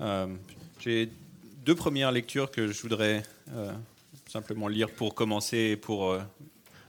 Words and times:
Euh, 0.00 0.26
j'ai 0.80 1.10
deux 1.64 1.74
premières 1.74 2.12
lectures 2.12 2.50
que 2.50 2.68
je 2.68 2.82
voudrais 2.82 3.22
euh, 3.52 3.72
simplement 4.28 4.68
lire 4.68 4.90
pour 4.90 5.14
commencer 5.14 5.56
et 5.56 5.76
pour 5.76 6.10
euh, 6.10 6.20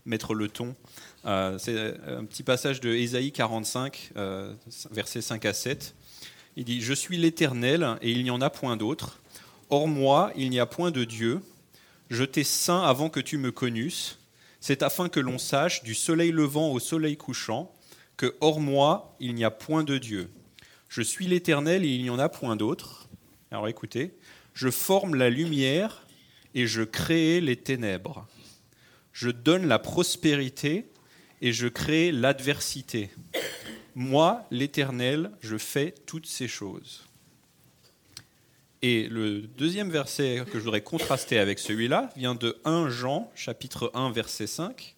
mettre 0.06 0.34
le 0.34 0.48
ton. 0.48 0.76
c'est 1.24 1.96
un 2.08 2.26
petit 2.26 2.44
passage 2.44 2.80
de 2.80 2.90
Ésaïe 2.90 3.32
45, 3.32 4.12
versets 4.92 5.22
5 5.22 5.46
à 5.46 5.54
7. 5.54 5.96
Il 6.56 6.66
dit 6.66 6.82
Je 6.82 6.94
suis 6.94 7.18
l'Éternel 7.18 7.98
et 8.02 8.12
il 8.12 8.24
n'y 8.24 8.32
en 8.32 8.42
a 8.42 8.50
point 8.50 8.78
d'autre. 8.78 9.20
Hors 9.70 9.88
moi, 9.88 10.32
il 10.36 10.50
n'y 10.50 10.60
a 10.60 10.66
point 10.66 10.92
de 10.92 11.04
Dieu. 11.04 11.42
Je 12.10 12.24
t'ai 12.24 12.44
saint 12.44 12.82
avant 12.82 13.10
que 13.10 13.20
tu 13.20 13.38
me 13.38 13.52
connusses. 13.52 14.18
C'est 14.62 14.82
afin 14.82 15.10
que 15.10 15.20
l'on 15.20 15.38
sache, 15.38 15.84
du 15.84 15.94
soleil 15.94 16.32
levant 16.32 16.72
au 16.72 16.80
soleil 16.80 17.18
couchant, 17.18 17.72
que 18.18 18.36
hors 18.42 18.60
moi, 18.60 19.16
il 19.20 19.36
n'y 19.36 19.46
a 19.46 19.52
point 19.52 19.84
de 19.84 19.98
Dieu. 19.98 20.30
Je 20.90 21.04
suis 21.04 21.28
l'Éternel 21.28 21.86
et 21.86 21.90
il 21.90 22.02
n'y 22.02 22.10
en 22.10 22.18
a 22.18 22.30
point 22.30 22.56
d'autre. 22.56 23.08
Alors 23.52 23.68
écoutez, 23.68 24.16
je 24.56 24.72
forme 24.72 25.14
la 25.14 25.30
lumière 25.30 26.08
et 26.56 26.66
je 26.66 26.82
crée 26.82 27.42
les 27.42 27.56
ténèbres. 27.56 28.28
Je 29.14 29.30
donne 29.30 29.68
la 29.68 29.78
prospérité 29.78 30.90
et 31.42 31.54
je 31.54 31.68
crée 31.68 32.12
l'adversité. 32.12 33.12
Moi, 33.94 34.48
l'Éternel, 34.50 35.32
je 35.42 35.58
fais 35.58 35.94
toutes 36.08 36.26
ces 36.26 36.48
choses. 36.48 37.06
Et 38.82 39.08
le 39.10 39.42
deuxième 39.42 39.92
verset 39.92 40.44
que 40.52 40.58
je 40.58 40.64
voudrais 40.64 40.82
contraster 40.82 41.38
avec 41.38 41.60
celui-là 41.60 42.10
vient 42.16 42.34
de 42.34 42.60
1 42.66 42.90
Jean, 42.90 43.32
chapitre 43.36 43.92
1, 43.94 44.12
verset 44.12 44.48
5, 44.48 44.96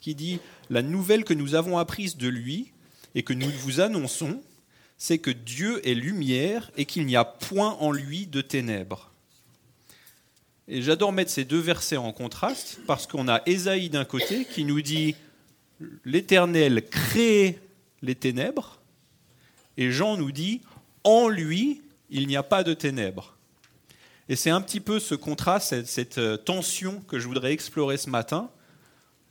qui 0.00 0.14
dit 0.14 0.38
La 0.70 0.82
nouvelle 0.82 1.24
que 1.24 1.34
nous 1.34 1.56
avons 1.56 1.78
apprise 1.78 2.16
de 2.16 2.28
lui 2.28 2.72
et 3.16 3.24
que 3.24 3.32
nous 3.32 3.50
vous 3.50 3.80
annonçons, 3.80 4.40
c'est 4.96 5.18
que 5.18 5.30
Dieu 5.30 5.86
est 5.86 5.94
lumière 5.94 6.70
et 6.76 6.84
qu'il 6.84 7.06
n'y 7.06 7.16
a 7.16 7.24
point 7.24 7.76
en 7.80 7.92
lui 7.92 8.26
de 8.26 8.40
ténèbres. 8.40 9.12
Et 10.66 10.80
j'adore 10.80 11.12
mettre 11.12 11.30
ces 11.30 11.44
deux 11.44 11.58
versets 11.58 11.96
en 11.96 12.12
contraste 12.12 12.80
parce 12.86 13.06
qu'on 13.06 13.28
a 13.28 13.42
Ésaïe 13.46 13.90
d'un 13.90 14.04
côté 14.04 14.46
qui 14.46 14.64
nous 14.64 14.80
dit 14.80 15.14
L'Éternel 16.04 16.88
crée 16.88 17.58
les 18.00 18.14
ténèbres 18.14 18.80
et 19.76 19.90
Jean 19.90 20.16
nous 20.16 20.32
dit 20.32 20.62
En 21.02 21.28
lui, 21.28 21.82
il 22.10 22.26
n'y 22.26 22.36
a 22.36 22.42
pas 22.42 22.62
de 22.62 22.72
ténèbres. 22.74 23.36
Et 24.28 24.36
c'est 24.36 24.50
un 24.50 24.60
petit 24.62 24.80
peu 24.80 25.00
ce 25.00 25.14
contraste, 25.14 25.84
cette, 25.84 26.18
euh, 26.18 26.36
tension 26.38 27.02
que 27.08 27.18
je 27.18 27.28
voudrais 27.28 27.52
explorer 27.52 27.98
ce 27.98 28.08
matin, 28.08 28.50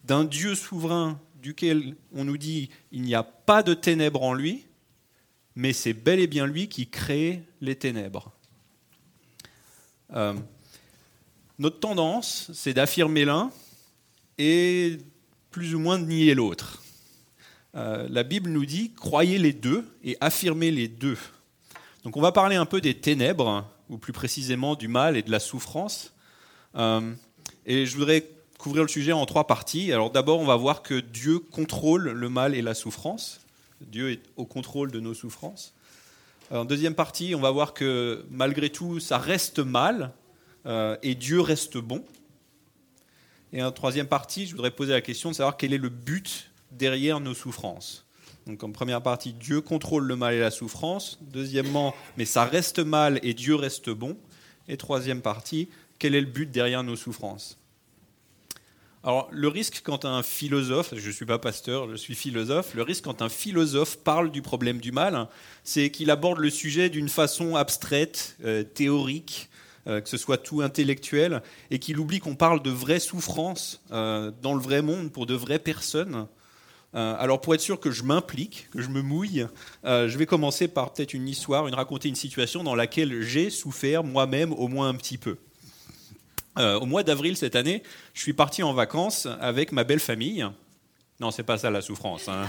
d'un 0.04 0.24
Dieu 0.24 0.54
souverain 0.54 1.20
duquel 1.42 1.96
on 2.14 2.24
nous 2.26 2.38
dit 2.38 2.70
il 2.92 3.02
n'y 3.02 3.16
a 3.16 3.24
pas 3.24 3.64
de 3.64 3.74
ténèbres 3.74 4.22
en 4.22 4.34
lui, 4.34 4.66
mais 5.56 5.73
c'est 5.73 5.94
bel 5.94 6.20
et 6.20 6.28
bien 6.28 6.46
lui 6.46 6.68
qui 6.68 6.88
crée 6.88 7.44
les 7.62 7.76
ténèbres. 7.76 8.32
Euh, 10.14 10.34
notre 11.59 11.80
tendance, 11.80 12.52
c'est 12.54 12.73
d'affirmer 12.73 13.26
l'un 13.26 13.52
et 14.38 14.98
plus 15.52 15.76
ou 15.76 15.80
moins 15.80 16.00
de 16.00 16.06
nier 16.06 16.34
l'autre. 16.34 16.81
Euh, 17.76 18.08
la 18.09 18.24
Bible 18.24 18.50
nous 18.50 18.66
dit 18.66 18.92
croyez 18.94 19.38
les 19.38 19.54
deux 19.54 19.86
et 20.04 20.18
affirmez 20.22 20.72
les 20.72 20.88
deux. 20.88 21.18
Donc 22.04 22.18
on 22.18 22.22
va 22.22 22.31
parler 22.31 22.56
un 22.56 22.66
peu 22.66 22.81
des 22.81 22.96
ténèbres, 22.96 23.66
ou 23.90 23.98
plus 23.98 24.14
précisément 24.14 24.76
du 24.76 24.88
mal 24.88 25.18
et 25.18 25.22
de 25.22 25.31
la 25.31 25.40
souffrance. 25.40 26.14
Euh, 26.76 27.14
et 27.66 27.86
je 27.86 27.96
voudrais 27.96 28.28
couvrir 28.58 28.84
le 28.84 28.90
sujet 28.90 29.12
en 29.12 29.26
trois 29.26 29.48
parties. 29.48 29.92
Alors 29.92 30.09
d'abord, 30.09 30.40
on 30.40 30.46
va 30.46 30.56
voir 30.56 30.81
que 30.81 31.00
Dieu 31.00 31.40
contrôle 31.40 32.12
le 32.12 32.30
mal 32.30 32.56
et 32.56 32.62
la 32.62 32.74
souffrance. 32.74 33.43
Dieu 33.88 34.12
est 34.12 34.22
au 34.36 34.45
contrôle 34.45 34.92
de 34.92 35.00
nos 35.00 35.14
souffrances. 35.14 35.73
En 36.52 36.66
deuxième 36.66 36.95
partie, 36.95 37.34
on 37.36 37.39
va 37.39 37.52
voir 37.52 37.73
que 37.73 38.25
malgré 38.30 38.70
tout, 38.70 39.00
ça 39.00 39.17
reste 39.17 39.59
mal 39.59 40.12
euh, 40.66 40.98
et 41.02 41.16
Dieu 41.16 41.42
reste 41.42 41.78
bon. 41.78 42.03
Et 43.53 43.64
en 43.64 43.72
troisième 43.72 44.08
partie, 44.08 44.45
je 44.45 44.52
voudrais 44.52 44.72
poser 44.72 44.92
la 44.92 45.02
question 45.02 45.30
de 45.30 45.36
savoir 45.36 45.58
quel 45.58 45.74
est 45.74 45.78
le 45.78 45.90
but 45.90 46.52
derrière 46.72 47.19
nos 47.19 47.34
souffrances. 47.34 48.06
Donc 48.47 48.63
en 48.63 48.72
première 48.72 49.02
partie, 49.02 49.31
Dieu 49.31 49.62
contrôle 49.62 50.06
le 50.06 50.16
mal 50.16 50.34
et 50.34 50.40
la 50.40 50.52
souffrance. 50.52 51.18
Deuxièmement, 51.22 51.96
mais 52.18 52.25
ça 52.25 52.44
reste 52.44 52.79
mal 52.79 53.19
et 53.24 53.34
Dieu 53.34 53.56
reste 53.56 53.90
bon. 53.90 54.18
Et 54.68 54.78
troisième 54.78 55.22
partie, 55.22 55.69
quel 56.00 56.16
est 56.16 56.22
le 56.22 56.28
but 56.28 56.52
derrière 56.52 56.84
nos 56.84 56.96
souffrances? 56.96 57.58
Alors, 59.06 59.28
le 59.31 59.50
risque 59.50 59.81
quand 59.84 60.06
un 60.06 60.24
philosophe, 60.24 60.94
je 60.96 61.08
ne 61.08 61.12
suis 61.12 61.25
pas 61.25 61.38
pasteur, 61.38 61.90
je 61.90 61.96
suis 61.96 62.16
philosophe, 62.16 62.74
le 62.74 62.84
risque 62.84 63.03
quand 63.03 63.22
un 63.22 63.28
philosophe 63.28 63.97
parle 63.97 64.31
du 64.31 64.41
problème 64.41 64.78
du 64.78 64.94
mal, 64.94 65.28
c'est 65.66 65.91
qu'il 65.91 66.09
aborde 66.09 66.40
le 66.40 66.50
sujet 66.50 66.90
d'une 66.90 67.09
façon 67.09 67.58
abstraite, 67.58 68.38
euh, 68.46 68.64
théorique, 68.64 69.50
euh, 69.88 70.00
que 70.00 70.08
ce 70.08 70.16
soit 70.16 70.38
tout 70.38 70.62
intellectuel, 70.62 71.41
et 71.69 71.80
qu'il 71.80 72.00
oublie 72.00 72.22
qu'on 72.22 72.36
parle 72.36 72.64
de 72.64 72.69
vraies 72.69 73.02
souffrances 73.02 73.81
euh, 73.91 74.31
dans 74.41 74.53
le 74.53 74.62
vrai 74.62 74.81
monde 74.81 75.12
pour 75.12 75.25
de 75.25 75.35
vraies 75.35 75.59
personnes. 75.59 76.28
Alors 76.96 77.41
pour 77.41 77.56
être 77.56 77.59
sûr 77.59 77.80
que 77.80 77.90
je 77.90 78.03
m'implique, 78.03 78.70
que 78.70 78.80
je 78.80 78.90
me 78.90 79.02
mouille, 79.02 79.47
je 79.84 80.16
vais 80.16 80.28
commencer 80.28 80.68
par 80.68 80.94
peut-être 80.94 81.16
une 81.16 81.28
histoire, 81.28 81.68
une 81.68 81.74
raconter 81.74 82.08
une 82.08 82.14
situation 82.14 82.64
dans 82.64 82.75
laquelle 82.75 83.24
j'ai 83.24 83.50
souffert 83.50 84.03
moi-même 84.03 84.53
au 84.53 84.68
moins 84.68 84.90
un 84.90 84.94
petit 84.94 85.18
peu. 85.18 85.38
Euh, 86.59 86.80
au 86.80 86.86
mois 86.86 87.03
d'avril 87.03 87.36
cette 87.38 87.56
année, 87.56 87.84
je 88.14 88.22
suis 88.22 88.34
parti 88.34 88.64
en 88.64 88.74
vacances 88.74 89.28
avec 89.41 89.72
ma 89.72 89.84
belle 89.84 90.00
famille. 90.00 90.46
Non, 91.19 91.31
c'est 91.31 91.44
pas 91.44 91.58
ça 91.58 91.69
la 91.69 91.81
souffrance. 91.81 92.28
Hein. 92.28 92.47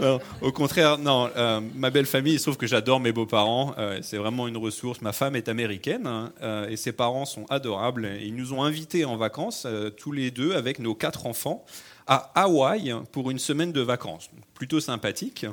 au 0.42 0.52
contraire, 0.52 0.98
non. 0.98 1.30
ma 1.74 1.90
belle 1.90 2.06
famille, 2.06 2.38
sauf 2.38 2.56
que 2.56 2.66
j'adore 2.66 3.00
mes 3.00 3.10
beaux-parents. 3.10 3.74
c'est 4.02 4.18
vraiment 4.18 4.46
une 4.46 4.58
ressource. 4.58 5.00
Ma 5.00 5.12
femme 5.12 5.34
est 5.34 5.48
américaine 5.48 6.06
hein, 6.06 6.32
et 6.68 6.76
ses 6.76 6.92
parents 6.92 7.24
sont 7.24 7.46
adorables. 7.48 8.08
Ils 8.20 8.36
nous 8.36 8.52
ont 8.52 8.62
invités 8.62 9.06
en 9.06 9.16
vacances 9.16 9.66
tous 9.96 10.12
les 10.12 10.30
deux 10.30 10.54
avec 10.54 10.78
nos 10.78 10.94
quatre 10.94 11.26
enfants 11.26 11.64
à 12.06 12.30
Hawaï 12.34 12.94
pour 13.12 13.30
une 13.30 13.38
semaine 13.38 13.72
de 13.72 13.80
vacances. 13.80 14.30
Plutôt 14.54 14.80
sympathique. 14.80 15.46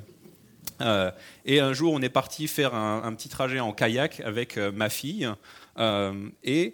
Euh, 0.82 1.12
et 1.46 1.60
un 1.60 1.74
jour, 1.74 1.94
on 1.94 2.02
est 2.02 2.10
parti 2.10 2.48
faire 2.48 2.74
un, 2.76 3.14
petit 3.14 3.30
trajet 3.30 3.60
en 3.60 3.72
kayak 3.72 4.22
avec 4.22 4.58
euh, 4.58 4.72
ma 4.72 4.90
fille. 4.90 5.30
Euh, 5.82 6.30
et 6.44 6.74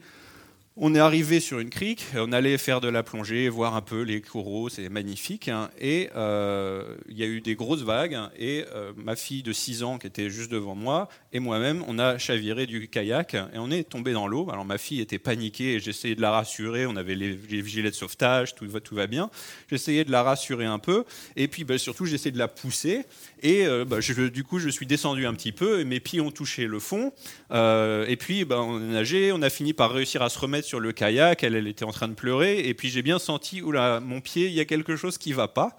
on 0.79 0.93
est 0.93 0.99
arrivé 0.99 1.39
sur 1.39 1.59
une 1.59 1.71
crique, 1.71 2.05
on 2.15 2.31
allait 2.31 2.57
faire 2.59 2.81
de 2.81 2.87
la 2.87 3.01
plongée, 3.01 3.49
voir 3.49 3.75
un 3.75 3.81
peu 3.81 4.03
les 4.03 4.21
coraux, 4.21 4.69
c'est 4.69 4.89
magnifique. 4.89 5.47
Hein. 5.47 5.69
et 5.79 6.09
euh, 6.15 6.95
il 7.09 7.17
y 7.17 7.23
a 7.23 7.25
eu 7.25 7.41
des 7.41 7.55
grosses 7.55 7.81
vagues. 7.81 8.17
Et 8.37 8.63
euh, 8.75 8.91
ma 8.95 9.15
fille 9.15 9.41
de 9.41 9.51
6 9.53 9.83
ans, 9.83 9.97
qui 9.97 10.05
était 10.05 10.29
juste 10.29 10.51
devant 10.51 10.75
moi, 10.75 11.09
et 11.33 11.39
moi-même, 11.39 11.83
on 11.87 11.97
a 11.97 12.19
chaviré 12.19 12.67
du 12.67 12.87
kayak 12.89 13.33
et 13.33 13.57
on 13.57 13.71
est 13.71 13.89
tombé 13.89 14.13
dans 14.13 14.27
l'eau. 14.27 14.47
Alors 14.51 14.65
ma 14.65 14.77
fille 14.77 15.01
était 15.01 15.17
paniquée 15.17 15.75
et 15.75 15.79
j'essayais 15.79 16.15
de 16.15 16.21
la 16.21 16.31
rassurer. 16.31 16.85
On 16.85 16.95
avait 16.95 17.15
les, 17.15 17.37
gilets 17.65 17.89
de 17.89 17.95
sauvetage, 17.95 18.53
tout 18.53 18.67
va, 18.67 18.79
tout 18.79 18.95
va 18.95 19.07
bien. 19.07 19.31
J'essayais 19.69 20.05
de 20.05 20.11
la 20.11 20.21
rassurer 20.21 20.65
un 20.65 20.79
peu. 20.79 21.05
Et 21.35 21.47
puis 21.47 21.63
bah, 21.63 21.79
surtout, 21.79 22.05
j'essayais 22.05 22.31
de 22.31 22.37
la 22.37 22.47
pousser. 22.47 23.03
Et 23.41 23.65
euh, 23.65 23.83
bah, 23.83 23.97
du 23.99 24.43
coup, 24.43 24.59
je 24.59 24.69
suis 24.69 24.85
descendu 24.85 25.25
un 25.25 25.33
petit 25.33 25.51
peu 25.51 25.79
et 25.79 25.85
mes 25.85 25.99
pieds 25.99 26.21
ont 26.21 26.31
touché 26.31 26.67
le 26.67 26.79
fond. 26.79 27.11
et 27.51 28.17
puis, 28.19 28.45
bah, 28.45 28.61
on 28.61 28.77
a 28.77 28.79
nagé. 28.79 29.31
On 29.31 29.41
a 29.41 29.49
fini 29.49 29.73
par 29.73 29.91
réussir 29.91 30.21
à 30.21 30.29
se 30.29 30.37
remettre 30.37 30.66
sur 30.67 30.79
le 30.79 30.91
kayak, 30.91 31.43
elle, 31.43 31.67
était 31.67 31.85
en 31.85 31.91
train 31.91 32.07
de 32.07 32.13
pleurer, 32.13 32.59
et 32.59 32.73
puis 32.73 32.89
j'ai 32.89 33.01
bien 33.01 33.19
senti, 33.19 33.61
oula, 33.61 33.99
mon 33.99 34.21
pied, 34.21 34.47
il 34.47 34.53
y 34.53 34.59
a 34.59 34.65
quelque 34.65 34.95
chose 34.95 35.17
qui 35.17 35.33
va 35.33 35.47
pas. 35.47 35.77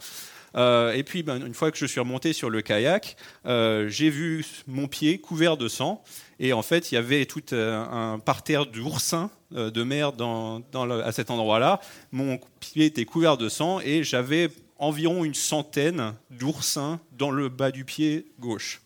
Euh, 0.57 0.93
et 0.93 1.03
puis, 1.03 1.23
ben, 1.23 1.45
une 1.45 1.55
fois 1.55 1.71
que 1.71 1.79
je 1.79 1.87
suis 1.87 2.01
remonté 2.01 2.33
sur 2.33 2.51
le 2.51 2.63
kayak, 2.63 3.17
euh, 3.47 3.89
j'ai 3.89 4.11
vu 4.11 4.45
mon 4.67 4.89
pied 4.89 5.19
couvert 5.19 5.57
de 5.57 5.69
sang. 5.69 6.03
Et 6.41 6.53
en 6.53 6.63
fait, 6.63 6.91
il 6.91 6.95
y 6.95 6.99
avait 6.99 7.27
tout 7.27 7.43
euh, 7.53 7.85
un 7.85 8.19
parterre 8.19 8.67
d'oursins 8.67 9.31
de 9.51 9.83
mer 9.83 10.13
dans, 10.13 10.63
à 11.03 11.13
cet 11.13 11.31
endroit-là. 11.31 11.81
Mon 12.13 12.39
pied 12.61 12.87
était 12.87 13.07
couvert 13.07 13.39
de 13.39 13.49
sang 13.49 13.81
et 13.81 14.05
j'avais 14.05 14.51
environ 14.79 15.25
une 15.25 15.35
centaine 15.35 16.15
d'oursins 16.31 17.01
dans 17.13 17.31
le 17.31 17.49
bas 17.49 17.71
du 17.71 17.85
pied 17.85 18.27
gauche. 18.39 18.83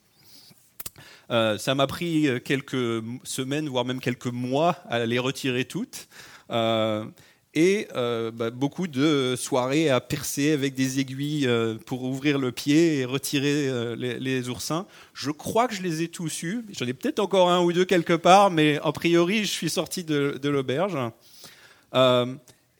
Euh, 1.31 1.59
ça 1.59 1.75
m'a 1.75 1.87
pris 1.87 2.29
euh, 2.29 2.39
quelques 2.39 3.03
semaines, 3.25 3.69
voire 3.69 3.85
même 3.85 4.01
quelques 4.01 4.27
mois 4.27 4.77
à 4.89 5.07
les 5.07 5.19
retirer 5.19 5.65
toutes. 5.65 6.09
Euh, 6.51 7.05
et 7.55 7.87
bah, 7.93 8.49
beaucoup 8.49 8.87
de 8.87 9.35
soirées 9.37 9.91
à 9.91 10.01
percer 10.01 10.53
avec 10.53 10.73
des 10.73 11.01
aiguilles 11.01 11.47
pour 11.85 12.03
ouvrir 12.05 12.39
le 12.39 12.51
pied 12.51 13.01
et 13.01 13.05
retirer 13.05 13.95
les, 13.95 14.49
oursins. 14.49 14.87
Je 15.13 15.31
crois 15.31 15.69
que 15.69 15.75
je 15.75 15.83
les 15.83 16.01
ai 16.01 16.09
tous 16.09 16.45
eus. 16.45 16.65
J'en 16.71 16.87
ai 16.87 16.95
peut-être 16.95 17.19
encore 17.19 17.51
un 17.51 17.61
ou 17.61 17.71
deux 17.75 17.85
quelque 17.85 18.15
part, 18.15 18.51
mais 18.51 18.79
a 18.83 18.91
priori, 18.93 19.41
je 19.41 19.51
suis 19.51 19.69
sorti 19.69 20.03
de 20.03 20.49
l'auberge. 20.49 20.97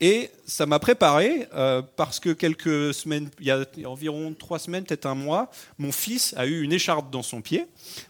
Et 0.01 0.31
ça 0.47 0.67
m'a 0.67 0.81
préparé 0.81 1.47
euh, 1.55 1.81
parce 1.97 2.19
que 2.19 2.31
quelques 2.31 2.93
semaines, 2.93 3.31
il 3.39 3.47
y 3.47 3.51
a 3.53 3.65
environ 3.87 4.35
trois 4.37 4.59
semaines, 4.59 4.83
peut-être 4.83 5.07
un 5.07 5.15
mois, 5.15 5.49
mon 5.79 5.93
fils 5.93 6.35
a 6.37 6.47
eu 6.47 6.63
une 6.63 6.73
écharpe 6.73 7.13
dans 7.13 7.23
son 7.23 7.41
pied. 7.41 7.67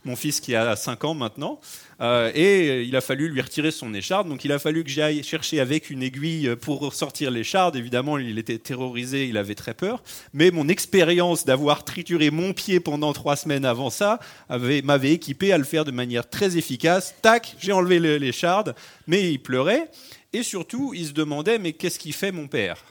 Mon 0.06 0.16
fils 0.16 0.40
qui 0.40 0.54
a 0.54 0.74
5 0.74 1.04
ans 1.04 1.12
maintenant. 1.12 1.60
Euh, 2.00 2.32
et 2.34 2.82
il 2.82 2.96
a 2.96 3.02
fallu 3.02 3.28
lui 3.28 3.42
retirer 3.42 3.70
son 3.70 3.92
écharde. 3.92 4.26
Donc 4.26 4.44
il 4.44 4.52
a 4.52 4.58
fallu 4.58 4.84
que 4.84 4.90
j'aille 4.90 5.22
chercher 5.22 5.60
avec 5.60 5.90
une 5.90 6.02
aiguille 6.02 6.56
pour 6.56 6.94
sortir 6.94 7.30
l'écharde. 7.30 7.76
Évidemment, 7.76 8.16
il 8.16 8.38
était 8.38 8.58
terrorisé, 8.58 9.26
il 9.26 9.36
avait 9.36 9.54
très 9.54 9.74
peur. 9.74 10.02
Mais 10.32 10.50
mon 10.50 10.68
expérience 10.68 11.44
d'avoir 11.44 11.84
trituré 11.84 12.30
mon 12.30 12.54
pied 12.54 12.80
pendant 12.80 13.12
trois 13.12 13.36
semaines 13.36 13.66
avant 13.66 13.90
ça 13.90 14.18
m'avait 14.48 15.12
équipé 15.12 15.52
à 15.52 15.58
le 15.58 15.64
faire 15.64 15.84
de 15.84 15.90
manière 15.90 16.28
très 16.28 16.56
efficace. 16.56 17.14
Tac, 17.20 17.54
j'ai 17.58 17.72
enlevé 17.72 17.98
l'écharde, 18.18 18.74
mais 19.06 19.30
il 19.30 19.38
pleurait. 19.38 19.90
Et 20.32 20.42
surtout, 20.42 20.92
il 20.94 21.06
se 21.06 21.12
demandait, 21.12 21.58
mais 21.58 21.72
qu'est-ce 21.72 21.98
qu'il 21.98 22.14
fait 22.14 22.32
mon 22.32 22.48
père? 22.48 22.82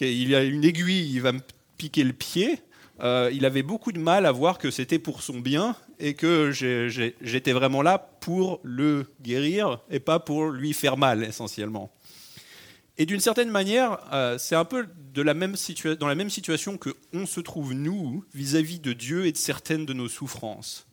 Il 0.00 0.34
a 0.34 0.44
une 0.44 0.64
aiguille, 0.64 1.10
il 1.10 1.20
va 1.20 1.32
me 1.32 1.40
piquer 1.78 2.04
le 2.04 2.12
pied. 2.12 2.60
Euh, 3.00 3.30
il 3.32 3.44
avait 3.44 3.62
beaucoup 3.62 3.92
de 3.92 3.98
mal 3.98 4.26
à 4.26 4.32
voir 4.32 4.58
que 4.58 4.70
c'était 4.70 4.98
pour 4.98 5.22
son 5.22 5.40
bien 5.40 5.76
et 5.98 6.14
que 6.14 6.50
j'étais 6.50 7.52
vraiment 7.52 7.82
là 7.82 7.98
pour 8.20 8.60
le 8.62 9.06
guérir 9.22 9.80
et 9.90 10.00
pas 10.00 10.18
pour 10.18 10.48
lui 10.48 10.72
faire 10.72 10.96
mal 10.96 11.22
essentiellement. 11.24 11.90
Et 12.98 13.04
d'une 13.04 13.20
certaine 13.20 13.50
manière, 13.50 13.98
euh, 14.12 14.38
c'est 14.38 14.54
un 14.54 14.64
peu 14.64 14.86
de 15.12 15.22
la 15.22 15.34
même 15.34 15.56
dans 16.00 16.08
la 16.08 16.14
même 16.14 16.30
situation 16.30 16.78
que 16.78 16.90
on 17.12 17.26
se 17.26 17.40
trouve 17.40 17.74
nous 17.74 18.24
vis-à-vis 18.34 18.80
de 18.80 18.94
Dieu 18.94 19.26
et 19.26 19.32
de 19.32 19.36
certaines 19.36 19.84
de 19.84 19.92
nos 19.92 20.08
souffrances. 20.08 20.86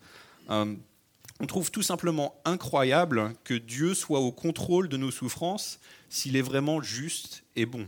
Euh, 0.49 0.75
on 1.43 1.45
trouve 1.45 1.71
tout 1.71 1.81
simplement 1.81 2.39
incroyable 2.45 3.35
que 3.43 3.53
Dieu 3.53 3.93
soit 3.93 4.21
au 4.21 4.31
contrôle 4.31 4.87
de 4.87 4.95
nos 4.95 5.11
souffrances 5.11 5.77
s'il 6.07 6.37
est 6.37 6.41
vraiment 6.41 6.81
juste 6.81 7.43
et 7.57 7.65
bon 7.65 7.85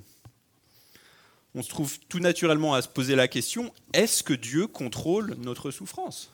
on 1.53 1.63
se 1.63 1.69
trouve 1.69 1.97
tout 2.09 2.19
naturellement 2.19 2.73
à 2.73 2.81
se 2.81 2.89
poser 2.89 3.15
la 3.15 3.29
question, 3.29 3.73
est-ce 3.93 4.23
que 4.23 4.33
Dieu 4.33 4.67
contrôle 4.67 5.37
notre 5.39 5.71
souffrance 5.71 6.33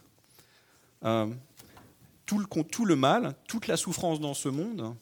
euh, 1.05 1.27
tout, 2.25 2.39
le, 2.85 2.95
mal, 2.95 3.35
toute 3.47 3.67
la 3.67 3.77
souffrance 3.77 4.19
dans 4.19 4.33
ce 4.33 4.49
monde 4.49 4.95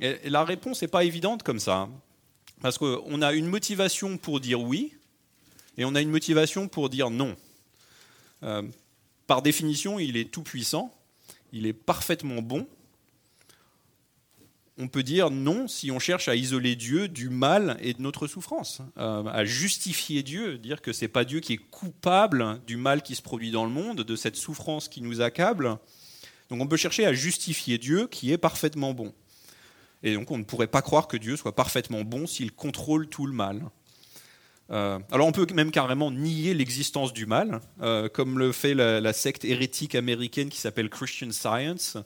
et, 0.00 0.30
La 0.30 0.44
réponse 0.44 0.80
n'est 0.80 0.88
pas 0.88 1.04
évidente 1.04 1.42
comme 1.42 1.60
ça. 1.60 1.76
Hein. 1.76 1.90
parce 2.62 2.78
qu'on 2.78 3.20
a 3.20 3.34
une 3.34 3.48
motivation 3.48 4.16
pour 4.16 4.40
dire 4.40 4.62
oui, 4.62 4.94
et 5.76 5.84
on 5.84 5.94
a 5.94 6.00
une 6.00 6.10
motivation 6.10 6.68
pour 6.68 6.88
dire 6.88 7.10
non. 7.10 7.36
Euh, 8.44 8.62
par 9.26 9.42
définition, 9.42 9.98
il 9.98 10.16
est 10.16 10.30
tout 10.30 10.42
puissant, 10.42 10.90
il 11.54 11.66
est 11.66 11.72
parfaitement 11.72 12.42
bon, 12.42 12.66
on 14.76 14.88
peut 14.88 15.04
dire 15.04 15.30
non 15.30 15.68
si 15.68 15.92
on 15.92 16.00
cherche 16.00 16.28
à 16.28 16.34
isoler 16.34 16.74
Dieu 16.74 17.06
du 17.06 17.28
mal 17.28 17.78
et 17.80 17.94
de 17.94 18.02
notre 18.02 18.26
souffrance, 18.26 18.82
euh, 18.98 19.24
à 19.26 19.44
justifier 19.44 20.24
Dieu, 20.24 20.58
dire 20.58 20.82
que 20.82 20.92
c'est 20.92 21.08
pas 21.08 21.24
Dieu 21.24 21.38
qui 21.38 21.52
est 21.52 21.70
coupable 21.70 22.60
du 22.66 22.76
mal 22.76 23.02
qui 23.02 23.14
se 23.14 23.22
produit 23.22 23.52
dans 23.52 23.64
le 23.64 23.70
monde, 23.70 24.00
de 24.00 24.16
cette 24.16 24.34
souffrance 24.34 24.88
qui 24.88 25.00
nous 25.00 25.20
accable. 25.20 25.78
Donc 26.50 26.60
on 26.60 26.66
peut 26.66 26.76
chercher 26.76 27.06
à 27.06 27.12
justifier 27.12 27.78
Dieu 27.78 28.08
qui 28.08 28.32
est 28.32 28.38
parfaitement 28.38 28.92
bon. 28.92 29.14
Et 30.02 30.14
donc 30.14 30.32
on 30.32 30.38
ne 30.38 30.44
pourrait 30.44 30.66
pas 30.66 30.82
croire 30.82 31.06
que 31.06 31.16
Dieu 31.16 31.36
soit 31.36 31.54
parfaitement 31.54 32.02
bon 32.02 32.26
s'il 32.26 32.52
contrôle 32.52 33.08
tout 33.08 33.26
le 33.26 33.32
mal. 33.32 33.62
Euh, 34.70 34.98
alors 35.12 35.26
on 35.26 35.32
peut 35.32 35.46
même 35.54 35.70
carrément 35.70 36.10
nier 36.10 36.54
l'existence 36.54 37.12
du 37.12 37.26
mal, 37.26 37.60
euh, 37.82 38.08
comme 38.08 38.38
le 38.38 38.50
fait 38.52 38.74
la, 38.74 39.12
secte 39.12 39.44
hérétique 39.44 39.94
américaine 39.94 40.48
qui 40.48 40.58
s'appelle 40.58 40.88
Christian 40.88 41.30
Science, 41.30 41.98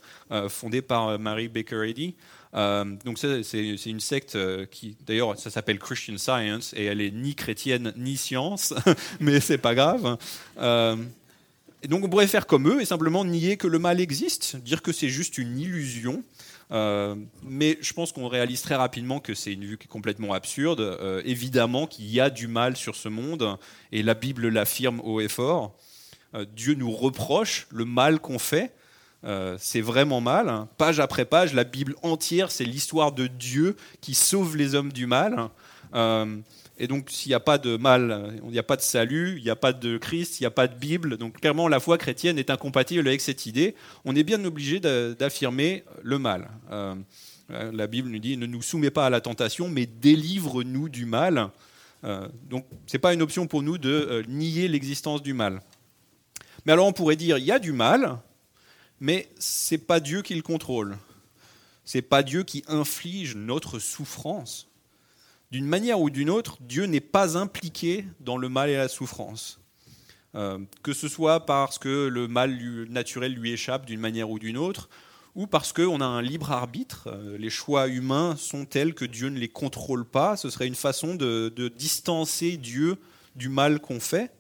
fondée 0.49 0.83
par 0.83 1.19
Mary 1.19 1.49
Baker 1.49 1.89
Eddy. 1.89 2.15
Euh, 2.55 2.85
donc 3.05 3.19
c'est 3.19 3.41
une 3.87 4.01
secte 4.01 4.37
euh, 4.37 4.67
qui, 4.67 4.97
d'ailleurs, 5.07 5.39
ça 5.39 5.51
s'appelle 5.51 5.79
Christian 5.79 6.17
Science 6.19 6.73
et 6.77 6.85
elle 6.85 7.01
est 7.01 7.11
ni 7.11 7.35
chrétienne 7.35 7.93
ni 7.97 8.17
science, 8.17 8.75
mais 9.21 9.41
c'est 9.41 9.59
pas 9.59 9.75
grave. 9.75 10.17
Euh, 10.59 10.97
et 11.83 11.89
donc 11.89 12.05
on 12.05 12.09
pourrait 12.09 12.27
faire 12.27 12.47
comme 12.47 12.69
eux 12.69 12.81
et 12.81 12.85
simplement 12.85 13.25
nier 13.25 13.57
que 13.57 13.69
le 13.69 13.79
mal 13.79 14.01
existe, 14.01 14.57
dire 14.57 14.83
que 14.83 14.93
c'est 14.93 15.09
juste 15.09 15.39
une 15.39 15.59
illusion. 15.59 16.23
Mais 16.71 17.79
je 17.81 17.93
pense 17.93 18.13
qu'on 18.13 18.29
réalise 18.29 18.63
très 18.63 18.75
rapidement 18.75 19.21
que 19.21 19.35
c'est 19.35 19.53
une 19.53 19.65
vue 19.65 19.79
qui 19.79 19.87
est 19.87 19.89
complètement 19.89 20.33
absurde. 20.33 20.99
évidemment 21.25 21.87
qu'il 21.87 22.07
y 22.07 22.21
a 22.21 22.31
du 22.31 22.49
mal 22.49 22.77
sur 22.77 22.95
ce 22.95 23.09
monde, 23.09 23.57
et 23.93 24.03
la 24.03 24.15
Bible 24.15 24.49
l'affirme 24.49 25.01
haut 25.03 25.21
et 25.21 25.29
fort. 25.29 25.75
Dieu 26.55 26.75
nous 26.75 26.91
reproche 26.91 27.67
le 27.71 27.85
mal 27.85 28.21
qu'on 28.21 28.39
fait, 28.39 28.73
euh, 29.25 29.57
c'est 29.59 29.81
vraiment 29.81 30.21
mal. 30.21 30.49
Hein. 30.49 30.69
Page 30.79 31.01
après 31.01 31.25
page, 31.25 31.53
la 31.53 31.65
Bible 31.65 31.95
entière, 32.03 32.51
c'est 32.51 32.65
l'histoire 32.65 33.13
de 33.13 33.27
Dieu 33.27 33.77
qui 34.01 34.15
sauve 34.15 34.57
les 34.57 34.75
hommes 34.75 34.93
du 34.93 35.07
mal. 35.07 35.49
Euh, 35.95 36.37
et 36.81 36.87
donc, 36.87 37.11
s'il 37.11 37.31
n'y 37.31 37.35
a 37.35 37.41
pas 37.41 37.59
de 37.59 37.77
mal, 37.77 38.41
il 38.45 38.51
n'y 38.51 38.59
a 38.59 38.63
pas 38.63 38.77
de 38.77 38.83
salut, 38.83 39.37
il 39.39 39.43
n'y 39.43 39.51
a 39.51 39.57
pas 39.57 39.73
de 39.73 39.99
Christ, 39.99 40.39
il 40.39 40.45
n'y 40.45 40.47
a 40.47 40.53
pas 40.53 40.69
de 40.69 40.77
Bible. 40.77 41.17
Donc, 41.17 41.41
clairement, 41.41 41.67
la 41.67 41.81
foi 41.81 41.99
chrétienne 41.99 42.39
est 42.39 42.51
incompatible 42.51 43.09
avec 43.09 43.21
cette 43.21 43.47
idée. 43.47 43.75
On 44.05 44.15
est 44.15 44.23
bien 44.23 44.45
obligé 44.45 44.79
d'affirmer 44.79 45.83
le 46.03 46.19
mal. 46.21 46.49
Euh, 46.71 46.95
la 47.49 47.87
Bible 47.89 48.11
nous 48.11 48.21
dit 48.21 48.37
ne 48.37 48.47
nous 48.47 48.63
soumets 48.63 48.93
pas 48.93 49.07
à 49.07 49.11
la 49.11 49.21
tentation, 49.21 49.69
mais 49.69 49.87
délivre-nous 49.87 50.89
du 50.89 51.05
mal. 51.05 51.51
donc, 52.49 52.65
ce 52.87 52.97
n'est 52.97 53.01
pas 53.01 53.13
une 53.13 53.23
option 53.23 53.49
pour 53.49 53.63
nous 53.63 53.77
de 53.77 54.23
nier 54.29 54.69
l'existence 54.69 55.21
du 55.21 55.35
mal. 55.35 55.61
Mais 56.65 56.73
alors, 56.73 56.87
on 56.87 56.93
pourrait 56.93 57.17
dire 57.17 57.39
il 57.39 57.45
y 57.45 57.51
a 57.51 57.59
du 57.59 57.73
mal, 57.73 58.19
mais 59.01 59.29
c'est 59.39 59.79
pas 59.79 59.99
Dieu 59.99 60.23
qui 60.23 60.35
le 60.37 60.43
contrôle. 60.43 60.97
C'est 61.85 62.03
pas 62.03 62.23
Dieu 62.23 62.45
qui 62.45 62.63
inflige 62.69 63.35
notre 63.35 63.79
souffrance. 63.79 64.68
D'une 65.51 65.67
manière 65.67 66.01
ou 66.01 66.11
d'une 66.11 66.29
autre, 66.29 66.59
Dieu 66.61 66.85
n'est 66.85 67.01
pas 67.01 67.39
impliqué 67.39 68.07
dans 68.21 68.37
le 68.37 68.49
mal 68.49 68.69
et 68.69 68.77
la 68.77 68.89
souffrance. 68.89 69.61
Euh, 70.35 70.59
que 70.83 70.93
ce 70.93 71.09
soit 71.09 71.47
parce 71.47 71.79
que 71.79 72.07
le 72.07 72.29
mal 72.29 72.59
naturel 72.91 73.33
lui 73.33 73.53
échappe 73.53 73.87
d'une 73.87 74.01
manière 74.01 74.29
ou 74.29 74.39
d'une 74.39 74.59
autre, 74.59 74.91
ou 75.35 75.47
parce 75.47 75.73
qu'on 75.73 76.01
a 76.03 76.05
un 76.05 76.21
libre 76.21 76.53
arbitre. 76.53 77.09
Euh, 77.09 77.39
les 77.39 77.49
choix 77.49 77.89
humains 77.89 78.37
sont 78.37 78.67
tels 78.67 78.93
que 78.93 79.07
Dieu 79.07 79.31
ne 79.31 79.39
les 79.39 79.49
contrôle 79.49 80.05
pas. 80.05 80.37
Ce 80.37 80.51
serait 80.51 80.67
une 80.67 80.75
façon 80.75 81.15
de, 81.15 81.73
distancer 81.77 82.59
Dieu 82.59 82.99
du 83.37 83.49
mal 83.49 83.81
qu'on 83.81 84.01
fait. 84.01 84.31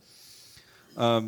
Euh, 0.99 1.23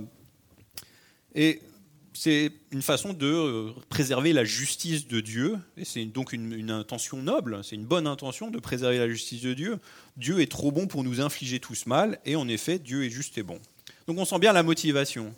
c'est 2.12 2.52
une 2.72 2.82
façon 2.82 3.12
de 3.12 3.26
euh, 3.26 3.70
préserver 3.88 4.32
la 4.32 4.44
justice 4.44 5.06
de 5.06 5.20
Dieu, 5.20 5.58
et 5.76 5.84
c'est 5.84 6.04
donc 6.04 6.32
une, 6.32 6.70
intention 6.70 7.18
noble, 7.18 7.60
c'est 7.62 7.76
une 7.76 7.84
bonne 7.84 8.06
intention 8.06 8.50
de 8.50 8.58
préserver 8.58 8.98
la 8.98 9.08
justice 9.08 9.42
de 9.42 9.54
Dieu. 9.54 9.78
Dieu 10.16 10.40
est 10.40 10.50
trop 10.50 10.72
bon 10.72 10.86
pour 10.86 11.04
nous 11.04 11.20
infliger 11.20 11.60
tout 11.60 11.74
ce 11.74 11.88
mal, 11.88 12.18
et 12.24 12.36
en 12.36 12.48
effet, 12.48 12.78
Dieu 12.78 13.04
est 13.04 13.10
juste 13.10 13.38
et 13.38 13.42
bon. 13.42 13.58
Donc 14.06 14.18
on 14.18 14.24
sent 14.24 14.38
bien 14.38 14.52
la 14.52 14.62
motivation. 14.62 15.32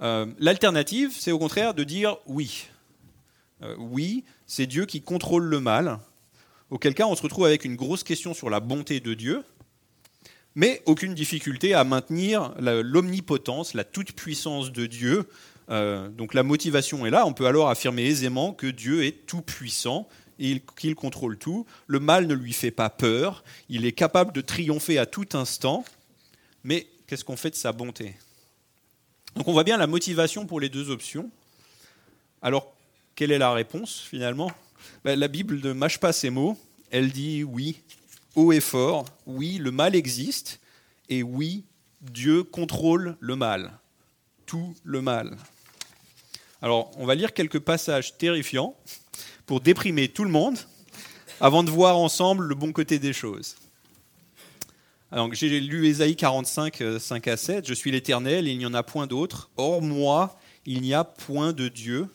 Euh, 0.00 0.26
l'alternative, 0.38 1.12
c'est 1.18 1.32
au 1.32 1.38
contraire 1.38 1.74
de 1.74 1.84
dire 1.84 2.16
oui. 2.26 2.68
Euh, 3.62 3.74
oui, 3.78 4.24
c'est 4.46 4.66
Dieu 4.66 4.86
qui 4.86 5.00
contrôle 5.00 5.44
le 5.44 5.60
mal, 5.60 5.98
auquel 6.70 6.94
cas 6.94 7.06
on 7.06 7.16
se 7.16 7.22
retrouve 7.22 7.46
avec 7.46 7.64
une 7.64 7.76
grosse 7.76 8.04
question 8.04 8.34
sur 8.34 8.50
la 8.50 8.60
bonté 8.60 9.00
de 9.00 9.14
Dieu, 9.14 9.42
mais 10.54 10.82
aucune 10.86 11.14
difficulté 11.14 11.74
à 11.74 11.84
maintenir 11.84 12.54
l'omnipotence, 12.58 13.74
la 13.74 13.84
toute-puissance 13.84 14.72
de 14.72 14.86
Dieu 14.86 15.28
euh, 15.70 16.08
donc 16.08 16.34
la 16.34 16.42
motivation 16.42 17.06
est 17.06 17.10
là. 17.10 17.26
On 17.26 17.32
peut 17.32 17.46
alors 17.46 17.68
affirmer 17.68 18.04
aisément 18.04 18.52
que 18.52 18.66
Dieu 18.66 19.04
est 19.04 19.26
tout 19.26 19.42
puissant 19.42 20.08
et 20.38 20.62
qu'il 20.78 20.94
contrôle 20.94 21.38
tout. 21.38 21.66
Le 21.86 22.00
mal 22.00 22.26
ne 22.26 22.34
lui 22.34 22.52
fait 22.52 22.70
pas 22.70 22.90
peur. 22.90 23.42
Il 23.68 23.86
est 23.86 23.92
capable 23.92 24.32
de 24.32 24.40
triompher 24.40 24.98
à 24.98 25.06
tout 25.06 25.28
instant. 25.32 25.84
Mais 26.62 26.86
qu'est-ce 27.06 27.24
qu'on 27.24 27.36
fait 27.36 27.50
de 27.50 27.56
sa 27.56 27.72
bonté? 27.72 28.16
Donc 29.34 29.48
on 29.48 29.52
voit 29.52 29.64
bien 29.64 29.76
la 29.76 29.86
motivation 29.86 30.46
pour 30.46 30.60
les 30.60 30.68
deux 30.68 30.90
options. 30.90 31.30
Alors 32.42 32.72
quelle 33.14 33.32
est 33.32 33.38
la 33.38 33.52
réponse 33.52 34.00
finalement? 34.00 34.50
Ben, 35.04 35.18
La 35.18 35.28
Bible 35.28 35.60
ne 35.62 35.72
mâche 35.72 35.98
pas 35.98 36.12
ses 36.12 36.30
mots. 36.30 36.56
Elle 36.90 37.10
dit 37.10 37.42
oui, 37.42 37.82
haut 38.36 38.52
et 38.52 38.60
fort, 38.60 39.06
oui, 39.26 39.58
le 39.58 39.72
mal 39.72 39.96
existe, 39.96 40.60
et 41.08 41.22
oui, 41.22 41.64
Dieu 42.00 42.44
contrôle 42.44 43.16
le 43.18 43.34
mal, 43.34 43.72
tout 44.44 44.74
le 44.84 45.02
mal. 45.02 45.36
Alors, 46.66 46.90
on 46.96 47.06
va 47.06 47.14
lire 47.14 47.32
quelques 47.32 47.60
passages 47.60 48.18
terrifiants 48.18 48.74
pour 49.46 49.60
déprimer 49.60 50.08
tout 50.08 50.24
le 50.24 50.30
monde 50.30 50.58
avant 51.40 51.62
de 51.62 51.70
voir 51.70 51.96
ensemble 51.96 52.42
le 52.42 52.56
bon 52.56 52.72
côté 52.72 52.98
des 52.98 53.12
choses. 53.12 53.54
Alors, 55.12 55.32
j'ai 55.32 55.60
lu 55.60 55.86
Ésaïe 55.86 56.16
45, 56.16 56.82
5 56.98 57.28
à 57.28 57.36
7. 57.36 57.68
Je 57.68 57.72
suis 57.72 57.92
l'Éternel 57.92 58.48
il 58.48 58.58
n'y 58.58 58.66
en 58.66 58.74
a 58.74 58.82
point 58.82 59.06
d'autre. 59.06 59.48
Hors 59.56 59.80
moi, 59.80 60.40
il 60.64 60.82
n'y 60.82 60.92
a 60.92 61.04
point 61.04 61.52
de 61.52 61.68
Dieu. 61.68 62.08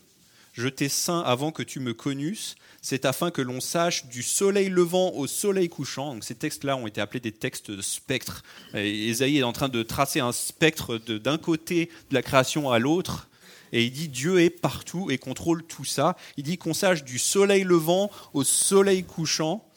Je 0.51 0.67
t'ai 0.67 0.89
saint 0.89 1.21
avant 1.21 1.53
que 1.53 1.63
tu 1.63 1.79
me 1.79 1.93
connusses. 1.93 2.55
C'est 2.81 3.05
afin 3.05 3.31
que 3.31 3.41
l'on 3.41 3.61
sache 3.61 4.07
du 4.07 4.21
soleil 4.21 4.67
levant 4.67 5.13
au 5.13 5.27
soleil 5.27 5.69
couchant. 5.69 6.15
Donc, 6.15 6.25
ces 6.25 6.35
textes-là 6.35 6.75
ont 6.75 6.87
été 6.87 6.99
appelés 6.99 7.21
des 7.21 7.31
textes 7.31 7.71
de 7.71 7.81
spectre. 7.81 8.43
Ésaïe 8.73 9.37
est 9.37 9.43
en 9.43 9.53
train 9.53 9.69
de 9.69 9.81
tracer 9.81 10.19
un 10.19 10.33
spectre 10.33 10.97
d'un 10.97 11.37
côté 11.37 11.89
de 12.09 12.15
la 12.15 12.21
création 12.21 12.69
à 12.69 12.79
l'autre 12.79 13.29
et 13.71 13.85
il 13.85 13.91
dit 13.91 14.09
Dieu 14.09 14.41
est 14.41 14.49
partout 14.49 15.09
et 15.11 15.17
contrôle 15.17 15.63
tout 15.63 15.85
ça. 15.85 16.17
Il 16.37 16.43
dit 16.43 16.57
qu'on 16.57 16.73
sache 16.73 17.03
du 17.03 17.19
soleil 17.19 17.63
levant 17.63 18.11
au 18.33 18.43
soleil 18.43 19.03
couchant 19.03 19.67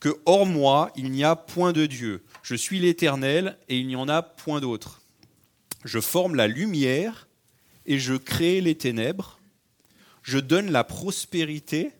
que 0.00 0.20
hors 0.26 0.46
moi, 0.46 0.90
il 0.96 1.10
n'y 1.10 1.24
a 1.24 1.36
point 1.36 1.72
de 1.72 1.86
Dieu. 1.86 2.24
Je 2.42 2.54
suis 2.54 2.78
l'Éternel 2.78 3.58
et 3.68 3.78
il 3.78 3.86
n'y 3.86 3.96
en 3.96 4.08
a 4.08 4.22
point 4.22 4.60
d'autre. 4.60 5.02
Je 5.84 6.00
forme 6.00 6.34
la 6.34 6.48
lumière 6.48 7.28
et 7.86 7.98
je 7.98 8.14
crée 8.14 8.60
les 8.60 8.74
ténèbres. 8.74 9.40
Je 10.22 10.38
donne 10.38 10.70
la 10.70 10.84
prospérité 10.84 11.92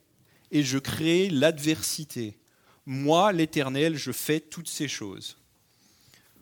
et 0.51 0.63
je 0.63 0.79
crée 0.79 1.29
l'adversité. 1.31 2.37
Moi, 2.87 3.33
l'Éternel, 3.33 3.97
je 3.97 4.13
fais 4.13 4.41
toutes 4.41 4.69
ces 4.69 4.89
choses. 4.89 5.37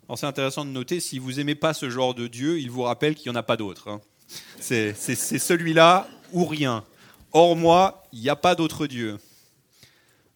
Alors 0.08 0.18
c'est 0.18 0.26
intéressant 0.26 0.64
de 0.64 0.70
noter, 0.70 1.00
si 1.00 1.18
vous 1.18 1.34
n'aimez 1.34 1.54
pas 1.54 1.72
ce 1.72 1.88
genre 1.88 2.14
de 2.14 2.26
Dieu, 2.26 2.60
il 2.60 2.70
vous 2.70 2.82
rappelle 2.82 3.14
qu'il 3.14 3.30
n'y 3.30 3.36
en 3.36 3.40
a 3.40 3.42
pas 3.42 3.56
d'autre. 3.56 3.88
Hein. 3.88 4.00
C'est 4.60 4.94
celui-là 4.94 6.08
ou 6.32 6.44
rien. 6.44 6.84
Hors 7.32 7.56
moi, 7.56 8.04
il 8.12 8.20
n'y 8.20 8.28
a 8.28 8.36
pas 8.36 8.54
d'autre 8.54 8.86
Dieu. 8.86 9.18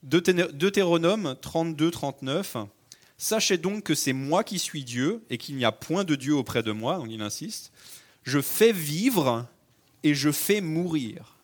Deutéronome 0.03 1.37
32, 1.41 1.91
39. 1.91 2.57
Sachez 3.17 3.59
donc 3.59 3.83
que 3.83 3.95
c'est 3.95 4.13
moi 4.13 4.45
qui 4.45 4.59
suis 4.59 4.85
Dieu 4.85 5.23
et 5.29 5.39
qu'il 5.39 5.57
n'y 5.57 5.65
a 5.65 5.73
point 5.73 6.05
de 6.05 6.15
Dieu 6.15 6.35
auprès 6.35 6.63
de 6.63 6.71
moi, 6.71 6.99
donc 6.99 7.09
il 7.11 7.21
insiste. 7.21 7.73
Je 8.23 8.41
fais 8.41 8.73
vivre 8.73 9.47
et 10.05 10.15
je 10.15 10.31
fais 10.31 10.61
mourir. 10.61 11.37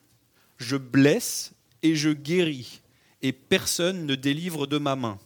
Je 0.57 0.77
blesse 0.77 1.53
et 1.83 1.97
je 1.97 2.11
guéris, 2.11 2.81
et 3.23 3.33
personne 3.33 4.07
ne 4.07 4.15
délivre 4.15 4.67
de 4.67 4.79
ma 4.79 4.97
main. 4.97 5.19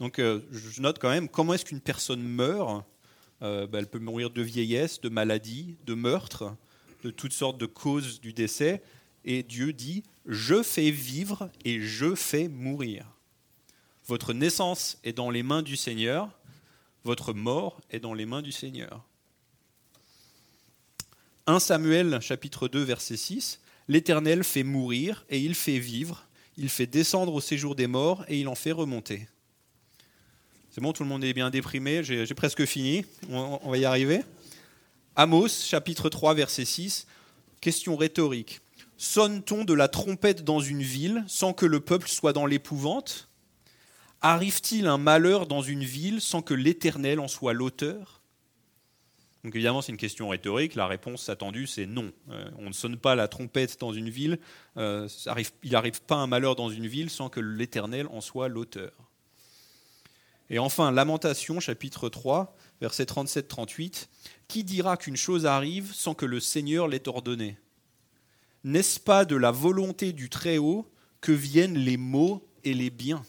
Donc 0.00 0.18
euh, 0.18 0.40
je 0.50 0.80
note 0.80 0.98
quand 0.98 1.10
même 1.10 1.28
comment 1.28 1.54
est-ce 1.54 1.64
qu'une 1.64 1.80
personne 1.80 2.22
meurt. 2.22 2.84
Euh, 3.42 3.66
ben, 3.66 3.78
elle 3.78 3.88
peut 3.88 3.98
mourir 3.98 4.30
de 4.30 4.42
vieillesse, 4.42 5.00
de 5.00 5.08
maladie, 5.08 5.76
de 5.86 5.94
meurtre, 5.94 6.54
de 7.02 7.10
toutes 7.10 7.32
sortes 7.32 7.58
de 7.58 7.66
causes 7.66 8.20
du 8.20 8.32
décès. 8.32 8.82
Et 9.24 9.42
Dieu 9.42 9.72
dit, 9.72 10.02
je 10.26 10.62
fais 10.62 10.90
vivre 10.90 11.50
et 11.64 11.80
je 11.80 12.14
fais 12.14 12.48
mourir. 12.48 13.06
Votre 14.06 14.32
naissance 14.32 14.98
est 15.04 15.12
dans 15.12 15.30
les 15.30 15.42
mains 15.42 15.62
du 15.62 15.76
Seigneur, 15.76 16.30
votre 17.04 17.32
mort 17.32 17.80
est 17.90 18.00
dans 18.00 18.14
les 18.14 18.26
mains 18.26 18.42
du 18.42 18.52
Seigneur. 18.52 19.04
1 21.46 21.58
Samuel 21.60 22.20
chapitre 22.20 22.68
2 22.68 22.82
verset 22.82 23.16
6, 23.16 23.60
L'Éternel 23.88 24.44
fait 24.44 24.62
mourir 24.62 25.24
et 25.30 25.40
il 25.40 25.54
fait 25.56 25.80
vivre, 25.80 26.24
il 26.56 26.68
fait 26.68 26.86
descendre 26.86 27.34
au 27.34 27.40
séjour 27.40 27.74
des 27.74 27.88
morts 27.88 28.24
et 28.28 28.38
il 28.38 28.46
en 28.46 28.54
fait 28.54 28.70
remonter. 28.70 29.26
C'est 30.72 30.80
bon, 30.80 30.92
tout 30.92 31.02
le 31.02 31.08
monde 31.08 31.24
est 31.24 31.32
bien 31.32 31.50
déprimé, 31.50 32.04
j'ai 32.04 32.34
presque 32.34 32.64
fini, 32.64 33.04
on, 33.28 33.70
va 33.70 33.76
y 33.76 33.84
arriver. 33.84 34.20
Amos 35.16 35.48
chapitre 35.48 36.08
3 36.08 36.34
verset 36.34 36.64
6, 36.64 37.08
question 37.60 37.96
rhétorique. 37.96 38.60
Sonne-t-on 38.96 39.64
de 39.64 39.74
la 39.74 39.88
trompette 39.88 40.44
dans 40.44 40.60
une 40.60 40.82
ville 40.82 41.24
sans 41.26 41.52
que 41.54 41.66
le 41.66 41.80
peuple 41.80 42.06
soit 42.06 42.32
dans 42.32 42.46
l'épouvante? 42.46 43.28
Arrive-t-il 44.20 44.86
un 44.86 44.96
malheur 44.96 45.48
dans 45.48 45.60
une 45.60 45.82
ville 45.82 46.20
sans 46.20 46.40
que 46.40 46.54
l'Éternel 46.54 47.18
en 47.18 47.26
soit 47.26 47.52
l'auteur? 47.52 48.20
Donc 49.42 49.56
évidemment, 49.56 49.82
c'est 49.82 49.90
une 49.90 49.98
question 49.98 50.28
rhétorique. 50.28 50.76
La 50.76 50.86
réponse 50.86 51.28
attendue, 51.28 51.66
c'est 51.66 51.86
non. 51.86 52.12
Euh, 52.30 52.48
on 52.58 52.68
ne 52.68 52.74
sonne 52.74 52.96
pas 52.96 53.16
la 53.16 53.26
trompette 53.26 53.80
dans 53.80 53.92
une 53.92 54.10
ville. 54.10 54.38
Euh, 54.76 55.08
il 55.64 55.72
n'arrive 55.72 56.00
pas 56.02 56.16
un 56.16 56.28
malheur 56.28 56.54
dans 56.54 56.70
une 56.70 56.86
ville 56.86 57.10
sans 57.10 57.28
que 57.28 57.40
l'Éternel 57.40 58.06
en 58.12 58.20
soit 58.20 58.46
l'auteur. 58.46 59.09
Et 60.50 60.58
enfin, 60.58 60.90
Lamentation, 60.90 61.60
chapitre 61.60 62.08
3, 62.08 62.54
versets 62.80 63.04
37-38. 63.04 64.08
Qui 64.48 64.64
dira 64.64 64.96
qu'une 64.96 65.16
chose 65.16 65.46
arrive 65.46 65.94
sans 65.94 66.14
que 66.14 66.26
le 66.26 66.40
Seigneur 66.40 66.88
l'ait 66.88 67.08
ordonné 67.08 67.56
n'est-ce 68.64 69.00
pas 69.00 69.24
de 69.24 69.36
la 69.36 69.50
volonté 69.50 70.12
du 70.12 70.28
Très-Haut 70.28 70.90
que 71.20 71.32
viennent 71.32 71.78
les 71.78 71.96
maux 71.96 72.46
et 72.64 72.74
les 72.74 72.90
biens? 72.90 73.22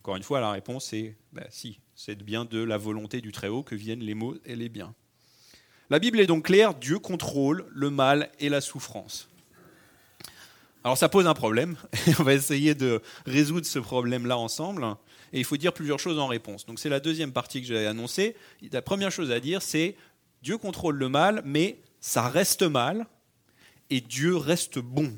Encore 0.00 0.16
une 0.16 0.22
fois, 0.22 0.40
la 0.40 0.52
réponse 0.52 0.92
est 0.92 1.16
bah, 1.32 1.46
si, 1.50 1.80
c'est 1.94 2.22
bien 2.22 2.44
de 2.44 2.62
la 2.62 2.78
volonté 2.78 3.20
du 3.20 3.32
Très-Haut 3.32 3.62
que 3.62 3.74
viennent 3.74 4.04
les 4.04 4.14
maux 4.14 4.36
et 4.44 4.56
les 4.56 4.68
biens. 4.68 4.94
La 5.90 5.98
Bible 5.98 6.20
est 6.20 6.26
donc 6.26 6.46
claire, 6.46 6.74
Dieu 6.74 6.98
contrôle 6.98 7.66
le 7.70 7.90
mal 7.90 8.30
et 8.38 8.48
la 8.48 8.60
souffrance. 8.60 9.28
Alors 10.84 10.96
ça 10.96 11.08
pose 11.08 11.26
un 11.26 11.34
problème, 11.34 11.76
on 12.20 12.22
va 12.22 12.34
essayer 12.34 12.74
de 12.74 13.02
résoudre 13.24 13.66
ce 13.66 13.80
problème-là 13.80 14.38
ensemble, 14.38 14.84
et 15.32 15.38
il 15.38 15.44
faut 15.44 15.56
dire 15.56 15.72
plusieurs 15.72 15.98
choses 15.98 16.18
en 16.18 16.26
réponse. 16.26 16.66
Donc 16.66 16.78
c'est 16.78 16.88
la 16.88 17.00
deuxième 17.00 17.32
partie 17.32 17.60
que 17.60 17.66
j'ai 17.66 17.86
annoncée. 17.86 18.36
La 18.72 18.82
première 18.82 19.10
chose 19.10 19.30
à 19.30 19.40
dire, 19.40 19.62
c'est 19.62 19.96
Dieu 20.42 20.58
contrôle 20.58 20.96
le 20.96 21.08
mal, 21.08 21.42
mais 21.44 21.80
ça 22.00 22.28
reste 22.28 22.62
mal, 22.62 23.06
et 23.90 24.00
Dieu 24.00 24.36
reste 24.36 24.78
bon. 24.78 25.12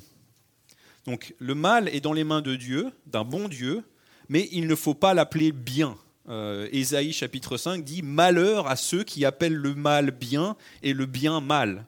Donc 1.05 1.35
le 1.38 1.55
mal 1.55 1.88
est 1.88 2.00
dans 2.00 2.12
les 2.12 2.25
mains 2.25 2.43
de 2.43 2.57
Dieu, 2.57 2.91
d'un 3.07 3.25
bon 3.25 3.49
Dieu, 3.49 3.83
mais 4.29 4.49
il 4.53 4.67
ne 4.67 4.75
faut 4.75 4.95
pas 4.95 5.15
l'appeler 5.15 5.53
bien. 5.53 5.97
Euh, 6.29 6.69
Ésaïe 6.73 7.12
chapitre 7.12 7.57
5 7.57 7.83
dit 7.83 8.03
Malheur 8.03 8.67
à 8.67 8.77
ceux 8.77 9.03
qui 9.03 9.25
appellent 9.25 9.55
le 9.55 9.75
mal 9.75 10.11
bien 10.11 10.57
et 10.83 10.93
le 10.93 11.07
bien 11.07 11.41
mal, 11.41 11.87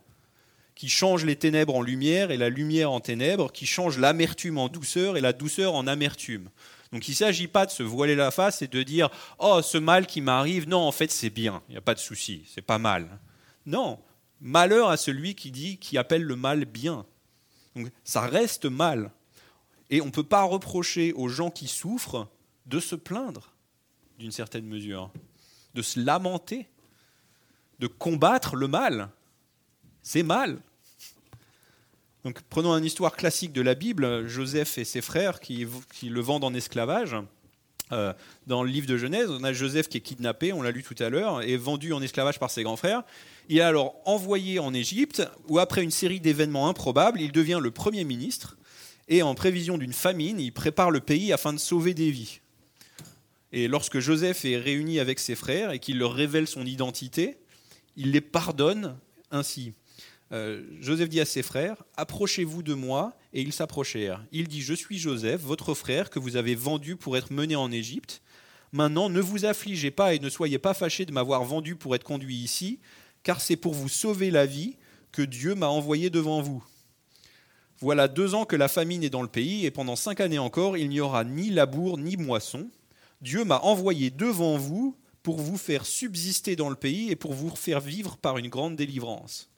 qui 0.74 0.88
changent 0.88 1.26
les 1.26 1.36
ténèbres 1.36 1.74
en 1.74 1.82
lumière 1.82 2.30
et 2.30 2.38
la 2.38 2.48
lumière 2.48 2.90
en 2.90 3.00
ténèbres, 3.00 3.52
qui 3.52 3.66
changent 3.66 3.98
l'amertume 3.98 4.56
en 4.56 4.68
douceur 4.68 5.18
et 5.18 5.20
la 5.20 5.34
douceur 5.34 5.74
en 5.74 5.86
amertume. 5.86 6.48
Donc 6.92 7.06
il 7.06 7.12
ne 7.12 7.16
s'agit 7.16 7.48
pas 7.48 7.66
de 7.66 7.70
se 7.70 7.82
voiler 7.82 8.16
la 8.16 8.30
face 8.30 8.62
et 8.62 8.68
de 8.68 8.82
dire 8.82 9.10
Oh, 9.38 9.60
ce 9.62 9.78
mal 9.78 10.06
qui 10.06 10.20
m'arrive, 10.20 10.68
non, 10.68 10.80
en 10.80 10.92
fait 10.92 11.10
c'est 11.10 11.30
bien, 11.30 11.62
il 11.68 11.72
n'y 11.72 11.78
a 11.78 11.82
pas 11.82 11.94
de 11.94 12.00
souci, 12.00 12.44
c'est 12.52 12.62
pas 12.62 12.78
mal. 12.78 13.20
Non, 13.66 14.00
Malheur 14.40 14.88
à 14.88 14.96
celui 14.96 15.34
qui 15.34 15.50
dit, 15.50 15.76
qui 15.76 15.98
appelle 15.98 16.22
le 16.22 16.34
mal 16.34 16.64
bien. 16.64 17.04
Donc, 17.76 17.88
ça 18.04 18.22
reste 18.22 18.64
mal. 18.64 19.12
Et 19.90 20.00
on 20.00 20.06
ne 20.06 20.10
peut 20.10 20.24
pas 20.24 20.44
reprocher 20.44 21.12
aux 21.12 21.28
gens 21.28 21.50
qui 21.50 21.68
souffrent 21.68 22.26
de 22.66 22.80
se 22.80 22.94
plaindre, 22.94 23.52
d'une 24.18 24.30
certaine 24.30 24.64
mesure, 24.64 25.12
de 25.74 25.82
se 25.82 26.00
lamenter, 26.00 26.68
de 27.80 27.86
combattre 27.86 28.56
le 28.56 28.66
mal. 28.66 29.10
C'est 30.02 30.22
mal. 30.22 30.62
Prenons 32.50 32.76
une 32.76 32.84
histoire 32.84 33.16
classique 33.16 33.52
de 33.52 33.62
la 33.62 33.74
Bible, 33.74 34.26
Joseph 34.26 34.76
et 34.76 34.84
ses 34.84 35.00
frères 35.00 35.40
qui, 35.40 35.66
qui 35.94 36.10
le 36.10 36.20
vendent 36.20 36.44
en 36.44 36.52
esclavage. 36.52 37.16
Euh, 37.92 38.12
dans 38.46 38.62
le 38.62 38.70
livre 38.70 38.86
de 38.86 38.96
Genèse, 38.96 39.30
on 39.30 39.42
a 39.42 39.52
Joseph 39.52 39.88
qui 39.88 39.96
est 39.96 40.02
kidnappé, 40.02 40.52
on 40.52 40.62
l'a 40.62 40.70
lu 40.70 40.82
tout 40.82 40.94
à 40.98 41.08
l'heure, 41.08 41.42
et 41.42 41.56
vendu 41.56 41.92
en 41.92 42.02
esclavage 42.02 42.38
par 42.38 42.50
ses 42.50 42.62
grands 42.62 42.76
frères. 42.76 43.02
Il 43.48 43.58
est 43.58 43.62
alors 43.62 43.94
envoyé 44.04 44.58
en 44.58 44.72
Égypte, 44.74 45.22
où 45.48 45.58
après 45.58 45.82
une 45.82 45.90
série 45.90 46.20
d'événements 46.20 46.68
improbables, 46.68 47.20
il 47.20 47.32
devient 47.32 47.58
le 47.60 47.70
premier 47.70 48.04
ministre, 48.04 48.56
et 49.08 49.22
en 49.22 49.34
prévision 49.34 49.76
d'une 49.76 49.92
famine, 49.92 50.38
il 50.38 50.52
prépare 50.52 50.90
le 50.90 51.00
pays 51.00 51.32
afin 51.32 51.52
de 51.52 51.58
sauver 51.58 51.94
des 51.94 52.10
vies. 52.10 52.40
Et 53.52 53.66
lorsque 53.66 53.98
Joseph 53.98 54.44
est 54.44 54.56
réuni 54.56 55.00
avec 55.00 55.18
ses 55.18 55.34
frères 55.34 55.72
et 55.72 55.80
qu'il 55.80 55.98
leur 55.98 56.12
révèle 56.12 56.46
son 56.46 56.64
identité, 56.64 57.38
il 57.96 58.12
les 58.12 58.20
pardonne 58.20 58.96
ainsi. 59.32 59.72
Euh, 60.32 60.62
Joseph 60.80 61.08
dit 61.08 61.20
à 61.20 61.24
ses 61.24 61.42
frères, 61.42 61.82
Approchez-vous 61.96 62.62
de 62.62 62.74
moi, 62.74 63.16
et 63.32 63.42
ils 63.42 63.52
s'approchèrent. 63.52 64.24
Il 64.32 64.48
dit, 64.48 64.62
Je 64.62 64.74
suis 64.74 64.98
Joseph, 64.98 65.40
votre 65.40 65.74
frère, 65.74 66.10
que 66.10 66.18
vous 66.18 66.36
avez 66.36 66.54
vendu 66.54 66.96
pour 66.96 67.16
être 67.16 67.32
mené 67.32 67.56
en 67.56 67.70
Égypte. 67.72 68.22
Maintenant, 68.72 69.08
ne 69.08 69.20
vous 69.20 69.44
affligez 69.44 69.90
pas 69.90 70.14
et 70.14 70.20
ne 70.20 70.28
soyez 70.28 70.58
pas 70.58 70.74
fâchés 70.74 71.04
de 71.04 71.12
m'avoir 71.12 71.42
vendu 71.44 71.74
pour 71.74 71.94
être 71.94 72.04
conduit 72.04 72.36
ici, 72.36 72.78
car 73.22 73.40
c'est 73.40 73.56
pour 73.56 73.74
vous 73.74 73.88
sauver 73.88 74.30
la 74.30 74.46
vie 74.46 74.76
que 75.10 75.22
Dieu 75.22 75.56
m'a 75.56 75.66
envoyé 75.66 76.08
devant 76.10 76.40
vous. 76.40 76.64
Voilà 77.80 78.06
deux 78.08 78.34
ans 78.34 78.44
que 78.44 78.56
la 78.56 78.68
famine 78.68 79.02
est 79.02 79.10
dans 79.10 79.22
le 79.22 79.28
pays, 79.28 79.66
et 79.66 79.70
pendant 79.70 79.96
cinq 79.96 80.20
années 80.20 80.38
encore, 80.38 80.76
il 80.76 80.88
n'y 80.88 81.00
aura 81.00 81.24
ni 81.24 81.50
labour 81.50 81.98
ni 81.98 82.16
moisson. 82.16 82.68
Dieu 83.20 83.44
m'a 83.44 83.58
envoyé 83.58 84.10
devant 84.10 84.56
vous 84.56 84.96
pour 85.22 85.38
vous 85.38 85.58
faire 85.58 85.84
subsister 85.84 86.56
dans 86.56 86.70
le 86.70 86.76
pays 86.76 87.10
et 87.10 87.16
pour 87.16 87.34
vous 87.34 87.50
faire 87.50 87.80
vivre 87.80 88.16
par 88.16 88.38
une 88.38 88.48
grande 88.48 88.76
délivrance. 88.76 89.50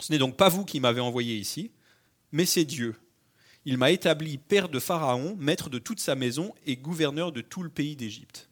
Ce 0.00 0.12
n'est 0.12 0.18
donc 0.18 0.36
pas 0.36 0.48
vous 0.48 0.64
qui 0.64 0.80
m'avez 0.80 1.00
envoyé 1.00 1.36
ici, 1.36 1.72
mais 2.32 2.46
c'est 2.46 2.64
Dieu. 2.64 2.96
Il 3.64 3.76
m'a 3.76 3.90
établi 3.90 4.38
père 4.38 4.68
de 4.68 4.78
Pharaon, 4.78 5.36
maître 5.38 5.70
de 5.70 5.78
toute 5.78 6.00
sa 6.00 6.14
maison 6.14 6.54
et 6.66 6.76
gouverneur 6.76 7.32
de 7.32 7.40
tout 7.40 7.62
le 7.62 7.68
pays 7.68 7.96
d'Égypte. 7.96 8.48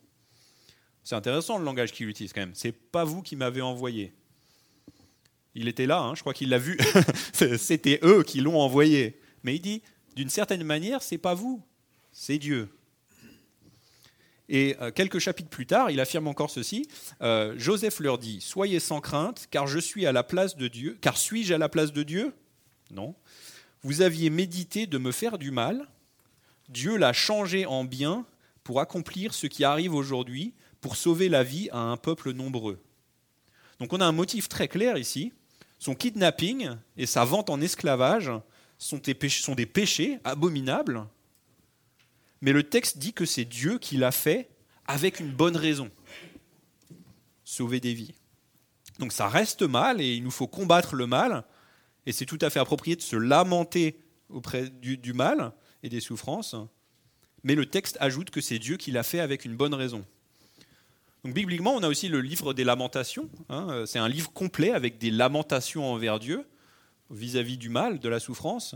C'est 1.03 1.15
intéressant 1.15 1.59
le 1.59 1.65
langage 1.65 1.93
qu'il 1.93 2.09
utilise 2.09 2.33
quand 2.33 2.43
même. 2.43 2.55
C'est 2.55 2.73
pas 2.73 3.05
vous 3.05 3.23
qui 3.23 3.35
m'avez 3.35 3.63
envoyé, 3.63 4.13
il 5.59 5.67
était 5.67 5.87
là, 5.87 6.01
hein, 6.01 6.15
je 6.15 6.21
crois 6.21 6.35
qu'il 6.35 6.51
l'a 6.51 6.59
vu. 6.59 6.79
C'était 7.59 7.99
eux 8.05 8.23
qui 8.23 8.41
l'ont 8.41 8.61
envoyé. 8.61 9.19
Mais 9.43 9.57
il 9.57 9.61
dit, 9.61 9.83
d'une 10.15 10.31
certaine 10.31 10.63
manière, 10.63 11.03
c'est 11.03 11.19
pas 11.19 11.35
vous, 11.35 11.63
c'est 12.13 12.39
Dieu. 12.39 12.69
Et 14.49 14.77
euh, 14.81 14.91
quelques 14.91 15.19
chapitres 15.19 15.51
plus 15.51 15.67
tard, 15.67 15.91
il 15.91 16.01
affirme 16.01 16.27
encore 16.27 16.51
ceci 16.51 16.89
euh, 17.21 17.55
Joseph 17.57 18.01
leur 18.01 18.19
dit 18.19 18.41
Soyez 18.41 18.81
sans 18.81 19.01
crainte, 19.01 19.49
car 19.51 19.67
je 19.67 19.79
suis 19.79 20.07
à 20.07 20.13
la 20.13 20.23
place 20.23 20.57
de 20.57 20.69
Dieu. 20.69 20.97
Car 21.01 21.17
suis-je 21.17 21.55
à 21.55 21.59
la 21.59 21.69
place 21.69 21.93
de 21.93 22.03
Dieu? 22.03 22.33
Non. 22.91 23.15
Vous 23.83 24.01
aviez 24.01 24.31
médité 24.31 24.87
de 24.87 24.99
me 24.99 25.13
faire 25.13 25.39
du 25.39 25.51
mal. 25.51 25.87
Dieu 26.69 26.97
l'a 26.97 27.13
changé 27.13 27.67
en 27.67 27.85
bien 27.85 28.27
pour 28.65 28.81
accomplir 28.81 29.35
ce 29.35 29.47
qui 29.47 29.65
arrive 29.65 29.95
aujourd'hui, 29.95 30.55
pour 30.81 30.97
sauver 30.97 31.29
la 31.29 31.43
vie 31.43 31.69
à 31.73 31.79
un 31.79 31.97
peuple 31.97 32.33
nombreux. 32.33 32.79
Donc 33.81 33.93
on 33.93 34.01
a 34.01 34.07
un 34.07 34.13
motif 34.13 34.49
très 34.49 34.69
clair 34.69 34.99
ici 34.99 35.33
son 35.79 35.95
kidnapping 35.95 36.71
et 36.97 37.07
sa 37.07 37.25
vente 37.25 37.51
en 37.51 37.61
esclavage 37.61 38.31
sont 38.79 38.99
des 38.99 39.67
péchés, 39.67 40.19
abominables, 40.25 41.05
mais 42.41 42.53
le 42.53 42.63
texte 42.63 42.99
dit 42.99 43.13
que 43.13 43.25
c'est 43.25 43.45
Dieu 43.45 43.79
qui 43.79 43.97
l'a 43.97 44.13
fait 44.13 44.49
avec 44.87 45.21
une 45.21 45.33
bonne 45.33 45.57
raison. 45.57 45.91
Sauver 47.45 47.81
des 47.81 47.95
vies. 47.95 48.15
Donc 48.99 49.13
ça 49.13 49.29
reste 49.29 49.63
mal 49.63 50.01
et 50.01 50.15
il 50.15 50.23
nous 50.23 50.31
faut 50.31 50.47
combattre 50.47 50.97
le 50.97 51.07
mal, 51.07 51.45
et 52.07 52.13
c'est 52.13 52.27
tout 52.27 52.39
à 52.41 52.51
fait 52.51 52.59
approprié 52.59 52.97
de 52.97 53.03
se 53.03 53.17
lamenter 53.17 54.01
auprès 54.29 54.69
du, 54.69 55.13
mal 55.13 55.53
et 55.83 55.89
des 55.89 56.01
souffrances, 56.01 56.57
mais 57.45 57.55
le 57.55 57.67
texte 57.67 57.97
ajoute 58.01 58.31
que 58.31 58.41
c'est 58.41 58.59
Dieu 58.59 58.77
qui 58.77 58.91
l'a 58.91 59.03
fait 59.03 59.21
avec 59.21 59.45
une 59.45 59.57
bonne 59.57 59.75
raison. 59.75 60.05
Donc 61.25 61.35
bibliquement, 61.35 61.75
on 61.75 61.83
a 61.83 61.89
aussi 61.89 62.09
le 62.09 62.21
livre 62.21 62.55
des 62.55 62.65
lamentations. 62.65 63.29
Hein. 63.49 63.85
c'est 63.87 63.99
un 63.99 64.09
livre 64.09 64.33
complet 64.33 64.73
avec 64.73 64.99
des 64.99 65.11
lamentations 65.11 65.93
envers 65.93 66.19
Dieu 66.19 66.47
vis-à-vis 67.11 67.57
du 67.57 67.69
mal, 67.69 67.99
de 67.99 68.09
la 68.09 68.21
souffrance. 68.21 68.75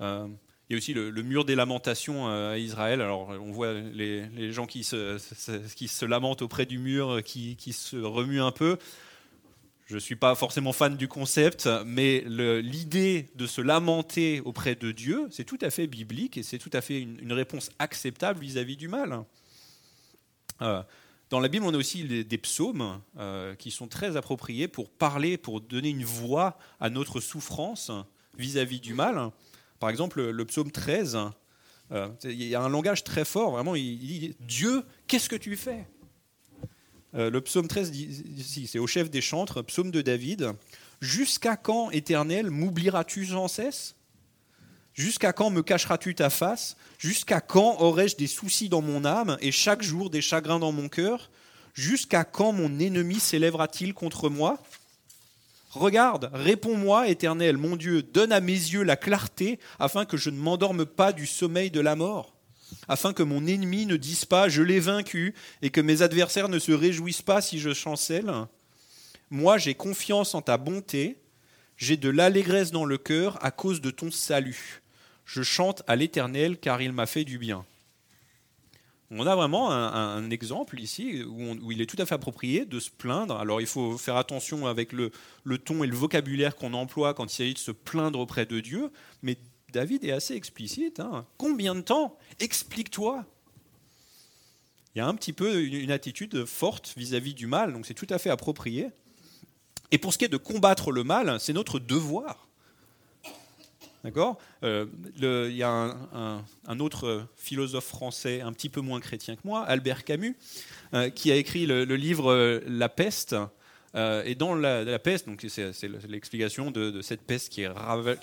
Euh, 0.00 0.26
il 0.70 0.74
y 0.74 0.76
a 0.76 0.78
aussi 0.78 0.94
le, 0.94 1.10
mur 1.22 1.44
des 1.44 1.56
lamentations 1.56 2.28
euh, 2.28 2.52
à 2.52 2.58
Israël. 2.58 3.00
Alors, 3.00 3.30
on 3.30 3.50
voit 3.50 3.72
les, 3.72 4.52
gens 4.52 4.66
qui 4.66 4.84
se, 4.84 5.18
qui 5.74 5.88
se, 5.88 6.04
lamentent 6.04 6.42
auprès 6.42 6.64
du 6.64 6.78
mur, 6.78 7.24
qui, 7.24 7.56
qui 7.56 7.72
se 7.72 7.96
remuent 7.96 8.40
un 8.40 8.52
peu. 8.52 8.78
Je 9.86 9.96
ne 9.96 10.00
suis 10.00 10.14
pas 10.14 10.36
forcément 10.36 10.72
fan 10.72 10.96
du 10.96 11.08
concept, 11.08 11.68
mais 11.84 12.22
l'idée 12.60 13.30
de 13.34 13.48
se 13.48 13.60
lamenter 13.60 14.40
auprès 14.44 14.76
de 14.76 14.92
Dieu, 14.92 15.26
c'est 15.32 15.42
tout 15.42 15.58
à 15.60 15.70
fait 15.70 15.88
biblique 15.88 16.36
et 16.36 16.44
c'est 16.44 16.58
tout 16.58 16.70
à 16.72 16.80
fait 16.80 17.00
une, 17.00 17.32
réponse 17.32 17.72
acceptable 17.80 18.38
vis-à-vis 18.38 18.76
du 18.76 18.86
mal. 18.86 19.24
Euh, 20.62 20.84
dans 21.30 21.40
la 21.40 21.48
Bible, 21.48 21.64
on 21.66 21.74
a 21.74 21.76
aussi 21.76 22.04
des 22.04 22.38
psaumes 22.38 23.00
euh, 23.18 23.56
qui 23.56 23.72
sont 23.72 23.88
très 23.88 24.16
appropriés 24.16 24.68
pour 24.68 24.88
parler, 24.88 25.36
pour 25.36 25.60
donner 25.60 25.88
une 25.88 26.04
voix 26.04 26.56
à 26.78 26.88
notre 26.88 27.18
souffrance 27.18 27.90
vis-à-vis 28.38 28.78
du 28.78 28.94
mal. 28.94 29.32
Par 29.80 29.88
exemple, 29.88 30.22
le 30.22 30.44
psaume 30.44 30.70
13, 30.70 31.18
euh, 31.92 32.08
il 32.22 32.44
y 32.44 32.54
a 32.54 32.60
un 32.60 32.68
langage 32.68 33.02
très 33.02 33.24
fort, 33.24 33.50
vraiment, 33.52 33.74
il 33.74 33.98
dit 33.98 34.36
Dieu, 34.40 34.84
qu'est-ce 35.08 35.28
que 35.28 35.36
tu 35.36 35.56
fais? 35.56 35.86
Euh, 37.14 37.30
Le 37.30 37.40
psaume 37.40 37.66
13 37.66 37.90
dit, 37.90 38.66
c'est 38.68 38.78
au 38.78 38.86
chef 38.86 39.10
des 39.10 39.20
chantres, 39.22 39.62
psaume 39.62 39.90
de 39.90 40.02
David 40.02 40.52
Jusqu'à 41.00 41.56
quand, 41.56 41.90
éternel, 41.90 42.50
m'oublieras-tu 42.50 43.26
sans 43.26 43.48
cesse? 43.48 43.96
Jusqu'à 44.92 45.32
quand 45.32 45.48
me 45.48 45.62
cacheras-tu 45.62 46.14
ta 46.14 46.28
face? 46.28 46.76
Jusqu'à 46.98 47.40
quand 47.40 47.80
aurai-je 47.80 48.16
des 48.16 48.26
soucis 48.26 48.68
dans 48.68 48.82
mon 48.82 49.06
âme 49.06 49.38
et 49.40 49.50
chaque 49.50 49.82
jour 49.82 50.10
des 50.10 50.20
chagrins 50.20 50.58
dans 50.58 50.72
mon 50.72 50.90
cœur? 50.90 51.30
Jusqu'à 51.72 52.24
quand 52.24 52.52
mon 52.52 52.78
ennemi 52.78 53.18
s'élèvera-t-il 53.18 53.94
contre 53.94 54.28
moi? 54.28 54.62
Regarde, 55.70 56.30
réponds-moi, 56.32 57.08
Éternel, 57.08 57.56
mon 57.56 57.76
Dieu, 57.76 58.02
donne 58.02 58.32
à 58.32 58.40
mes 58.40 58.52
yeux 58.52 58.82
la 58.82 58.96
clarté, 58.96 59.60
afin 59.78 60.04
que 60.04 60.16
je 60.16 60.30
ne 60.30 60.36
m'endorme 60.36 60.84
pas 60.84 61.12
du 61.12 61.26
sommeil 61.26 61.70
de 61.70 61.80
la 61.80 61.94
mort, 61.94 62.34
afin 62.88 63.12
que 63.12 63.22
mon 63.22 63.46
ennemi 63.46 63.86
ne 63.86 63.96
dise 63.96 64.24
pas 64.24 64.48
je 64.48 64.62
l'ai 64.62 64.80
vaincu, 64.80 65.32
et 65.62 65.70
que 65.70 65.80
mes 65.80 66.02
adversaires 66.02 66.48
ne 66.48 66.58
se 66.58 66.72
réjouissent 66.72 67.22
pas 67.22 67.40
si 67.40 67.60
je 67.60 67.72
chancelle. 67.72 68.32
Moi, 69.30 69.58
j'ai 69.58 69.74
confiance 69.74 70.34
en 70.34 70.42
ta 70.42 70.56
bonté, 70.56 71.18
j'ai 71.76 71.96
de 71.96 72.10
l'allégresse 72.10 72.72
dans 72.72 72.84
le 72.84 72.98
cœur 72.98 73.38
à 73.44 73.52
cause 73.52 73.80
de 73.80 73.92
ton 73.92 74.10
salut. 74.10 74.82
Je 75.24 75.42
chante 75.42 75.84
à 75.86 75.94
l'Éternel 75.94 76.58
car 76.58 76.82
il 76.82 76.92
m'a 76.92 77.06
fait 77.06 77.24
du 77.24 77.38
bien. 77.38 77.64
On 79.12 79.26
a 79.26 79.34
vraiment 79.34 79.72
un, 79.72 80.30
exemple 80.30 80.80
ici 80.80 81.24
où, 81.24 81.72
il 81.72 81.80
est 81.80 81.86
tout 81.86 82.00
à 82.00 82.06
fait 82.06 82.14
approprié 82.14 82.64
de 82.64 82.78
se 82.78 82.90
plaindre. 82.90 83.36
Alors 83.38 83.60
il 83.60 83.66
faut 83.66 83.98
faire 83.98 84.16
attention 84.16 84.68
avec 84.68 84.92
le, 84.92 85.10
ton 85.58 85.82
et 85.82 85.88
le 85.88 85.96
vocabulaire 85.96 86.54
qu'on 86.54 86.74
emploie 86.74 87.12
quand 87.12 87.32
il 87.32 87.36
s'agit 87.36 87.54
de 87.54 87.58
se 87.58 87.72
plaindre 87.72 88.20
auprès 88.20 88.46
de 88.46 88.60
Dieu, 88.60 88.92
mais 89.22 89.36
David 89.72 90.04
est 90.04 90.12
assez 90.12 90.34
explicite. 90.34 91.00
Hein. 91.00 91.26
Combien 91.38 91.74
de 91.74 91.80
temps 91.80 92.16
Explique-toi? 92.38 93.24
Il 94.94 94.98
y 94.98 95.00
a 95.00 95.06
un 95.06 95.14
petit 95.14 95.32
peu 95.32 95.62
une, 95.62 95.90
attitude 95.90 96.44
forte 96.44 96.94
vis-à-vis 96.96 97.34
du 97.34 97.46
mal, 97.46 97.72
donc 97.72 97.86
c'est 97.86 97.94
tout 97.94 98.08
à 98.10 98.18
fait 98.18 98.30
approprié. 98.30 98.88
Et 99.90 99.98
pour 99.98 100.12
ce 100.12 100.18
qui 100.18 100.24
est 100.24 100.28
de 100.28 100.36
combattre 100.36 100.92
le 100.92 101.02
mal, 101.02 101.38
c'est 101.40 101.52
notre 101.52 101.80
devoir. 101.80 102.48
D'accord 104.02 104.38
euh, 104.62 104.86
Il 105.16 105.56
y 105.56 105.62
a 105.62 105.94
un, 106.66 106.80
autre 106.80 107.26
philosophe 107.36 107.84
français, 107.84 108.40
un 108.40 108.52
petit 108.52 108.68
peu 108.68 108.80
moins 108.80 109.00
chrétien 109.00 109.36
que 109.36 109.42
moi, 109.44 109.62
Albert 109.62 110.04
Camus, 110.04 110.36
euh, 110.94 111.10
qui 111.10 111.30
a 111.30 111.36
écrit 111.36 111.66
le, 111.66 111.84
livre 111.84 112.32
euh, 112.32 112.60
La 112.66 112.88
peste. 112.88 113.36
et 113.94 114.34
dans 114.36 114.54
la, 114.54 114.98
peste, 114.98 115.26
donc 115.26 115.44
c'est 115.48 115.88
l'explication 116.08 116.70
de, 116.70 117.02
cette 117.02 117.22
peste 117.22 117.52
qui, 117.52 117.66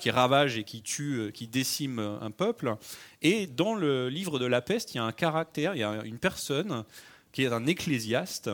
qui, 0.00 0.10
ravage 0.10 0.58
et 0.58 0.64
qui 0.64 0.82
tue, 0.82 1.30
qui 1.32 1.46
décime 1.46 1.98
un 1.98 2.30
peuple. 2.30 2.74
Et 3.22 3.46
dans 3.46 3.74
le 3.74 4.08
livre 4.08 4.38
de 4.38 4.46
la 4.46 4.60
peste, 4.60 4.94
il 4.94 4.96
y 4.96 5.00
a 5.00 5.04
un 5.04 5.12
caractère, 5.12 5.76
il 5.76 5.80
y 5.80 5.84
a 5.84 6.02
une 6.04 6.18
personne 6.18 6.84
qui 7.30 7.44
est 7.44 7.52
un 7.52 7.66
ecclésiaste 7.66 8.50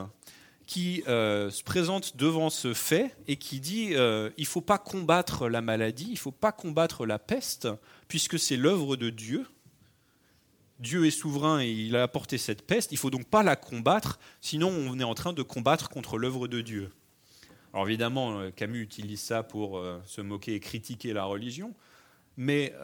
qui 0.67 1.03
euh, 1.09 1.51
se 1.51 1.63
présente 1.63 2.17
devant 2.17 2.51
ce 2.51 2.73
fait 2.73 3.15
et 3.29 3.37
qui 3.37 3.61
dit 3.61 3.91
euh, 3.93 4.31
il 4.39 4.43
ne 4.43 4.49
faut 4.49 4.61
pas 4.61 4.79
combattre 4.79 5.49
la 5.49 5.61
maladie, 5.61 6.07
il 6.09 6.13
ne 6.13 6.19
faut 6.19 6.33
pas 6.33 6.53
combattre 6.53 7.07
la 7.07 7.19
peste, 7.19 7.69
puisque 8.09 8.39
c'est 8.39 8.57
l'œuvre 8.57 8.97
de 8.97 9.11
Dieu. 9.11 9.47
Dieu 10.81 11.07
est 11.07 11.11
souverain 11.11 11.61
et 11.61 11.71
il 11.71 11.97
a 11.97 12.03
apporté 12.03 12.39
cette 12.39 12.63
peste, 12.63 12.93
il 12.93 12.97
ne 12.97 13.01
faut 13.01 13.11
donc 13.11 13.29
pas 13.29 13.43
la 13.43 13.57
combattre, 13.57 14.19
sinon 14.41 14.71
on 14.71 14.99
est 14.99 15.05
en 15.05 15.15
train 15.15 15.33
de 15.33 15.43
combattre 15.43 15.89
contre 15.89 16.19
l'œuvre 16.19 16.49
de 16.49 16.61
Dieu. 16.63 16.91
Alors 17.73 17.87
évidemment, 17.87 18.41
euh, 18.41 18.51
Camus 18.51 18.83
utilise 18.83 19.21
ça 19.21 19.43
pour 19.43 19.83
se 20.07 20.21
moquer 20.21 20.55
et 20.55 20.61
critiquer 20.61 21.13
la 21.13 21.25
religion, 21.25 21.75
mais 22.37 22.75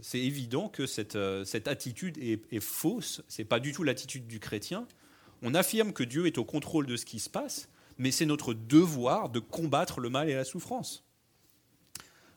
c'est 0.00 0.20
évident 0.20 0.68
que 0.68 0.86
cette, 0.86 1.18
cette 1.44 1.68
attitude 1.68 2.16
est, 2.16 2.40
est 2.50 2.60
fausse, 2.60 3.22
ce 3.28 3.42
n'est 3.42 3.46
pas 3.46 3.60
du 3.60 3.72
tout 3.72 3.82
l'attitude 3.82 4.26
du 4.26 4.40
chrétien, 4.40 4.86
on 5.42 5.54
affirme 5.54 5.92
que 5.92 6.04
Dieu 6.04 6.26
est 6.26 6.38
au 6.38 6.44
contrôle 6.44 6.86
de 6.86 6.96
ce 6.96 7.04
qui 7.04 7.18
se 7.18 7.30
passe, 7.30 7.68
mais 7.98 8.10
c'est 8.10 8.26
notre 8.26 8.54
devoir 8.54 9.28
de 9.28 9.40
combattre 9.40 10.00
le 10.00 10.10
mal 10.10 10.28
et 10.28 10.34
la 10.34 10.44
souffrance. 10.44 11.04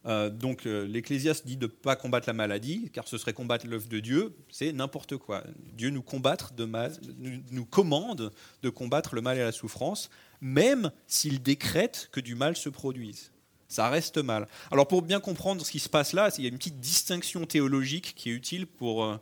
Euh, 0.06 0.30
donc 0.30 0.66
euh, 0.66 0.86
l'Ecclésiaste 0.86 1.46
dit 1.46 1.58
de 1.58 1.66
ne 1.66 1.72
pas 1.72 1.96
combattre 1.96 2.28
la 2.28 2.34
maladie, 2.34 2.90
car 2.94 3.08
ce 3.08 3.18
serait 3.18 3.34
combattre 3.34 3.68
l'œuvre 3.68 3.90
de 3.90 4.00
Dieu, 4.00 4.36
c'est 4.50 4.72
n'importe 4.72 5.18
quoi. 5.18 5.44
Dieu 5.74 5.90
nous, 5.90 6.02
commande 7.66 8.32
de 8.64 8.70
combattre 8.70 9.16
le 9.16 9.22
mal 9.22 9.38
et 9.38 9.42
la 9.42 9.52
souffrance, 9.52 10.10
même 10.40 10.92
s'il 11.08 11.42
décrète 11.42 12.10
que 12.12 12.22
du 12.22 12.36
mal 12.36 12.56
se 12.56 12.70
produise. 12.70 13.32
Ça 13.68 13.90
reste 13.90 14.18
mal. 14.18 14.48
Alors 14.72 14.88
pour 14.88 15.02
bien 15.02 15.20
comprendre 15.20 15.66
ce 15.66 15.72
qui 15.72 15.80
se 15.80 15.90
passe 15.90 16.14
là, 16.14 16.30
il 16.38 16.44
y 16.44 16.48
a 16.48 16.50
une 16.50 16.58
petite 16.58 16.80
distinction 16.80 17.46
théologique 17.46 18.14
qui 18.16 18.30
est 18.30 18.34
utile 18.34 18.66
pour, 18.66 19.04
euh, 19.04 19.18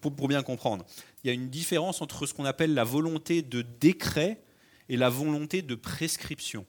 pour 0.00 0.26
bien 0.26 0.42
comprendre 0.42 0.84
il 1.22 1.28
y 1.28 1.30
a 1.30 1.32
une 1.32 1.50
différence 1.50 2.00
entre 2.02 2.26
ce 2.26 2.34
qu'on 2.34 2.44
appelle 2.44 2.74
la 2.74 2.84
volonté 2.84 3.42
de 3.42 3.62
décret 3.62 4.42
et 4.88 4.96
la 4.96 5.08
volonté 5.08 5.62
de 5.62 5.74
prescription. 5.74 6.66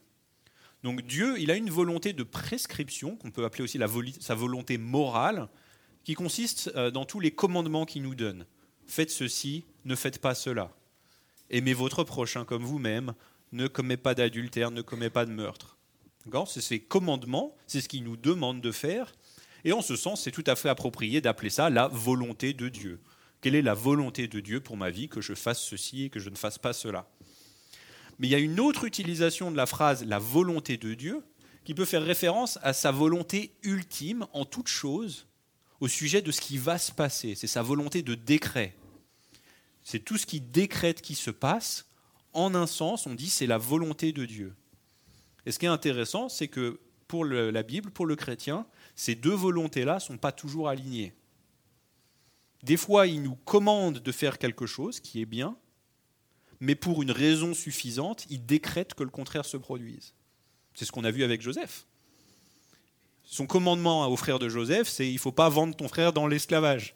Donc 0.84 1.02
Dieu, 1.02 1.40
il 1.40 1.52
a 1.52 1.56
une 1.56 1.70
volonté 1.70 2.14
de 2.14 2.24
prescription, 2.24 3.16
qu'on 3.18 3.32
peut 3.32 3.46
appeler 3.46 3.64
aussi 3.64 3.80
sa 4.20 4.36
volonté 4.36 4.78
morale, 4.78 5.50
qui 6.04 6.14
consiste 6.14 6.72
euh, 6.76 6.92
dans 6.92 7.06
tous 7.06 7.20
les 7.20 7.32
commandements 7.32 7.86
qu'il 7.86 8.02
nous 8.02 8.16
donne. 8.16 8.46
Faites 8.88 9.12
ceci, 9.12 9.66
ne 9.86 9.96
faites 9.96 10.20
pas 10.20 10.34
cela. 10.34 10.72
Aimez 11.50 11.74
votre 11.74 12.04
prochain 12.04 12.46
comme 12.46 12.64
vous-même, 12.64 13.14
ne 13.52 13.68
commettez 13.68 14.02
pas 14.02 14.16
d'adultère, 14.16 14.72
ne 14.72 14.82
commettez 14.82 15.12
pas 15.12 15.26
de 15.26 15.32
meurtre. 15.32 15.78
C'est 16.48 16.62
ces 16.62 16.80
commandements, 16.80 17.56
c'est 17.68 17.82
ce 17.82 17.90
qu'il 17.90 18.04
nous 18.04 18.18
demande 18.18 18.62
de 18.62 18.72
faire. 18.72 19.14
Et 19.64 19.74
en 19.74 19.82
ce 19.82 19.96
sens, 19.96 20.24
c'est 20.24 20.32
tout 20.32 20.44
à 20.48 20.56
fait 20.56 20.70
approprié 20.70 21.22
d'appeler 21.22 21.50
ça 21.50 21.70
la 21.70 21.88
volonté 21.88 22.54
de 22.54 22.70
Dieu. 22.70 23.00
Quelle 23.42 23.56
est 23.56 23.62
la 23.62 23.74
volonté 23.74 24.28
de 24.28 24.40
Dieu 24.40 24.60
pour 24.60 24.76
ma 24.76 24.90
vie, 24.90 25.08
que 25.08 25.22
je 25.22 25.34
fasse 25.34 25.62
ceci 25.62 26.04
et 26.04 26.10
que 26.10 26.20
je 26.20 26.30
ne 26.30 26.36
fasse 26.36 26.58
pas 26.58 26.74
cela? 26.74 27.10
Mais 28.20 28.28
il 28.28 28.32
y 28.32 28.36
a 28.36 28.40
une 28.40 28.60
autre 28.60 28.84
utilisation 28.84 29.50
de 29.50 29.56
la 29.56 29.66
phrase 29.66 30.04
la 30.04 30.20
volonté 30.20 30.78
de 30.78 30.94
Dieu 30.94 31.24
qui 31.64 31.74
peut 31.74 31.86
faire 31.86 32.04
référence 32.04 32.60
à 32.64 32.74
sa 32.74 32.92
volonté 32.92 33.54
ultime 33.64 34.28
en 34.34 34.44
toute 34.44 34.68
chose 34.68 35.28
au 35.80 35.88
sujet 35.88 36.22
de 36.22 36.32
ce 36.32 36.42
qui 36.42 36.58
va 36.58 36.78
se 36.78 36.92
passer. 36.92 37.36
C'est 37.36 37.48
sa 37.48 37.62
volonté 37.62 38.02
de 38.02 38.16
décret. 38.16 38.76
C'est 39.84 40.00
tout 40.00 40.18
ce 40.18 40.26
qui 40.26 40.42
décrète 40.42 41.02
qui 41.02 41.16
se 41.16 41.32
passe. 41.32 41.86
En 42.34 42.54
un 42.54 42.68
sens, 42.68 43.08
on 43.08 43.16
dit 43.16 43.30
c'est 43.30 43.48
la 43.48 43.58
volonté 43.58 44.12
de 44.12 44.26
Dieu. 44.26 44.54
Et 45.46 45.52
ce 45.52 45.60
qui 45.60 45.66
est 45.66 45.70
intéressant, 45.70 46.30
c'est 46.30 46.48
que 46.48 46.80
pour 47.08 47.26
la 47.26 47.64
Bible, 47.64 47.90
pour 47.90 48.06
le 48.06 48.16
chrétien, 48.16 48.68
ces 48.96 49.16
deux 49.16 49.34
volontés-là 49.34 49.96
ne 49.96 50.00
sont 50.00 50.18
pas 50.18 50.32
toujours 50.32 50.70
alignées. 50.70 51.14
Des 52.64 52.78
fois, 52.78 53.08
il 53.08 53.22
nous 53.22 53.36
commande 53.36 54.00
de 54.00 54.12
faire 54.12 54.38
quelque 54.38 54.66
chose 54.66 55.00
qui 55.00 55.22
est 55.22 55.26
bien, 55.26 55.56
mais 56.60 56.76
pour 56.76 57.02
une 57.02 57.12
raison 57.12 57.54
suffisante, 57.54 58.26
il 58.30 58.46
décrète 58.46 58.94
que 58.94 59.04
le 59.04 59.10
contraire 59.10 59.46
se 59.46 59.58
produise. 59.58 60.14
C'est 60.74 60.86
ce 60.86 60.92
qu'on 60.92 61.04
a 61.04 61.12
vu 61.12 61.24
avec 61.24 61.42
Joseph. 61.42 61.86
Son 63.24 63.46
commandement 63.46 64.08
au 64.08 64.18
frère 64.18 64.40
de 64.40 64.50
Joseph, 64.50 64.88
c'est 64.88 65.08
il 65.08 65.14
ne 65.14 65.20
faut 65.20 65.32
pas 65.32 65.50
vendre 65.50 65.76
ton 65.76 65.88
frère 65.88 66.14
dans 66.14 66.28
l'esclavage. 66.28 66.96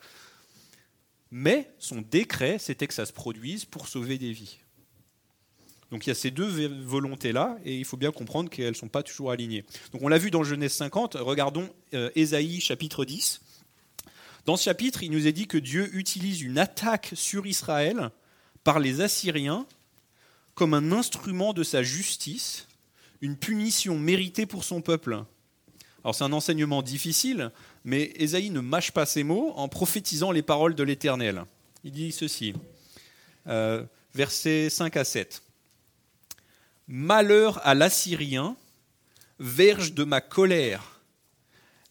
Mais 1.31 1.71
son 1.79 2.01
décret, 2.01 2.57
c'était 2.59 2.87
que 2.87 2.93
ça 2.93 3.05
se 3.05 3.13
produise 3.13 3.65
pour 3.65 3.87
sauver 3.87 4.17
des 4.17 4.31
vies. 4.31 4.59
Donc 5.91 6.05
il 6.05 6.09
y 6.09 6.11
a 6.11 6.15
ces 6.15 6.31
deux 6.31 6.67
volontés-là, 6.85 7.57
et 7.63 7.77
il 7.77 7.85
faut 7.85 7.97
bien 7.97 8.11
comprendre 8.11 8.49
qu'elles 8.49 8.69
ne 8.69 8.73
sont 8.73 8.87
pas 8.87 9.03
toujours 9.03 9.31
alignées. 9.31 9.63
Donc 9.91 10.01
on 10.01 10.07
l'a 10.07 10.17
vu 10.17 10.31
dans 10.31 10.43
Genèse 10.43 10.73
50, 10.73 11.15
regardons 11.19 11.69
euh, 11.93 12.09
Ésaïe 12.15 12.59
chapitre 12.59 13.05
10. 13.05 13.41
Dans 14.45 14.57
ce 14.57 14.65
chapitre, 14.65 15.03
il 15.03 15.11
nous 15.11 15.25
est 15.25 15.31
dit 15.31 15.47
que 15.47 15.57
Dieu 15.57 15.95
utilise 15.95 16.41
une 16.41 16.57
attaque 16.57 17.11
sur 17.13 17.45
Israël 17.45 18.09
par 18.63 18.79
les 18.79 18.99
Assyriens 19.01 19.65
comme 20.53 20.73
un 20.73 20.91
instrument 20.91 21.53
de 21.53 21.63
sa 21.63 21.81
justice, 21.81 22.67
une 23.21 23.37
punition 23.37 23.97
méritée 23.97 24.45
pour 24.45 24.63
son 24.63 24.81
peuple. 24.81 25.23
Alors 26.03 26.13
c'est 26.13 26.25
un 26.25 26.33
enseignement 26.33 26.81
difficile, 26.81 27.51
mais 27.85 28.11
Ésaïe 28.15 28.49
ne 28.49 28.59
mâche 28.59 28.91
pas 28.91 29.05
ses 29.05 29.23
mots 29.23 29.53
en 29.55 29.69
prophétisant 29.69 30.31
les 30.31 30.41
paroles 30.41 30.75
de 30.75 30.83
l'Éternel. 30.83 31.45
Il 31.85 31.91
dit 31.91 32.11
ceci, 32.11 32.53
euh, 33.47 33.83
versets 34.13 34.69
5 34.69 34.97
à 34.97 35.05
7. 35.05 35.41
Malheur 36.87 37.65
à 37.65 37.73
l'Assyrien, 37.73 38.57
verge 39.39 39.93
de 39.93 40.03
ma 40.03 40.19
colère. 40.19 40.92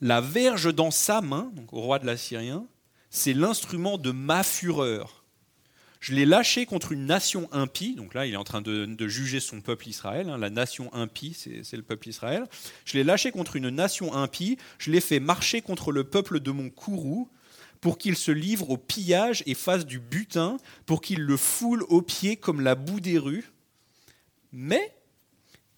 La 0.05 0.21
verge 0.21 0.75
dans 0.75 0.91
sa 0.91 1.21
main, 1.21 1.53
donc 1.55 1.73
au 1.73 1.81
roi 1.81 2.01
de 2.01 2.07
l'Assyrien, 2.07 2.67
c'est 3.09 3.35
l'instrument 3.35 3.99
de 3.99 4.11
ma 4.11 4.43
fureur. 4.43 5.23
Je 6.01 6.13
l'ai 6.13 6.27
lâché 6.27 6.67
contre 6.67 6.91
une 6.91 7.07
nation 7.07 7.49
impie, 7.53 7.95
donc 7.95 8.13
là 8.13 8.27
il 8.27 8.35
est 8.35 8.37
en 8.37 8.43
train 8.43 8.63
de, 8.63 9.07
juger 9.07 9.39
son 9.39 9.61
peuple 9.61 9.89
Israël, 9.89 10.29
hein. 10.29 10.39
la 10.39 10.51
nation 10.51 10.93
impie 10.93 11.35
c'est 11.35 11.77
le 11.77 11.85
peuple 11.85 12.09
Israël. 12.09 12.49
Je 12.85 12.95
l'ai 12.95 13.05
lâché 13.05 13.31
contre 13.31 13.55
une 13.55 13.71
nation 13.71 14.13
impie, 14.13 14.59
je 14.79 14.91
l'ai 14.91 15.01
fait 15.01 15.21
marcher 15.21 15.63
contre 15.63 15.93
le 15.93 16.03
peuple 16.03 16.41
de 16.41 16.51
mon 16.51 16.69
courroux, 16.69 17.31
pour 17.81 17.97
qu'il 17.97 18.17
se 18.17 18.33
livre 18.33 18.71
au 18.71 18.77
pillage 18.77 19.45
et 19.47 19.55
fasse 19.55 19.87
du 19.87 20.01
butin, 20.01 20.57
pour 20.85 21.01
qu'il 21.01 21.21
le 21.21 21.37
foule 21.37 21.85
aux 21.85 22.03
pieds 22.03 22.37
comme 22.37 22.61
la 22.61 22.75
boue 22.75 22.99
des 22.99 23.19
rues. 23.19 23.53
Mais 24.51 24.93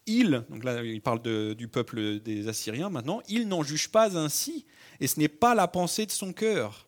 il, 0.07 0.43
donc 0.49 0.63
là 0.63 0.83
il 0.83 1.01
parle 1.01 1.21
du 1.55 1.67
peuple 1.67 2.19
des 2.19 2.47
Assyriens 2.47 2.89
maintenant, 2.89 3.21
il 3.27 3.47
n'en 3.47 3.63
juge 3.63 3.89
pas 3.89 4.17
ainsi, 4.17 4.65
et 4.99 5.07
ce 5.07 5.19
n'est 5.19 5.27
pas 5.27 5.55
la 5.55 5.67
pensée 5.67 6.05
de 6.05 6.11
son 6.11 6.33
cœur 6.33 6.85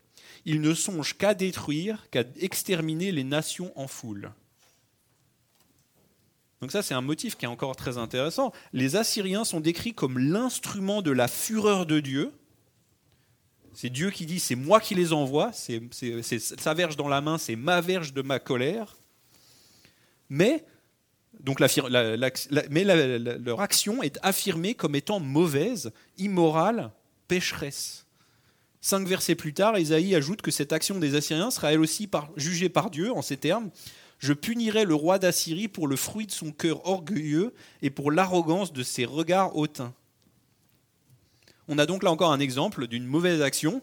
il 0.48 0.62
ne 0.62 0.74
songe 0.74 1.18
qu'à 1.18 1.34
détruire, 1.34 2.10
qu'à 2.10 2.24
exterminer 2.40 3.12
les 3.12 3.26
nations 3.26 3.78
en 3.78 3.86
foule. 3.86 4.32
Donc 6.62 6.72
ça, 6.72 6.82
c'est 6.82 6.94
un 6.94 7.02
motif 7.02 7.36
qui 7.36 7.44
est 7.44 7.50
encore 7.50 7.76
très 7.76 7.98
intéressant. 7.98 8.54
Les 8.72 8.96
Assyriens 8.96 9.44
sont 9.44 9.60
décrits 9.60 9.94
comme 9.94 10.18
l'instrument 10.18 11.02
de 11.02 11.12
la 11.12 11.28
fureur 11.28 11.86
de 11.86 12.00
Dieu. 12.00 12.32
C'est 13.74 13.90
Dieu 13.90 14.10
qui 14.10 14.26
dit, 14.26 14.40
c'est 14.40 14.56
moi 14.56 14.80
qui 14.80 14.96
les 14.96 15.12
envoie, 15.12 15.52
c'est 15.52 15.82
sa 15.92 16.74
verge 16.74 16.96
dans 16.96 17.10
la 17.10 17.20
main, 17.20 17.38
c'est 17.38 17.58
ma 17.58 17.82
verge 17.82 18.14
de 18.14 18.22
ma 18.22 18.40
colère. 18.40 18.96
Mais, 20.30 20.66
donc 21.42 21.60
mais 22.70 22.84
leur 22.84 23.62
action 23.62 24.04
est 24.04 24.18
affirmée 24.22 24.74
comme 24.74 24.96
étant 24.96 25.20
mauvaise, 25.20 25.92
immorale, 26.18 26.92
pécheresse. 27.28 28.06
Cinq 28.82 29.08
versets 29.08 29.36
plus 29.36 29.54
tard, 29.54 29.78
Isaïe 29.78 30.16
ajoute 30.16 30.42
que 30.42 30.52
cette 30.52 30.72
action 30.72 31.00
des 31.00 31.16
Assyriens 31.16 31.52
sera 31.52 31.74
elle 31.74 31.80
aussi 31.80 32.10
jugée 32.36 32.70
par 32.70 32.90
Dieu 32.90 33.12
en 33.12 33.22
ces 33.22 33.38
termes 33.38 33.70
Je 34.20 34.34
punirai 34.34 34.86
le 34.86 34.96
roi 34.96 35.20
d'Assyrie 35.20 35.68
pour 35.68 35.88
le 35.88 35.96
fruit 35.96 36.28
de 36.28 36.32
son 36.32 36.52
cœur 36.52 36.88
orgueilleux 36.88 37.54
et 37.82 37.90
pour 37.90 38.12
l'arrogance 38.12 38.74
de 38.74 38.84
ses 38.84 39.06
regards 39.06 39.56
hautains. 39.56 39.94
On 41.68 41.78
a 41.78 41.86
donc 41.86 42.04
là 42.04 42.12
encore 42.12 42.32
un 42.32 42.40
exemple 42.40 42.88
d'une 42.88 43.06
mauvaise 43.06 43.42
action 43.42 43.82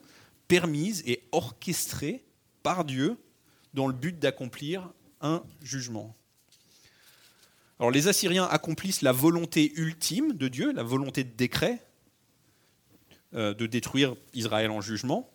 permise 0.49 1.03
et 1.07 1.23
orchestrée 1.33 2.25
par 2.63 2.85
Dieu 2.85 3.17
dans 3.75 3.87
le 3.87 3.93
but 3.93 4.19
d'accomplir 4.19 4.91
un 5.21 5.43
jugement. 5.63 6.17
Alors 7.79 7.91
les 7.91 8.09
Assyriens 8.09 8.45
accomplissent 8.45 9.03
la 9.03 9.13
volonté 9.13 9.73
ultime 9.77 10.33
de 10.33 10.49
Dieu, 10.49 10.73
la 10.73 10.83
volonté 10.83 11.25
de 11.25 11.33
décret, 11.35 11.85
euh, 13.35 13.53
de 13.53 13.67
détruire 13.67 14.15
Israël 14.33 14.71
en 14.71 14.81
jugement, 14.81 15.31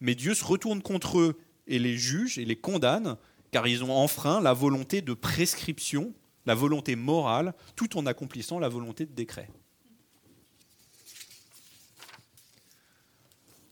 mais 0.00 0.14
Dieu 0.14 0.34
se 0.34 0.44
retourne 0.44 0.80
contre 0.80 1.18
eux 1.18 1.38
et 1.66 1.78
les 1.78 1.96
juge 1.96 2.38
et 2.38 2.44
les 2.44 2.56
condamne, 2.56 3.16
car 3.50 3.66
ils 3.66 3.82
ont 3.82 3.92
enfreint 3.92 4.40
la 4.40 4.52
volonté 4.52 5.02
de 5.02 5.12
prescription, 5.12 6.14
la 6.46 6.54
volonté 6.54 6.96
morale, 6.96 7.54
tout 7.76 7.98
en 7.98 8.06
accomplissant 8.06 8.58
la 8.58 8.68
volonté 8.68 9.06
de 9.06 9.12
décret. 9.12 9.48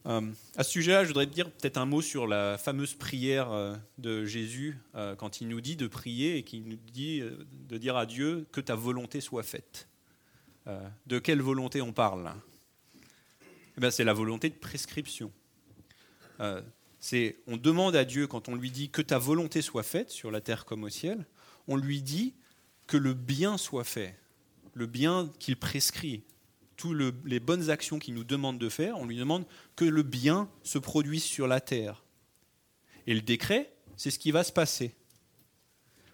Euh, 0.06 0.22
à 0.56 0.64
ce 0.64 0.70
sujet-là, 0.70 1.04
je 1.04 1.08
voudrais 1.08 1.26
dire 1.26 1.50
peut-être 1.50 1.76
un 1.76 1.84
mot 1.84 2.00
sur 2.00 2.26
la 2.26 2.56
fameuse 2.56 2.94
prière 2.94 3.52
euh, 3.52 3.76
de 3.98 4.24
Jésus 4.24 4.78
quand 5.18 5.40
il 5.40 5.48
nous 5.48 5.60
dit 5.60 5.76
de 5.76 5.86
prier 5.86 6.36
et 6.36 6.42
qu'il 6.42 6.64
nous 6.64 6.76
dit 6.76 7.22
de 7.68 7.76
dire 7.76 7.96
à 7.96 8.06
Dieu 8.06 8.46
que 8.52 8.60
ta 8.60 8.74
volonté 8.74 9.20
soit 9.20 9.42
faite. 9.42 9.88
de 11.06 11.18
quelle 11.18 11.42
volonté 11.42 11.82
on 11.82 11.92
parle 11.92 12.32
eh 13.76 13.80
ben, 13.80 13.90
c'est 13.90 14.04
la 14.04 14.12
volonté 14.12 14.50
de 14.50 14.54
prescription. 14.54 15.32
Euh, 16.40 16.60
c'est, 16.98 17.38
on 17.46 17.56
demande 17.56 17.96
à 17.96 18.04
Dieu, 18.04 18.26
quand 18.26 18.50
on 18.50 18.54
lui 18.54 18.70
dit 18.70 18.90
que 18.90 19.00
ta 19.00 19.16
volonté 19.16 19.62
soit 19.62 19.82
faite 19.82 20.10
sur 20.10 20.30
la 20.30 20.42
terre 20.42 20.66
comme 20.66 20.84
au 20.84 20.90
ciel, 20.90 21.24
on 21.66 21.76
lui 21.76 22.02
dit 22.02 22.34
que 22.86 22.98
le 22.98 23.14
bien 23.14 23.56
soit 23.56 23.84
fait, 23.84 24.18
le 24.74 24.84
bien 24.84 25.30
qu'il 25.38 25.56
prescrit, 25.56 26.24
toutes 26.80 27.14
les 27.26 27.40
bonnes 27.40 27.68
actions 27.68 27.98
qu'il 27.98 28.14
nous 28.14 28.24
demande 28.24 28.58
de 28.58 28.70
faire, 28.70 28.96
on 28.98 29.04
lui 29.04 29.18
demande 29.18 29.44
que 29.76 29.84
le 29.84 30.02
bien 30.02 30.48
se 30.62 30.78
produise 30.78 31.22
sur 31.22 31.46
la 31.46 31.60
terre. 31.60 32.04
Et 33.06 33.12
le 33.12 33.20
décret, 33.20 33.70
c'est 33.98 34.10
ce 34.10 34.18
qui 34.18 34.30
va 34.30 34.44
se 34.44 34.52
passer. 34.52 34.94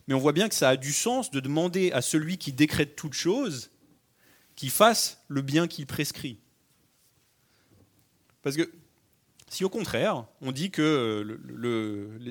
Mais 0.08 0.14
on 0.14 0.18
voit 0.18 0.32
bien 0.32 0.48
que 0.48 0.56
ça 0.56 0.70
a 0.70 0.76
du 0.76 0.92
sens 0.92 1.30
de 1.30 1.38
demander 1.38 1.92
à 1.92 2.02
celui 2.02 2.36
qui 2.36 2.52
décrète 2.52 2.96
toute 2.96 3.12
chose 3.12 3.70
qu'il 4.56 4.70
fasse 4.70 5.22
le 5.28 5.40
bien 5.40 5.68
qu'il 5.68 5.86
prescrit. 5.86 6.40
Parce 8.42 8.56
que 8.56 8.68
si 9.48 9.64
au 9.64 9.68
contraire, 9.68 10.26
on 10.40 10.50
dit 10.50 10.72
que 10.72 11.38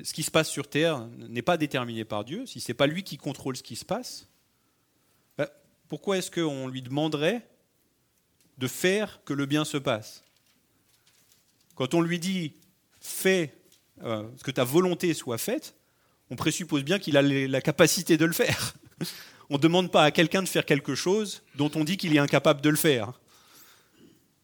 ce 0.04 0.12
qui 0.12 0.22
se 0.22 0.30
passe 0.30 0.50
sur 0.50 0.68
Terre 0.68 1.08
n'est 1.16 1.40
pas 1.40 1.56
déterminé 1.56 2.04
par 2.04 2.24
Dieu, 2.24 2.44
si 2.44 2.60
ce 2.60 2.70
n'est 2.70 2.76
pas 2.76 2.86
lui 2.86 3.02
qui 3.02 3.16
contrôle 3.16 3.56
ce 3.56 3.62
qui 3.62 3.76
se 3.76 3.84
passe, 3.86 4.28
bah, 5.38 5.50
pourquoi 5.88 6.18
est-ce 6.18 6.30
qu'on 6.30 6.68
lui 6.68 6.82
demanderait 6.82 7.48
de 8.58 8.66
faire 8.66 9.20
que 9.24 9.32
le 9.32 9.46
bien 9.46 9.64
se 9.64 9.76
passe 9.76 10.24
Quand 11.74 11.94
on 11.94 12.00
lui 12.00 12.18
dit 12.18 12.54
fais 13.00 13.54
euh, 14.02 14.24
que 14.44 14.50
ta 14.50 14.64
volonté 14.64 15.14
soit 15.14 15.38
faite, 15.38 15.74
on 16.30 16.36
présuppose 16.36 16.84
bien 16.84 16.98
qu'il 16.98 17.16
a 17.16 17.22
la 17.22 17.60
capacité 17.60 18.16
de 18.16 18.24
le 18.24 18.32
faire. 18.32 18.74
On 19.48 19.54
ne 19.54 19.60
demande 19.60 19.92
pas 19.92 20.02
à 20.02 20.10
quelqu'un 20.10 20.42
de 20.42 20.48
faire 20.48 20.64
quelque 20.64 20.96
chose 20.96 21.44
dont 21.54 21.70
on 21.76 21.84
dit 21.84 21.96
qu'il 21.96 22.16
est 22.16 22.18
incapable 22.18 22.60
de 22.60 22.68
le 22.68 22.76
faire. 22.76 23.12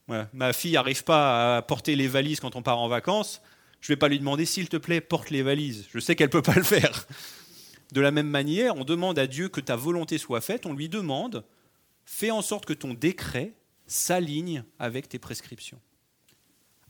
Ma 0.07 0.53
fille 0.53 0.73
n'arrive 0.73 1.03
pas 1.03 1.57
à 1.57 1.61
porter 1.61 1.97
les 1.97 2.07
valises 2.07 2.39
quand 2.39 2.55
on 2.55 2.61
part 2.61 2.79
en 2.79 2.87
vacances. 2.87 3.41
Je 3.81 3.91
ne 3.91 3.95
vais 3.95 3.99
pas 3.99 4.07
lui 4.07 4.19
demander, 4.19 4.45
s'il 4.45 4.69
te 4.69 4.77
plaît, 4.77 5.01
porte 5.01 5.29
les 5.29 5.41
valises. 5.41 5.87
Je 5.93 5.99
sais 5.99 6.15
qu'elle 6.15 6.27
ne 6.27 6.31
peut 6.31 6.41
pas 6.41 6.55
le 6.55 6.63
faire. 6.63 7.05
De 7.91 7.99
la 7.99 8.11
même 8.11 8.29
manière, 8.29 8.77
on 8.77 8.85
demande 8.85 9.19
à 9.19 9.27
Dieu 9.27 9.49
que 9.49 9.59
ta 9.59 9.75
volonté 9.75 10.17
soit 10.17 10.39
faite. 10.39 10.65
On 10.65 10.73
lui 10.73 10.87
demande, 10.87 11.43
fais 12.05 12.31
en 12.31 12.41
sorte 12.41 12.65
que 12.65 12.73
ton 12.73 12.93
décret 12.93 13.51
s'aligne 13.87 14.63
avec 14.79 15.09
tes 15.09 15.19
prescriptions. 15.19 15.81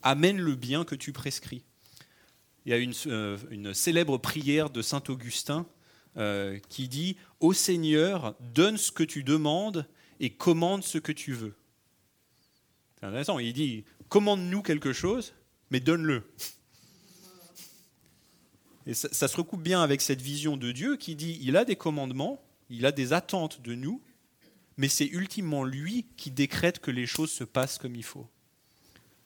Amène 0.01 0.39
le 0.39 0.55
bien 0.55 0.83
que 0.83 0.95
tu 0.95 1.13
prescris. 1.13 1.63
Il 2.65 2.71
y 2.71 2.73
a 2.73 2.77
une, 2.77 2.93
euh, 3.07 3.73
célèbre 3.73 4.17
prière 4.17 4.69
de 4.69 4.81
Saint 4.81 5.03
Augustin 5.09 5.65
euh, 6.17 6.59
qui 6.69 6.87
dit 6.87 7.17
Ô 7.39 7.53
Seigneur, 7.53 8.35
donne 8.39 8.77
ce 8.77 8.91
que 8.91 9.03
tu 9.03 9.23
demandes 9.23 9.87
et 10.19 10.29
commande 10.29 10.83
ce 10.83 10.97
que 10.97 11.11
tu 11.11 11.33
veux. 11.33 11.55
C'est 12.99 13.07
intéressant. 13.07 13.39
Il 13.39 13.53
dit 13.53 13.83
commande-nous 14.09 14.61
quelque 14.61 14.93
chose, 14.93 15.33
mais 15.71 15.79
donne-le. 15.79 16.23
Et 18.85 18.93
ça, 18.93 19.27
se 19.27 19.37
recoupe 19.37 19.63
bien 19.63 19.81
avec 19.81 20.01
cette 20.01 20.21
vision 20.21 20.57
de 20.57 20.71
Dieu 20.71 20.97
qui 20.97 21.15
dit 21.15 21.39
il 21.41 21.55
a 21.55 21.65
des 21.65 21.75
commandements, 21.75 22.43
il 22.69 22.85
a 22.85 22.91
des 22.91 23.13
attentes 23.13 23.61
de 23.61 23.75
nous, 23.75 24.01
mais 24.77 24.87
c'est 24.87 25.07
ultimement 25.07 25.63
lui 25.63 26.05
qui 26.17 26.31
décrète 26.31 26.79
que 26.79 26.91
les 26.91 27.05
choses 27.05 27.31
se 27.31 27.43
passent 27.43 27.77
comme 27.77 27.95
il 27.95 28.03
faut. 28.03 28.27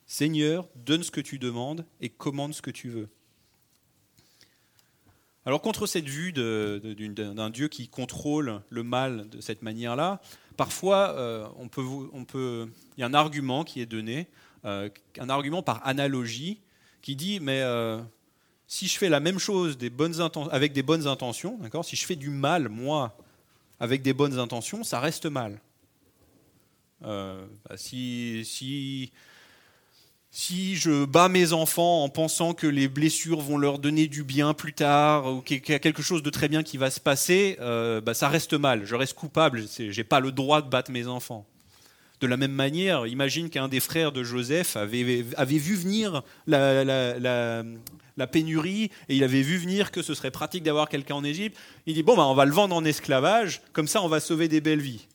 Seigneur, 0.06 0.68
donne 0.74 1.02
ce 1.02 1.10
que 1.10 1.20
tu 1.20 1.38
demandes 1.38 1.84
et 2.00 2.08
commande 2.08 2.54
ce 2.54 2.62
que 2.62 2.70
tu 2.70 2.88
veux. 2.88 3.08
Alors 5.44 5.62
contre 5.62 5.86
cette 5.86 6.08
vue 6.08 6.32
d'un 6.32 7.50
Dieu 7.50 7.68
qui 7.68 7.88
contrôle 7.88 8.60
le 8.68 8.82
mal 8.82 9.28
de 9.30 9.40
cette 9.40 9.62
manière-là, 9.62 10.20
parfois, 10.56 11.14
euh, 11.16 11.46
on 11.56 11.68
peut, 11.68 12.68
il 12.96 13.00
y 13.00 13.02
a 13.02 13.06
un 13.06 13.14
argument 13.14 13.64
qui 13.64 13.80
est 13.80 13.86
donné, 13.86 14.28
euh, 14.64 14.90
un 15.18 15.30
argument 15.30 15.62
par 15.62 15.86
analogie, 15.86 16.60
qui 17.00 17.16
dit 17.16 17.40
mais 17.40 17.62
euh, 17.62 17.98
si 18.66 18.88
je 18.88 18.98
fais 18.98 19.08
la 19.08 19.20
même 19.20 19.38
chose 19.38 19.78
avec 20.50 20.72
des 20.74 20.82
bonnes 20.82 21.06
intentions, 21.06 21.58
si 21.82 21.96
je 21.96 22.04
fais 22.04 22.16
du 22.16 22.28
mal 22.28 22.68
moi 22.68 23.16
avec 23.80 24.02
des 24.02 24.12
bonnes 24.12 24.38
intentions, 24.38 24.84
ça 24.84 25.00
reste 25.00 25.26
mal. 25.26 25.60
Bah, 27.00 27.76
si, 27.76 28.44
si 28.44 29.12
si 30.30 30.76
je 30.76 31.04
bats 31.04 31.28
mes 31.28 31.52
enfants 31.52 32.04
en 32.04 32.08
pensant 32.08 32.52
que 32.52 32.66
les 32.66 32.88
blessures 32.88 33.40
vont 33.40 33.56
leur 33.56 33.78
donner 33.78 34.06
du 34.06 34.24
bien 34.24 34.52
plus 34.52 34.74
tard, 34.74 35.26
ou 35.26 35.40
qu'il 35.40 35.62
y 35.66 35.72
a 35.72 35.78
quelque 35.78 36.02
chose 36.02 36.22
de 36.22 36.30
très 36.30 36.48
bien 36.48 36.62
qui 36.62 36.76
va 36.76 36.90
se 36.90 37.00
passer, 37.00 37.56
euh, 37.60 38.00
bah, 38.00 38.14
ça 38.14 38.28
reste 38.28 38.52
mal. 38.52 38.84
Je 38.84 38.94
reste 38.94 39.14
coupable. 39.14 39.64
Je 39.78 39.84
n'ai 39.84 40.04
pas 40.04 40.20
le 40.20 40.30
droit 40.30 40.60
de 40.60 40.68
battre 40.68 40.90
mes 40.90 41.06
enfants. 41.06 41.46
De 42.20 42.26
la 42.26 42.36
même 42.36 42.52
manière, 42.52 43.06
imagine 43.06 43.48
qu'un 43.48 43.68
des 43.68 43.80
frères 43.80 44.10
de 44.10 44.24
Joseph 44.24 44.76
avait, 44.76 45.22
vu 45.22 45.76
venir 45.76 46.22
la, 46.46 46.84
la, 46.84 48.26
pénurie 48.26 48.90
et 49.08 49.16
il 49.16 49.22
avait 49.22 49.42
vu 49.42 49.56
venir 49.56 49.92
que 49.92 50.02
ce 50.02 50.14
serait 50.14 50.32
pratique 50.32 50.64
d'avoir 50.64 50.88
quelqu'un 50.88 51.14
en 51.14 51.24
Égypte. 51.24 51.56
Il 51.86 51.94
dit 51.94 52.02
Bon, 52.02 52.16
bah, 52.16 52.26
on 52.26 52.34
va 52.34 52.44
le 52.44 52.52
vendre 52.52 52.74
en 52.74 52.84
esclavage, 52.84 53.62
comme 53.72 53.86
ça 53.86 54.02
on 54.02 54.08
va 54.08 54.18
sauver 54.18 54.48
des 54.48 54.60
belles 54.60 54.80
vies. 54.80 55.06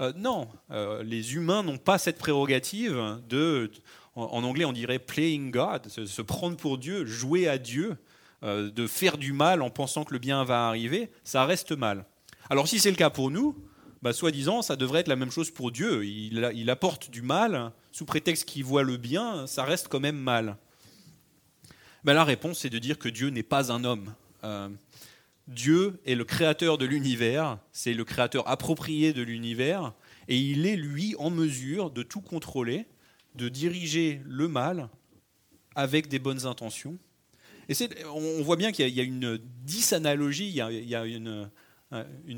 Euh, 0.00 0.12
non, 0.16 0.48
euh, 0.70 1.02
les 1.02 1.34
humains 1.34 1.62
n'ont 1.62 1.76
pas 1.76 1.98
cette 1.98 2.16
prérogative 2.16 3.18
de, 3.28 3.70
en, 4.14 4.42
anglais 4.44 4.64
on 4.64 4.72
dirait 4.72 4.98
playing 4.98 5.50
God, 5.50 5.88
se, 5.88 6.22
prendre 6.22 6.56
pour 6.56 6.78
Dieu, 6.78 7.04
jouer 7.04 7.48
à 7.48 7.58
Dieu, 7.58 7.96
euh, 8.42 8.70
de 8.70 8.86
faire 8.86 9.18
du 9.18 9.32
mal 9.32 9.60
en 9.60 9.68
pensant 9.68 10.04
que 10.04 10.14
le 10.14 10.18
bien 10.18 10.42
va 10.44 10.68
arriver, 10.68 11.10
ça 11.22 11.44
reste 11.44 11.72
mal. 11.72 12.06
Alors 12.48 12.66
si 12.66 12.78
c'est 12.78 12.90
le 12.90 12.96
cas 12.96 13.10
pour 13.10 13.30
nous, 13.30 13.54
bah, 14.02 14.12
soi-disant, 14.12 14.62
ça 14.62 14.76
devrait 14.76 15.00
être 15.00 15.08
la 15.08 15.16
même 15.16 15.30
chose 15.30 15.50
pour 15.50 15.70
Dieu. 15.70 16.04
Il, 16.04 16.70
apporte 16.70 17.10
du 17.10 17.22
mal, 17.22 17.72
sous 17.92 18.06
prétexte 18.06 18.46
qu'il 18.46 18.64
voit 18.64 18.82
le 18.82 18.96
bien, 18.96 19.46
ça 19.46 19.64
reste 19.64 19.88
quand 19.88 20.00
même 20.00 20.18
mal. 20.18 20.56
Ben, 22.04 22.14
la 22.14 22.24
réponse, 22.24 22.60
c'est 22.60 22.70
de 22.70 22.78
dire 22.78 22.98
que 22.98 23.08
Dieu 23.08 23.28
n'est 23.28 23.42
pas 23.42 23.72
un 23.72 23.84
homme. 23.84 24.14
Dieu 25.48 26.00
est 26.06 26.14
le 26.14 26.24
créateur 26.24 26.78
de 26.78 26.86
l'univers, 26.86 27.58
c'est 27.72 27.92
le 27.92 28.04
créateur 28.04 28.48
approprié 28.48 29.12
de 29.12 29.22
l'univers, 29.22 29.92
et 30.28 30.38
il 30.38 30.64
est, 30.66 30.76
lui, 30.76 31.14
en 31.18 31.28
mesure 31.28 31.90
de 31.90 32.02
tout 32.02 32.20
contrôler, 32.20 32.86
de 33.34 33.48
diriger 33.48 34.22
le 34.24 34.48
mal 34.48 34.88
avec 35.74 36.08
des 36.08 36.18
bonnes 36.18 36.46
intentions. 36.46 36.98
Et 37.68 37.74
on 38.06 38.42
voit 38.42 38.56
bien 38.56 38.72
qu'il 38.72 38.88
y 38.88 39.00
a 39.00 39.04
une 39.04 39.38
disanalogie, 39.64 40.48
il 40.48 40.54
y 40.54 40.94
a, 40.94 41.04
une, 41.04 41.50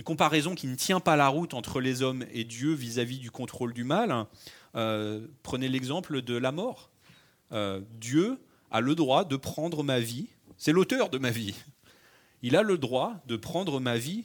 comparaison 0.05 0.55
qui 0.55 0.67
ne 0.67 0.75
tient 0.75 1.01
pas 1.01 1.17
la 1.17 1.29
route 1.29 1.55
entre 1.55 1.81
les 1.81 2.03
hommes 2.03 2.25
et 2.33 2.45
Dieu 2.45 2.73
vis-à-vis 2.73 3.19
du 3.19 3.31
contrôle 3.31 3.75
du 3.75 3.85
mal. 3.85 4.27
Euh, 4.75 5.27
prenez 5.43 5.69
l'exemple 5.69 6.23
de 6.23 6.37
la 6.37 6.53
mort. 6.53 6.91
Euh, 7.53 7.81
Dieu 8.01 8.39
a 8.71 8.81
le 8.81 8.95
droit 8.95 9.25
de 9.25 9.37
prendre 9.37 9.83
ma 9.83 10.01
vie, 10.01 10.29
c'est 10.57 10.73
l'auteur 10.73 11.11
de 11.11 11.19
ma 11.19 11.31
vie 11.31 11.55
il 12.43 12.57
a 12.57 12.63
le 12.63 12.77
droit 12.77 13.15
de 13.27 13.37
prendre 13.37 13.81
ma 13.81 13.97
vie 13.97 14.25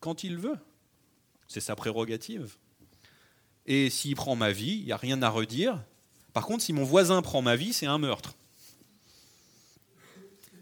quand 0.00 0.24
il 0.24 0.38
veut. 0.38 0.58
C'est 1.46 1.60
sa 1.60 1.76
prérogative. 1.76 2.56
Et 3.66 3.90
s'il 3.90 4.16
prend 4.16 4.34
ma 4.34 4.50
vie, 4.50 4.78
il 4.80 4.86
n'y 4.86 4.92
a 4.92 4.96
rien 4.96 5.22
à 5.22 5.28
redire. 5.28 5.84
Par 6.32 6.46
contre, 6.46 6.64
si 6.64 6.72
mon 6.72 6.82
voisin 6.82 7.20
prend 7.20 7.42
ma 7.42 7.56
vie, 7.56 7.72
c'est 7.72 7.86
un 7.86 7.98
meurtre. 7.98 8.34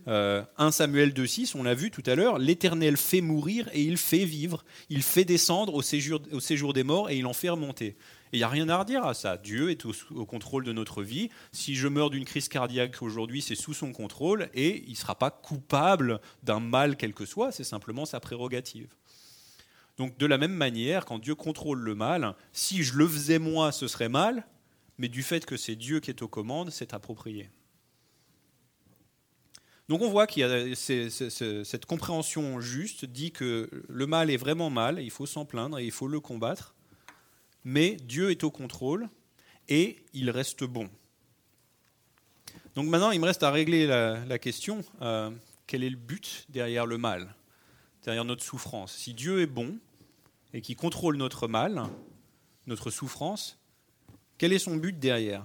1 0.07 0.11
euh, 0.11 0.71
Samuel 0.71 1.13
2,6, 1.13 1.53
on 1.57 1.63
l'a 1.63 1.75
vu 1.75 1.91
tout 1.91 2.03
à 2.07 2.15
l'heure, 2.15 2.39
l'Éternel 2.39 2.97
fait 2.97 3.21
mourir 3.21 3.69
et 3.73 3.83
il 3.83 3.97
fait 3.97 4.25
vivre, 4.25 4.65
il 4.89 5.03
fait 5.03 5.25
descendre 5.25 5.75
au 5.75 5.83
séjour, 5.83 6.21
au 6.33 6.41
séjour 6.41 6.73
des 6.73 6.85
morts 6.85 7.11
et 7.11 7.19
il 7.19 7.27
en 7.27 7.33
fait 7.33 7.51
remonter. 7.51 7.97
Et 8.33 8.37
il 8.37 8.39
n'y 8.39 8.45
a 8.45 8.49
rien 8.49 8.69
à 8.69 8.79
redire 8.79 9.05
à 9.05 9.15
ça. 9.15 9.37
Dieu 9.37 9.71
est 9.71 9.85
au, 9.85 10.25
contrôle 10.25 10.65
de 10.65 10.73
notre 10.73 11.03
vie. 11.03 11.31
Si 11.53 11.75
je 11.75 11.89
meurs 11.89 12.11
d'une 12.11 12.25
crise 12.25 12.49
cardiaque 12.49 13.03
aujourd'hui, 13.03 13.43
c'est 13.43 13.57
sous 13.57 13.75
son 13.75 13.93
contrôle 13.93 14.49
et 14.55 14.85
il 14.87 14.93
ne 14.93 14.97
sera 14.97 15.17
pas 15.17 15.31
coupable 15.31 16.21
d'un 16.43 16.61
mal 16.61 16.97
quel 16.97 17.13
que 17.13 17.27
soit, 17.27 17.53
c'est 17.53 17.65
simplement 17.65 18.07
sa 18.07 18.21
prérogative. 18.21 18.95
Donc 19.99 20.17
de 20.17 20.27
la 20.27 20.39
même 20.39 20.55
manière, 20.55 21.05
quand 21.05 21.19
Dieu 21.19 21.35
contrôle 21.35 21.81
le 21.81 21.95
mal, 21.95 22.35
si 22.53 22.85
je 22.85 22.97
le 22.97 23.07
faisais 23.07 23.39
moi, 23.39 23.73
ce 23.73 23.89
serait 23.89 24.09
mal, 24.09 24.47
mais 24.97 25.09
du 25.09 25.23
fait 25.23 25.45
que 25.45 25.57
c'est 25.57 25.77
Dieu 25.77 26.01
qui 26.01 26.11
est 26.11 26.23
aux 26.23 26.29
commandes, 26.29 26.71
c'est 26.71 26.95
approprié. 26.95 27.51
Donc 29.90 30.03
on 30.03 30.09
voit 30.09 30.29
qu'il 30.29 30.42
y 30.42 30.44
a 30.44 30.76
cette 30.76 31.85
compréhension 31.85 32.61
juste 32.61 33.05
dit 33.05 33.33
que 33.33 33.68
le 33.88 34.07
mal 34.07 34.31
est 34.31 34.37
vraiment 34.37 34.70
mal, 34.70 35.00
il 35.03 35.11
faut 35.11 35.26
s'en 35.26 35.44
plaindre 35.44 35.81
et 35.81 35.85
il 35.85 35.90
faut 35.90 36.07
le 36.07 36.20
combattre. 36.20 36.76
Mais 37.64 37.96
Dieu 37.96 38.31
est 38.31 38.44
au 38.44 38.53
contrôle 38.53 39.09
et 39.68 39.96
il 40.12 40.31
reste 40.31 40.62
bon. 40.62 40.88
Donc 42.76 42.87
maintenant, 42.87 43.11
il 43.11 43.18
me 43.18 43.24
reste 43.24 43.42
à 43.42 43.50
régler 43.50 43.88
la, 43.88 44.38
question, 44.38 44.85
euh, 45.03 45.33
quel 45.66 45.83
est 45.83 45.90
le 45.90 45.96
but 45.96 46.46
derrière 46.50 46.87
le 46.87 46.96
mal, 46.96 47.35
derrière 48.05 48.24
notre 48.24 48.44
souffrance? 48.44 48.92
Si 48.92 49.12
Dieu 49.12 49.40
est 49.40 49.48
bon 49.48 49.76
et 50.53 50.61
qui 50.61 50.76
contrôle 50.76 51.16
notre 51.16 51.48
mal, 51.48 51.83
notre 52.68 52.92
souffrance, 52.92 53.59
quel 54.38 54.53
est 54.53 54.61
son 54.61 54.76
but 54.76 54.96
derrière? 54.96 55.44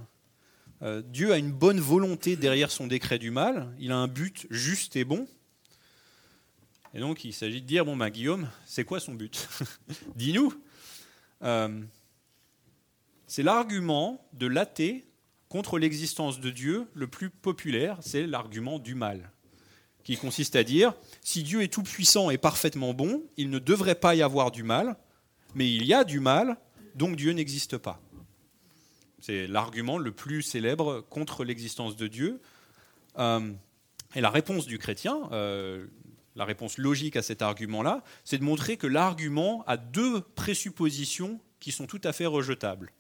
Euh, 0.81 1.01
Dieu 1.01 1.31
a 1.31 1.37
une 1.37 1.51
bonne 1.51 1.79
volonté 1.79 2.35
derrière 2.35 2.71
son 2.71 2.87
décret 2.87 3.19
du 3.19 3.31
mal, 3.31 3.73
il 3.79 3.91
a 3.91 3.97
un 3.97 4.07
but 4.07 4.47
juste 4.49 4.95
et 4.95 5.05
bon. 5.05 5.27
Et 6.93 6.99
donc 6.99 7.25
il 7.25 7.33
s'agit 7.33 7.61
de 7.61 7.67
dire, 7.67 7.85
bon 7.85 7.95
ben 7.95 8.09
Guillaume, 8.09 8.49
c'est 8.65 8.83
quoi 8.83 8.99
son 8.99 9.13
but 9.13 9.47
Dis-nous. 10.15 10.53
Euh, 11.43 11.81
c'est 13.27 13.43
l'argument 13.43 14.25
de 14.33 14.47
l'athée 14.47 15.05
contre 15.49 15.79
l'existence 15.79 16.39
de 16.39 16.49
Dieu 16.49 16.87
le 16.93 17.07
plus 17.07 17.29
populaire, 17.29 17.97
c'est 18.01 18.27
l'argument 18.27 18.79
du 18.79 18.95
mal, 18.95 19.31
qui 20.03 20.17
consiste 20.17 20.55
à 20.55 20.63
dire, 20.63 20.93
si 21.21 21.43
Dieu 21.43 21.61
est 21.61 21.73
tout-puissant 21.73 22.29
et 22.29 22.37
parfaitement 22.37 22.93
bon, 22.93 23.23
il 23.37 23.49
ne 23.49 23.59
devrait 23.59 23.95
pas 23.95 24.15
y 24.15 24.21
avoir 24.21 24.51
du 24.51 24.63
mal, 24.63 24.97
mais 25.53 25.73
il 25.73 25.85
y 25.85 25.93
a 25.93 26.03
du 26.03 26.19
mal, 26.19 26.57
donc 26.95 27.15
Dieu 27.15 27.31
n'existe 27.31 27.77
pas. 27.77 28.01
C'est 29.19 29.47
l'argument 29.47 29.97
le 29.97 30.11
plus 30.11 30.41
célèbre 30.41 31.05
contre 31.09 31.43
l'existence 31.43 31.95
de 31.95 32.07
Dieu. 32.07 32.41
Euh, 33.17 33.51
et 34.15 34.21
la 34.21 34.29
réponse 34.29 34.65
du 34.65 34.77
chrétien, 34.77 35.29
euh, 35.31 35.85
la 36.35 36.45
réponse 36.45 36.77
logique 36.77 37.15
à 37.15 37.21
cet 37.21 37.41
argument-là, 37.41 38.03
c'est 38.23 38.37
de 38.37 38.43
montrer 38.43 38.77
que 38.77 38.87
l'argument 38.87 39.63
a 39.67 39.77
deux 39.77 40.21
présuppositions 40.21 41.39
qui 41.59 41.71
sont 41.71 41.87
tout 41.87 42.01
à 42.03 42.13
fait 42.13 42.25
rejetables. 42.25 42.91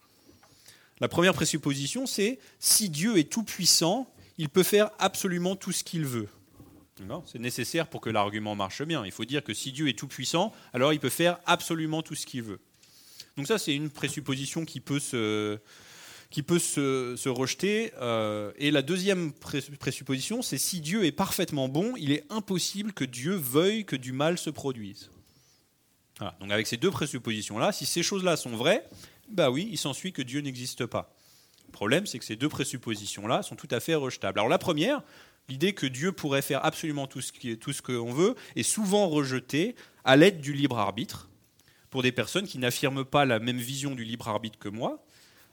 La 0.99 1.07
première 1.07 1.33
présupposition, 1.33 2.05
c'est 2.05 2.39
si 2.59 2.89
Dieu 2.89 3.17
est 3.17 3.29
tout-puissant, 3.29 4.11
il 4.37 4.49
peut 4.49 4.63
faire 4.63 4.89
absolument 4.99 5.55
tout 5.55 5.71
ce 5.71 5.83
qu'il 5.83 6.05
veut. 6.05 6.29
C'est 7.25 7.39
nécessaire 7.39 7.87
pour 7.87 7.99
que 7.99 8.09
l'argument 8.09 8.55
marche 8.55 8.81
bien. 8.83 9.05
Il 9.05 9.11
faut 9.11 9.25
dire 9.25 9.43
que 9.43 9.53
si 9.53 9.73
Dieu 9.73 9.89
est 9.89 9.99
tout-puissant, 9.99 10.53
alors 10.71 10.93
il 10.93 10.99
peut 10.99 11.09
faire 11.09 11.39
absolument 11.45 12.01
tout 12.01 12.15
ce 12.15 12.25
qu'il 12.25 12.41
veut. 12.41 12.59
Donc 13.35 13.47
ça, 13.47 13.57
c'est 13.57 13.75
une 13.75 13.89
présupposition 13.89 14.63
qui 14.63 14.79
peut 14.79 14.99
se, 14.99 15.59
qui 16.35 16.43
peut 16.43 16.59
se, 16.59 17.29
rejeter. 17.29 17.93
Euh, 18.01 18.51
et 18.57 18.69
la 18.69 18.81
deuxième 18.81 19.31
présupposition, 19.31 20.41
c'est 20.41 20.57
si 20.57 20.81
Dieu 20.81 21.05
est 21.05 21.13
parfaitement 21.13 21.69
bon, 21.69 21.93
il 21.95 22.11
est 22.11 22.25
impossible 22.29 22.91
que 22.91 23.05
Dieu 23.05 23.35
veuille 23.35 23.85
que 23.85 23.95
du 23.95 24.11
mal 24.11 24.37
se 24.37 24.49
produise. 24.49 25.11
Donc 26.19 26.51
avec 26.51 26.67
ces 26.67 26.75
deux 26.75 26.91
présuppositions-là, 26.91 27.71
si 27.71 27.85
ces 27.85 28.03
choses-là 28.03 28.35
sont 28.35 28.57
vraies, 28.57 28.85
bah 29.29 29.49
oui, 29.49 29.69
il 29.71 29.77
s'ensuit 29.77 30.11
que 30.11 30.21
Dieu 30.21 30.41
n'existe 30.41 30.85
pas. 30.85 31.15
Le 31.67 31.71
problème, 31.71 32.05
c'est 32.05 32.19
que 32.19 32.25
ces 32.25 32.35
deux 32.35 32.49
présuppositions-là 32.49 33.41
sont 33.41 33.55
tout 33.55 33.69
à 33.71 33.79
fait 33.79 33.95
rejetables. 33.95 34.37
Alors 34.37 34.49
la 34.49 34.57
première, 34.57 35.03
l'idée 35.47 35.71
que 35.71 35.85
Dieu 35.85 36.11
pourrait 36.11 36.41
faire 36.41 36.65
absolument 36.65 37.07
tout 37.07 37.21
ce 37.21 37.81
qu'on 37.81 38.11
veut, 38.11 38.35
est 38.57 38.63
souvent 38.63 39.07
rejetée 39.07 39.73
à 40.03 40.17
l'aide 40.17 40.41
du 40.41 40.51
libre 40.51 40.79
arbitre 40.79 41.29
pour 41.91 42.03
des 42.03 42.11
personnes 42.11 42.45
qui 42.45 42.57
n'affirment 42.57 43.05
pas 43.05 43.23
la 43.23 43.39
même 43.39 43.59
vision 43.59 43.95
du 43.95 44.03
libre 44.03 44.27
arbitre 44.27 44.59
que 44.59 44.67
moi. 44.67 45.04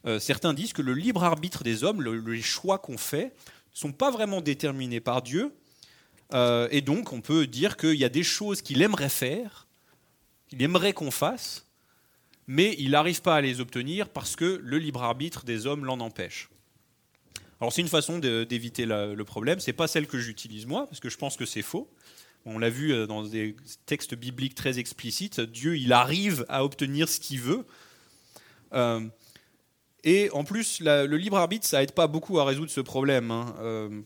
Euh, 0.07 0.19
certains 0.19 0.53
disent 0.55 0.73
que 0.73 0.83
le 0.83 0.95
libre 0.95 1.25
arbitre 1.25 1.63
des 1.63 1.85
hommes, 1.85 2.03
les 2.03 2.43
choix 2.43 2.79
qu'on 2.79 2.99
fait, 2.99 3.27
ne 3.27 3.79
sont 3.79 3.93
pas 3.93 4.11
vraiment 4.11 4.41
déterminés 4.41 5.01
par 5.01 5.23
Dieu. 5.23 5.53
Euh, 6.35 6.69
et 6.71 6.81
donc, 6.81 7.13
on 7.13 7.21
peut 7.21 7.47
dire 7.47 7.77
qu'il 7.77 7.95
y 7.95 8.05
a 8.05 8.09
des 8.09 8.23
choses 8.23 8.63
qu'il 8.63 8.83
aimerait 8.83 9.09
faire, 9.09 9.67
qu'il 10.49 10.63
aimerait 10.63 10.93
qu'on 10.93 11.11
fasse, 11.11 11.67
mais 12.47 12.75
il 12.79 12.91
n'arrive 12.91 13.23
pas 13.23 13.37
à 13.37 13.41
les 13.41 13.61
obtenir 13.61 14.09
parce 14.09 14.37
que 14.37 14.61
le 14.63 14.79
libre 14.79 15.03
arbitre 15.03 15.45
des 15.45 15.67
hommes 15.67 15.85
l'en 15.85 16.01
empêche. 16.01 16.49
Alors 17.61 17.73
c'est 17.73 17.83
une 17.83 17.89
façon 17.89 18.19
d'éviter 18.19 18.87
le 18.87 19.23
problème, 19.23 19.61
c'est 19.61 19.73
pas 19.73 19.87
celle 19.87 20.09
que 20.09 20.19
j'utilise 20.19 20.67
moi, 20.67 20.89
parce 20.89 20.99
que 20.99 21.09
je 21.09 21.17
pense 21.17 21.37
que 21.37 21.47
c'est 21.47 21.63
faux. 21.63 21.89
On 22.45 22.59
l'a 22.59 22.71
vu 22.71 22.93
euh, 22.93 23.07
dans 23.07 23.23
des 23.23 23.55
textes 23.87 24.17
bibliques 24.17 24.57
très 24.57 24.81
explicites, 24.81 25.41
Dieu 25.41 25.77
il 25.79 25.93
arrive 25.93 26.45
à 26.49 26.65
obtenir 26.65 27.09
ce 27.09 27.21
qu'il 27.21 27.41
veut. 27.41 27.65
Et 30.05 30.31
en 30.33 30.45
plus, 30.45 30.81
le 30.81 31.17
libre 31.17 31.37
arbitre, 31.37 31.67
ça 31.67 31.83
aide 31.83 31.93
pas 31.93 32.07
beaucoup 32.07 32.39
à 32.39 32.45
résoudre 32.45 32.71
ce 32.71 32.81
problème. 32.81 33.31
Hein. 33.31 33.55
Euh, 33.61 34.01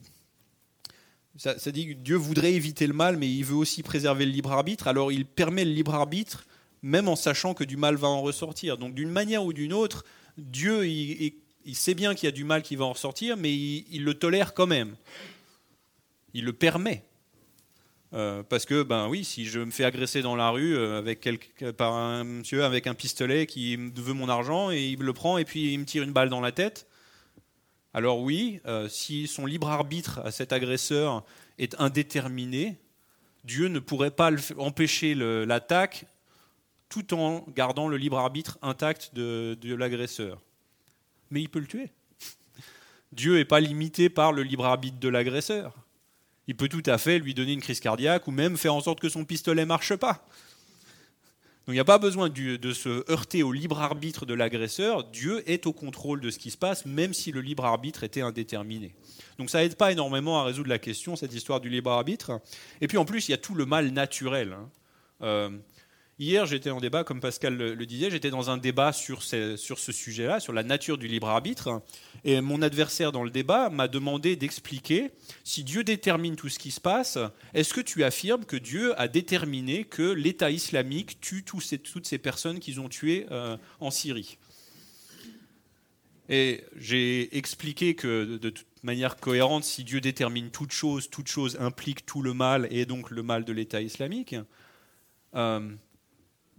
ça, 1.37 1.71
dit 1.71 1.89
que 1.89 1.93
Dieu 1.93 2.17
voudrait 2.17 2.55
éviter 2.55 2.87
le 2.87 2.93
mal, 2.95 3.17
mais 3.17 3.29
il 3.29 3.45
veut 3.45 3.57
aussi 3.57 3.83
préserver 3.83 4.25
le 4.25 4.33
libre 4.33 4.53
arbitre. 4.53 4.89
Alors 4.89 5.13
il 5.13 5.27
permet 5.27 5.65
le 5.65 5.73
libre 5.73 5.95
arbitre 5.95 6.47
même 6.87 7.09
en 7.09 7.17
sachant 7.17 7.53
que 7.53 7.65
du 7.65 7.77
mal 7.77 7.97
va 7.97 8.09
en 8.09 8.23
ressortir. 8.23 8.79
Donc 8.79 8.95
d'une 8.95 9.11
manière 9.11 9.45
ou 9.45 9.53
d'une 9.53 9.73
autre, 9.73 10.05
Dieu, 10.39 10.87
il, 10.87 11.33
sait 11.75 11.95
bien 11.95 12.15
qu'il 12.15 12.27
y 12.27 12.29
a 12.29 12.33
du 12.33 12.45
mal 12.45 12.63
qui 12.63 12.77
va 12.77 12.85
en 12.85 12.93
ressortir, 12.93 13.37
mais 13.37 13.53
il, 13.55 14.05
le 14.05 14.15
tolère 14.15 14.55
quand 14.55 14.67
même. 14.67 14.97
Il 16.33 16.45
le 16.45 16.53
permet. 16.53 17.05
Euh, 18.14 18.42
parce 18.42 18.64
que, 18.66 18.83
ben 18.83 19.09
oui, 19.09 19.25
si 19.25 19.47
je 19.47 19.61
me 19.61 19.71
fais 19.71 19.85
agresser 19.85 20.23
dans 20.23 20.37
la 20.37 20.51
rue 20.51 20.77
euh, 20.77 20.99
avec 20.99 21.29
par 21.77 21.95
un 21.95 22.25
monsieur 22.25 22.64
avec 22.64 22.87
un 22.87 22.95
pistolet 22.95 23.47
qui 23.47 23.77
veut 23.77 24.12
mon 24.12 24.29
argent 24.29 24.71
et 24.71 24.90
il 24.90 24.99
le 25.01 25.12
prend 25.12 25.38
et 25.38 25.45
puis 25.45 25.73
il 25.73 25.79
me 25.81 25.85
tire 25.85 26.05
une 26.05 26.12
balle 26.12 26.29
dans 26.29 26.40
la 26.40 26.53
tête, 26.53 26.87
alors 27.97 28.21
oui, 28.21 28.61
euh, 28.66 28.90
si 28.90 29.27
son 29.27 29.47
libre 29.47 29.71
arbitre 29.71 30.21
à 30.23 30.31
cet 30.31 30.53
agresseur 30.53 31.25
est 31.59 31.75
indéterminé, 31.81 32.77
Dieu 33.45 33.69
ne 33.69 33.79
pourrait 33.79 34.11
pas 34.11 34.31
empêcher 34.59 35.14
l'attaque 35.14 36.05
tout 36.90 37.14
en 37.14 37.47
gardant 37.57 37.88
le 37.88 37.97
libre 37.97 38.19
arbitre 38.19 38.59
intact 38.61 39.14
de, 39.14 39.75
l'agresseur. 39.75 40.42
Mais 41.31 41.40
il 41.40 41.49
peut 41.49 41.59
le 41.59 41.66
tuer. 41.66 41.90
Dieu 43.12 43.37
n'est 43.37 43.47
pas 43.47 43.61
limité 43.61 44.11
par 44.11 44.33
le 44.33 44.42
libre 44.42 44.66
arbitre 44.66 44.99
de 45.01 45.09
l'agresseur. 45.09 45.75
Il 46.49 46.57
peut 46.57 46.69
tout 46.69 46.83
à 46.87 46.99
fait 46.99 47.19
lui 47.19 47.35
donner 47.35 47.53
une 47.53 47.61
crise 47.61 47.81
cardiaque 47.81 48.27
ou 48.29 48.31
même 48.31 48.57
faire 48.57 48.75
en 48.75 48.81
sorte 48.81 49.01
que 49.01 49.09
son 49.09 49.25
pistolet 49.25 49.63
ne 49.63 49.67
marche 49.67 49.95
pas. 49.97 50.27
Donc 51.67 51.73
il 51.73 51.79
n'y 51.79 51.81
a 51.81 51.85
pas 51.85 51.99
besoin 51.99 52.29
de 52.29 52.73
se 52.73 53.11
heurter 53.11 53.43
au 53.43 53.51
libre 53.51 53.81
arbitre 53.81 54.25
de 54.25 54.35
l'agresseur. 54.35 55.03
Dieu 55.03 55.43
est 55.51 55.67
au 55.67 55.73
contrôle 55.73 56.21
de 56.21 56.31
ce 56.31 56.39
qui 56.39 56.53
se 56.53 56.57
passe, 56.57 56.87
même 56.87 57.13
si 57.13 57.33
le 57.33 57.41
libre 57.41 57.65
arbitre 57.65 58.05
était 58.05 58.21
indéterminé. 58.21 58.95
Donc 59.39 59.51
ça 59.51 59.59
n'aide 59.59 59.75
pas 59.75 59.91
énormément 59.91 60.41
à 60.41 60.45
résoudre 60.45 60.69
la 60.69 60.79
question, 60.79 61.17
cette 61.17 61.35
histoire 61.35 61.61
du 61.61 61.69
libre 61.69 61.91
arbitre. 61.91 62.41
Et 62.81 62.87
puis 62.87 62.99
en 62.99 63.05
plus, 63.05 63.29
il 63.29 63.33
y 63.33 63.35
a 63.35 63.39
tout 63.39 63.57
le 63.57 63.67
mal 63.67 63.91
naturel. 63.91 64.53
Hein. 64.53 64.71
Euh, 65.23 65.51
hier, 66.18 66.46
j'étais 66.46 66.70
en 66.70 66.81
débat, 66.81 67.05
comme 67.05 67.20
Pascal 67.20 67.57
le, 67.57 67.87
disait, 67.87 68.11
j'étais 68.11 68.31
dans 68.31 68.50
un 68.50 68.57
débat 68.57 68.92
sur 68.92 69.22
ce, 69.22 69.57
sujet-là, 69.57 70.40
sur 70.40 70.52
la 70.52 70.62
nature 70.62 70.98
du 70.98 71.09
libre 71.09 71.29
arbitre. 71.29 71.83
Et 72.24 72.40
mon 72.40 72.62
adversaire 72.62 73.12
dans 73.12 73.24
le 73.24 73.31
débat 73.31 73.70
m'a 73.70 73.88
demandé 73.88 74.37
d'expliquer 74.37 75.11
si 75.44 75.64
Dieu 75.64 75.85
détermine 75.85 76.37
tout 76.37 76.48
ce 76.48 76.59
qui 76.59 76.70
se 76.70 76.81
passe, 76.81 77.18
est-ce 77.55 77.74
que 77.74 77.81
tu 77.81 78.05
affirmes 78.05 78.44
que 78.44 78.57
Dieu 78.57 78.98
a 79.00 79.09
déterminé 79.09 79.85
que 79.85 80.12
l'État 80.12 80.50
islamique 80.50 81.20
tue 81.20 81.44
toutes 81.44 82.07
ces 82.07 82.18
personnes 82.18 82.61
qu'ils 82.61 82.81
ont 82.81 82.88
tuées 82.88 83.26
euh, 83.31 83.57
en 83.81 83.90
Syrie? 83.90 84.38
Et 86.29 86.64
j'ai 86.76 87.37
expliqué 87.37 87.94
que 87.94 88.37
de 88.37 88.50
toute 88.50 88.66
manière 88.83 89.16
cohérente, 89.16 89.62
si 89.62 89.85
Dieu 89.85 90.00
détermine 90.00 90.50
toute 90.50 90.72
chose, 90.72 91.09
toute 91.09 91.29
chose 91.29 91.57
implique 91.61 92.05
tout 92.05 92.20
le 92.20 92.35
mal 92.35 92.66
et 92.70 92.85
donc 92.85 93.11
le 93.11 93.22
mal 93.22 93.44
de 93.44 93.52
l'État 93.52 93.81
islamique. 93.81 94.35
Euh, 95.37 95.70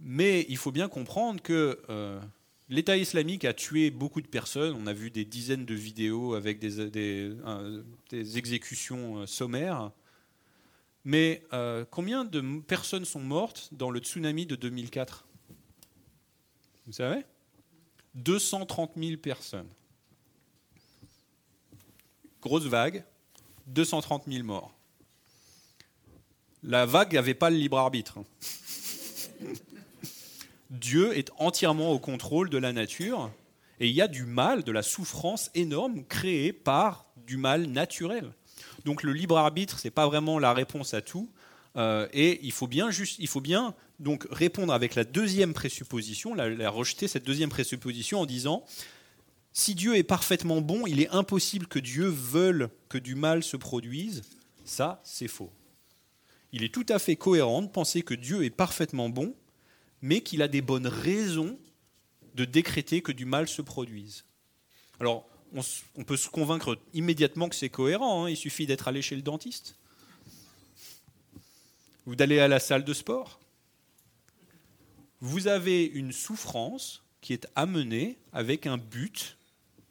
mais 0.00 0.46
il 0.48 0.56
faut 0.56 0.72
bien 0.72 0.88
comprendre 0.88 1.42
que 1.42 1.80
euh, 1.88 2.20
l'État 2.68 2.96
islamique 2.96 3.44
a 3.44 3.52
tué 3.52 3.90
beaucoup 3.90 4.20
de 4.20 4.26
personnes. 4.26 4.76
On 4.80 4.86
a 4.86 4.92
vu 4.92 5.10
des 5.10 5.24
dizaines 5.24 5.64
de 5.64 5.74
vidéos 5.74 6.34
avec 6.34 6.58
des, 6.58 6.78
euh, 6.80 7.82
exécutions 8.12 9.26
sommaires. 9.26 9.90
Mais 11.04 11.42
combien 11.90 12.24
de 12.24 12.60
personnes 12.60 13.06
sont 13.06 13.20
mortes 13.20 13.70
dans 13.72 13.90
le 13.90 14.00
tsunami 14.00 14.44
de 14.44 14.56
2004 14.56 15.26
Vous 16.86 16.92
savez? 16.92 17.24
230 18.14 18.92
000 18.96 19.16
personnes. 19.16 19.68
Grosse 22.42 22.66
vague, 22.66 23.04
230 23.66 24.24
000 24.28 24.44
morts. 24.44 24.74
La 26.62 26.86
vague 26.86 27.14
n'avait 27.14 27.34
pas 27.34 27.50
le 27.50 27.56
libre 27.56 27.78
arbitre. 27.78 28.18
Dieu 30.70 31.16
est 31.16 31.30
entièrement 31.38 31.92
au 31.92 31.98
contrôle 31.98 32.50
de 32.50 32.58
la 32.58 32.72
nature 32.72 33.30
et 33.80 33.88
il 33.88 33.94
y 33.94 34.02
a 34.02 34.08
du 34.08 34.24
mal, 34.24 34.64
de 34.64 34.72
la 34.72 34.82
souffrance 34.82 35.50
énorme 35.54 36.04
créée 36.04 36.52
par 36.52 37.06
du 37.26 37.36
mal 37.36 37.66
naturel. 37.66 38.32
Donc 38.84 39.02
le 39.02 39.12
libre 39.12 39.38
arbitre, 39.38 39.78
ce 39.78 39.86
n'est 39.86 39.92
pas 39.92 40.06
vraiment 40.06 40.38
la 40.38 40.52
réponse 40.52 40.94
à 40.94 41.00
tout. 41.00 41.30
Euh, 41.76 42.08
et 42.12 42.40
il 42.42 42.52
faut 42.52 42.66
bien, 42.66 42.90
juste, 42.90 43.16
il 43.18 43.28
faut 43.28 43.40
bien 43.40 43.74
donc 44.00 44.26
répondre 44.30 44.72
avec 44.72 44.94
la 44.94 45.04
deuxième 45.04 45.54
présupposition, 45.54 46.34
la, 46.34 46.70
rejeter 46.70 47.08
cette 47.08 47.24
deuxième 47.24 47.50
présupposition 47.50 48.20
en 48.20 48.26
disant 48.26 48.64
si 49.52 49.74
Dieu 49.74 49.96
est 49.96 50.04
parfaitement 50.04 50.60
bon, 50.60 50.86
il 50.86 51.00
est 51.00 51.08
impossible 51.10 51.66
que 51.66 51.78
Dieu 51.78 52.06
veuille 52.06 52.68
que 52.88 52.98
du 52.98 53.14
mal 53.14 53.42
se 53.42 53.56
produise. 53.56 54.22
Ça, 54.64 55.00
c'est 55.04 55.28
faux. 55.28 55.50
Il 56.52 56.62
est 56.62 56.72
tout 56.72 56.86
à 56.88 56.98
fait 56.98 57.16
cohérent 57.16 57.62
de 57.62 57.68
penser 57.68 58.02
que 58.02 58.14
Dieu 58.14 58.44
est 58.44 58.50
parfaitement 58.50 59.08
bon, 59.08 59.34
mais 60.02 60.20
qu'il 60.20 60.42
a 60.42 60.48
des 60.48 60.62
bonnes 60.62 60.86
raisons 60.86 61.58
de 62.34 62.44
décréter 62.44 63.02
que 63.02 63.12
du 63.12 63.24
mal 63.24 63.48
se 63.48 63.62
produise. 63.62 64.24
Alors, 65.00 65.28
on, 65.96 66.04
peut 66.04 66.16
se 66.16 66.28
convaincre 66.28 66.78
immédiatement 66.92 67.48
que 67.48 67.56
c'est 67.56 67.70
cohérent, 67.70 68.24
hein. 68.24 68.30
il 68.30 68.36
suffit 68.36 68.66
d'être 68.66 68.86
allé 68.88 69.02
chez 69.02 69.16
le 69.16 69.22
dentiste, 69.22 69.76
ou 72.06 72.14
d'aller 72.14 72.38
à 72.38 72.48
la 72.48 72.60
salle 72.60 72.84
de 72.84 72.92
sport 72.92 73.40
vous 75.20 75.48
avez 75.48 75.84
une 75.84 76.12
souffrance 76.12 77.02
qui 77.20 77.32
est 77.32 77.48
amenée 77.56 78.18
avec 78.32 78.66
un 78.66 78.78
but 78.78 79.36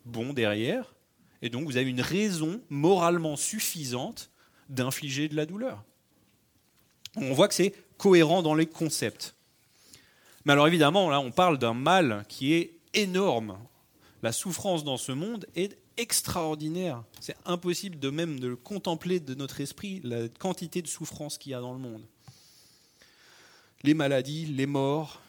bon 0.06 0.34
derrière, 0.34 0.96
et 1.42 1.50
donc 1.50 1.66
vous 1.66 1.78
avez 1.78 1.90
une 1.90 2.02
raison 2.02 2.62
moralement 2.70 3.36
suffisante 3.36 4.32
d'infliger 4.70 5.28
de 5.28 5.36
la 5.36 5.46
douleur. 5.46 5.84
On 7.16 7.34
voit 7.34 7.48
que 7.48 7.54
c'est 7.54 7.74
cohérent 7.98 8.42
dans 8.42 8.56
les 8.56 8.66
concepts. 8.66 9.36
Mais 10.48 10.54
alors 10.54 10.68
évidemment, 10.68 11.12
là, 11.12 11.20
on 11.20 11.30
parle 11.30 11.60
d'un 11.60 11.76
mal 11.76 12.26
qui 12.28 12.54
est 12.54 12.80
énorme. 12.96 13.60
La 14.24 14.32
souffrance 14.32 14.84
dans 14.84 14.98
ce 14.98 15.12
monde 15.12 15.46
est 15.56 15.78
extraordinaire. 15.98 17.04
C'est 17.20 17.38
impossible 17.46 18.00
de 18.00 18.10
même 18.10 18.40
de 18.40 18.48
le 18.48 18.56
contempler 18.56 19.20
de 19.20 19.36
notre 19.36 19.62
esprit, 19.62 20.02
la 20.04 20.28
quantité 20.28 20.82
de 20.82 20.88
souffrance 20.88 21.38
qu'il 21.38 21.52
y 21.52 21.56
a 21.56 21.62
dans 21.62 21.74
le 21.74 21.80
monde 21.80 22.02
les 23.84 23.94
maladies, 23.94 24.46
les 24.46 24.66
morts, 24.66 25.22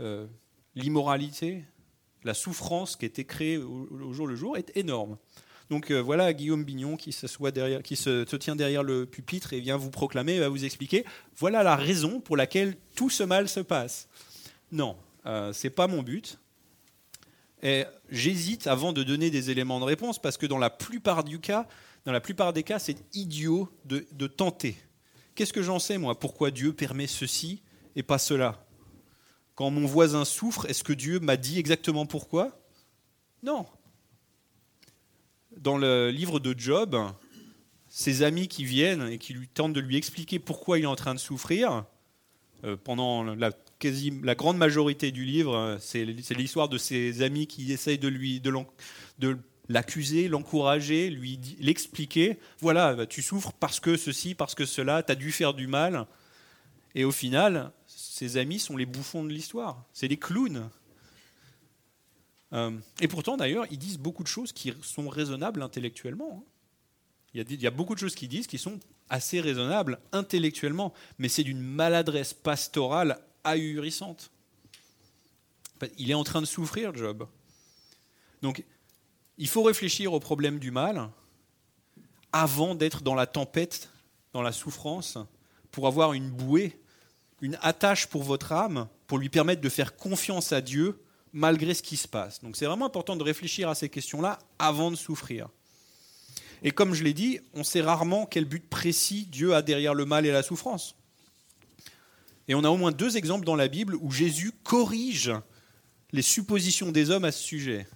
euh, 0.00 0.26
l'immoralité, 0.74 1.64
la 2.24 2.34
souffrance 2.34 2.96
qui 2.96 3.04
été 3.04 3.24
créée 3.24 3.58
au, 3.58 4.12
jour 4.12 4.26
le 4.26 4.36
jour 4.36 4.56
est 4.56 4.76
énorme. 4.76 5.16
Donc 5.70 5.90
euh, 5.90 6.00
voilà 6.00 6.32
Guillaume 6.32 6.64
Bignon 6.64 6.96
qui, 6.96 7.12
se, 7.12 7.26
se, 7.26 8.36
tient 8.36 8.56
derrière 8.56 8.82
le 8.82 9.04
pupitre 9.06 9.52
et 9.52 9.60
vient 9.60 9.76
vous 9.76 9.90
proclamer, 9.90 10.38
va 10.38 10.48
vous 10.48 10.64
expliquer, 10.64 11.04
voilà 11.36 11.62
la 11.62 11.76
raison 11.76 12.20
pour 12.20 12.36
laquelle 12.36 12.76
tout 12.94 13.10
ce 13.10 13.22
mal 13.22 13.48
se 13.48 13.60
passe. 13.60 14.08
Non, 14.72 14.96
euh, 15.26 15.52
c'est 15.52 15.70
pas 15.70 15.86
mon 15.86 16.02
but. 16.02 16.38
Et 17.62 17.84
j'hésite 18.10 18.66
avant 18.66 18.92
de 18.92 19.02
donner 19.02 19.30
des 19.30 19.50
éléments 19.50 19.80
de 19.80 19.84
réponse 19.84 20.20
parce 20.20 20.36
que 20.36 20.46
dans 20.46 20.58
la 20.58 20.70
plupart 20.70 21.24
du 21.24 21.40
cas, 21.40 21.66
dans 22.04 22.12
la 22.12 22.20
plupart 22.20 22.52
des 22.52 22.62
cas, 22.62 22.78
c'est 22.78 22.96
idiot 23.14 23.68
de, 23.84 24.26
tenter. 24.26 24.76
Qu'est-ce 25.34 25.52
que 25.52 25.62
j'en 25.62 25.78
sais 25.78 25.98
moi? 25.98 26.18
Pourquoi 26.18 26.50
Dieu 26.50 26.72
permet 26.72 27.06
ceci 27.06 27.62
et 27.96 28.02
pas 28.02 28.18
cela? 28.18 28.64
Quand 29.54 29.70
mon 29.70 29.86
voisin 29.86 30.24
souffre, 30.24 30.66
est-ce 30.66 30.84
que 30.84 30.92
Dieu 30.92 31.18
m'a 31.18 31.36
dit 31.36 31.58
exactement 31.58 32.06
pourquoi? 32.06 32.60
Non. 33.42 33.66
Dans 35.56 35.78
le 35.78 36.10
livre 36.10 36.38
de 36.38 36.54
Job, 36.56 36.96
ses 37.88 38.22
amis 38.22 38.48
qui 38.48 38.64
viennent 38.64 39.08
et 39.08 39.18
qui 39.18 39.32
lui 39.32 39.48
tentent 39.48 39.72
de 39.72 39.80
lui 39.80 39.96
expliquer 39.96 40.38
pourquoi 40.38 40.78
il 40.78 40.84
est 40.84 40.86
en 40.86 40.96
train 40.96 41.14
de 41.14 41.20
souffrir, 41.20 41.84
euh, 42.64 42.76
pendant 42.76 43.24
la, 43.24 43.50
quasi, 43.78 44.12
la 44.22 44.34
grande 44.34 44.56
majorité 44.56 45.10
du 45.10 45.24
livre, 45.24 45.76
c'est 45.80 46.04
l'histoire 46.04 46.68
de 46.68 46.78
ses 46.78 47.22
amis 47.22 47.46
qui 47.46 47.72
essayent 47.72 47.98
de 47.98 48.08
lui 48.08 48.40
de 48.40 49.38
l'accuser, 49.68 50.28
l'encourager, 50.28 51.10
lui 51.10 51.38
l'expliquer. 51.60 52.38
Voilà, 52.60 52.94
bah, 52.94 53.06
tu 53.06 53.22
souffres 53.22 53.52
parce 53.52 53.80
que 53.80 53.96
ceci, 53.96 54.34
parce 54.34 54.54
que 54.54 54.64
cela, 54.64 55.02
tu 55.02 55.12
as 55.12 55.16
dû 55.16 55.32
faire 55.32 55.54
du 55.54 55.66
mal. 55.66 56.06
Et 56.94 57.04
au 57.04 57.12
final, 57.12 57.72
ses 57.86 58.36
amis 58.38 58.58
sont 58.58 58.76
les 58.76 58.86
bouffons 58.86 59.24
de 59.24 59.30
l'histoire, 59.30 59.84
c'est 59.92 60.08
les 60.08 60.16
clowns. 60.16 60.70
Euh, 62.52 62.70
et 63.00 63.08
pourtant, 63.08 63.36
d'ailleurs, 63.36 63.66
ils 63.70 63.78
disent 63.78 63.98
beaucoup 63.98 64.22
de 64.22 64.28
choses 64.28 64.52
qui 64.52 64.72
sont 64.82 65.08
raisonnables 65.08 65.62
intellectuellement. 65.62 66.42
Hein. 66.42 66.50
Il 67.34 67.38
y, 67.38 67.40
a, 67.42 67.46
il 67.50 67.60
y 67.60 67.66
a 67.66 67.70
beaucoup 67.70 67.94
de 67.94 67.98
choses 67.98 68.14
qu'ils 68.14 68.30
disent 68.30 68.46
qui 68.46 68.56
sont 68.56 68.80
assez 69.10 69.40
raisonnables 69.40 69.98
intellectuellement, 70.12 70.94
mais 71.18 71.28
c'est 71.28 71.42
d'une 71.42 71.60
maladresse 71.60 72.32
pastorale 72.32 73.18
ahurissante. 73.46 74.30
Il 75.98 76.10
est 76.10 76.14
en 76.14 76.24
train 76.24 76.40
de 76.40 76.46
souffrir, 76.46 76.94
Job. 76.94 77.26
Donc, 78.42 78.64
il 79.38 79.48
faut 79.48 79.62
réfléchir 79.62 80.12
au 80.12 80.20
problème 80.20 80.58
du 80.58 80.70
mal 80.70 81.10
avant 82.32 82.74
d'être 82.74 83.02
dans 83.02 83.14
la 83.14 83.26
tempête, 83.26 83.90
dans 84.32 84.42
la 84.42 84.52
souffrance, 84.52 85.18
pour 85.70 85.86
avoir 85.86 86.12
une 86.12 86.30
bouée 86.30 86.78
une 87.40 87.58
attache 87.62 88.06
pour 88.06 88.22
votre 88.22 88.52
âme, 88.52 88.88
pour 89.06 89.18
lui 89.18 89.28
permettre 89.28 89.60
de 89.60 89.68
faire 89.68 89.96
confiance 89.96 90.52
à 90.52 90.60
Dieu 90.60 91.00
malgré 91.32 91.74
ce 91.74 91.82
qui 91.82 91.96
se 91.96 92.08
passe. 92.08 92.42
Donc 92.42 92.56
c'est 92.56 92.66
vraiment 92.66 92.86
important 92.86 93.16
de 93.16 93.22
réfléchir 93.22 93.68
à 93.68 93.74
ces 93.74 93.88
questions-là 93.88 94.38
avant 94.58 94.90
de 94.90 94.96
souffrir. 94.96 95.48
Et 96.62 96.70
comme 96.70 96.94
je 96.94 97.04
l'ai 97.04 97.12
dit, 97.12 97.38
on 97.52 97.62
sait 97.62 97.82
rarement 97.82 98.24
quel 98.24 98.46
but 98.46 98.66
précis 98.66 99.26
Dieu 99.26 99.54
a 99.54 99.60
derrière 99.60 99.92
le 99.94 100.06
mal 100.06 100.24
et 100.24 100.32
la 100.32 100.42
souffrance. 100.42 100.96
Et 102.48 102.54
on 102.54 102.64
a 102.64 102.68
au 102.68 102.76
moins 102.76 102.92
deux 102.92 103.16
exemples 103.16 103.44
dans 103.44 103.56
la 103.56 103.68
Bible 103.68 103.96
où 104.00 104.10
Jésus 104.10 104.52
corrige 104.62 105.32
les 106.12 106.22
suppositions 106.22 106.92
des 106.92 107.10
hommes 107.10 107.24
à 107.24 107.32
ce 107.32 107.42
sujet. 107.42 107.86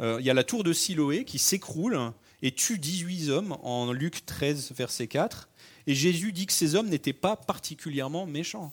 Euh, 0.00 0.16
il 0.20 0.26
y 0.26 0.30
a 0.30 0.34
la 0.34 0.44
tour 0.44 0.64
de 0.64 0.72
Siloé 0.72 1.24
qui 1.24 1.38
s'écroule 1.38 1.98
et 2.42 2.52
tue 2.52 2.78
18 2.78 3.30
hommes 3.30 3.56
en 3.62 3.92
Luc 3.92 4.26
13, 4.26 4.72
verset 4.72 5.06
4. 5.06 5.48
Et 5.86 5.94
Jésus 5.94 6.32
dit 6.32 6.46
que 6.46 6.52
ces 6.52 6.74
hommes 6.74 6.88
n'étaient 6.88 7.12
pas 7.12 7.36
particulièrement 7.36 8.26
méchants. 8.26 8.72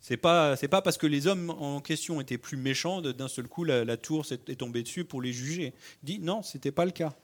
C'est 0.00 0.16
pas 0.16 0.54
c'est 0.56 0.68
pas 0.68 0.82
parce 0.82 0.98
que 0.98 1.06
les 1.06 1.26
hommes 1.26 1.50
en 1.50 1.80
question 1.80 2.20
étaient 2.20 2.38
plus 2.38 2.56
méchants 2.56 3.00
d'un 3.00 3.26
seul 3.26 3.48
coup 3.48 3.64
la, 3.64 3.96
tour 3.96 4.24
est 4.30 4.56
tombée 4.56 4.82
dessus 4.82 5.04
pour 5.04 5.20
les 5.20 5.32
juger. 5.32 5.74
Il 6.02 6.06
dit 6.06 6.18
non, 6.20 6.42
c'était 6.42 6.70
pas 6.70 6.84
le 6.84 6.92
cas. 6.92 7.14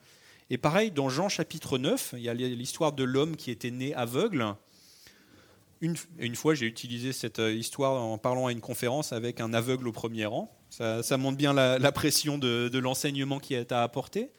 Et 0.51 0.59
pareil 0.59 0.91
dans 0.91 1.09
Jean 1.09 1.29
chapitre 1.29 1.79
9, 1.79 2.15
il 2.17 2.25
y 2.25 2.29
a 2.29 2.35
l'histoire 2.35 2.93
de 2.93 3.05
l'homme 3.05 3.37
qui 3.37 3.51
était 3.51 3.71
né 3.71 3.95
aveugle. 3.95 4.55
Une, 5.83 6.37
fois, 6.37 6.55
j'ai 6.55 6.67
utilisé 6.67 7.13
cette 7.13 7.41
euh, 7.41 7.53
histoire 7.53 8.01
en 8.01 8.17
parlant 8.17 8.47
à 8.47 8.53
une 8.53 8.61
conférence 8.61 9.13
avec 9.13 9.41
un 9.41 9.53
aveugle 9.53 9.89
au 9.89 9.93
premier 9.93 10.27
rang. 10.27 10.57
Ça, 10.71 11.03
montre 11.19 11.37
bien 11.37 11.53
la, 11.53 11.93
pression 11.93 12.39
de, 12.39 12.71
de 12.73 12.79
l'enseignement 12.79 13.41
qui 13.41 13.55
est 13.55 13.73
à 13.73 13.83
apporter. 13.83 14.31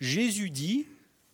Jésus 0.00 0.50
dit, 0.50 0.86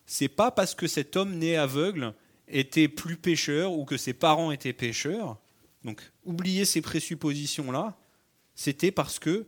c'est 0.05 0.29
pas 0.29 0.51
parce 0.51 0.75
que 0.75 0.87
cet 0.87 1.17
homme 1.17 1.37
né 1.37 1.57
aveugle 1.57 2.13
était 2.47 2.87
plus 2.87 3.17
pécheur 3.17 3.73
ou 3.73 3.85
que 3.85 3.97
ses 3.97 4.13
parents 4.13 4.51
étaient 4.51 4.73
pécheurs 4.73 5.37
Donc, 5.83 6.01
oublier 6.25 6.63
ces 6.63 6.81
présuppositions-là, 6.81 7.97
c'était 8.55 8.91
parce 8.91 9.17
que 9.17 9.47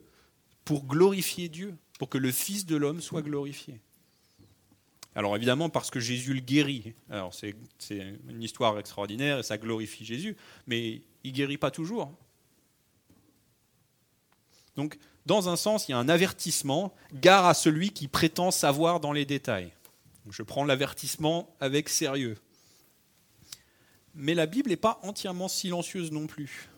pour 0.66 0.86
glorifier 0.86 1.48
Dieu, 1.48 1.76
pour 2.00 2.10
que 2.10 2.18
le 2.18 2.32
Fils 2.32 2.66
de 2.66 2.76
l'homme 2.76 3.02
soit 3.02 3.22
glorifié. 3.22 3.80
Alors 5.16 5.36
évidemment 5.36 5.70
parce 5.70 5.90
que 5.90 6.00
Jésus 6.00 6.34
le 6.34 6.42
guérit. 6.42 6.94
Alors 7.10 7.34
c'est 7.34 7.56
une 8.28 8.44
histoire 8.44 8.78
extraordinaire 8.78 9.40
et 9.40 9.44
ça 9.44 9.58
glorifie 9.58 10.06
Jésus, 10.06 10.36
mais 10.68 11.02
il 11.24 11.32
guérit 11.32 11.58
pas 11.58 11.72
toujours. 11.72 12.14
Donc 14.76 14.98
dans 15.26 15.50
un 15.50 15.56
sens, 15.56 15.88
il 15.88 15.92
y 15.92 15.96
a 15.96 15.98
un 15.98 16.10
avertissement, 16.10 16.94
gare 17.14 17.46
à 17.46 17.54
celui 17.54 17.92
qui 17.92 18.08
prétend 18.08 18.52
savoir 18.52 19.00
dans 19.00 19.14
les 19.14 19.26
détails. 19.26 19.72
Je 20.30 20.44
prends 20.44 20.66
l'avertissement 20.66 21.56
avec 21.60 21.90
sérieux. 21.90 22.38
Mais 24.14 24.34
la 24.34 24.46
Bible 24.46 24.70
n'est 24.70 24.76
pas 24.76 25.00
entièrement 25.04 25.48
silencieuse 25.48 26.12
non 26.12 26.28
plus. 26.28 26.70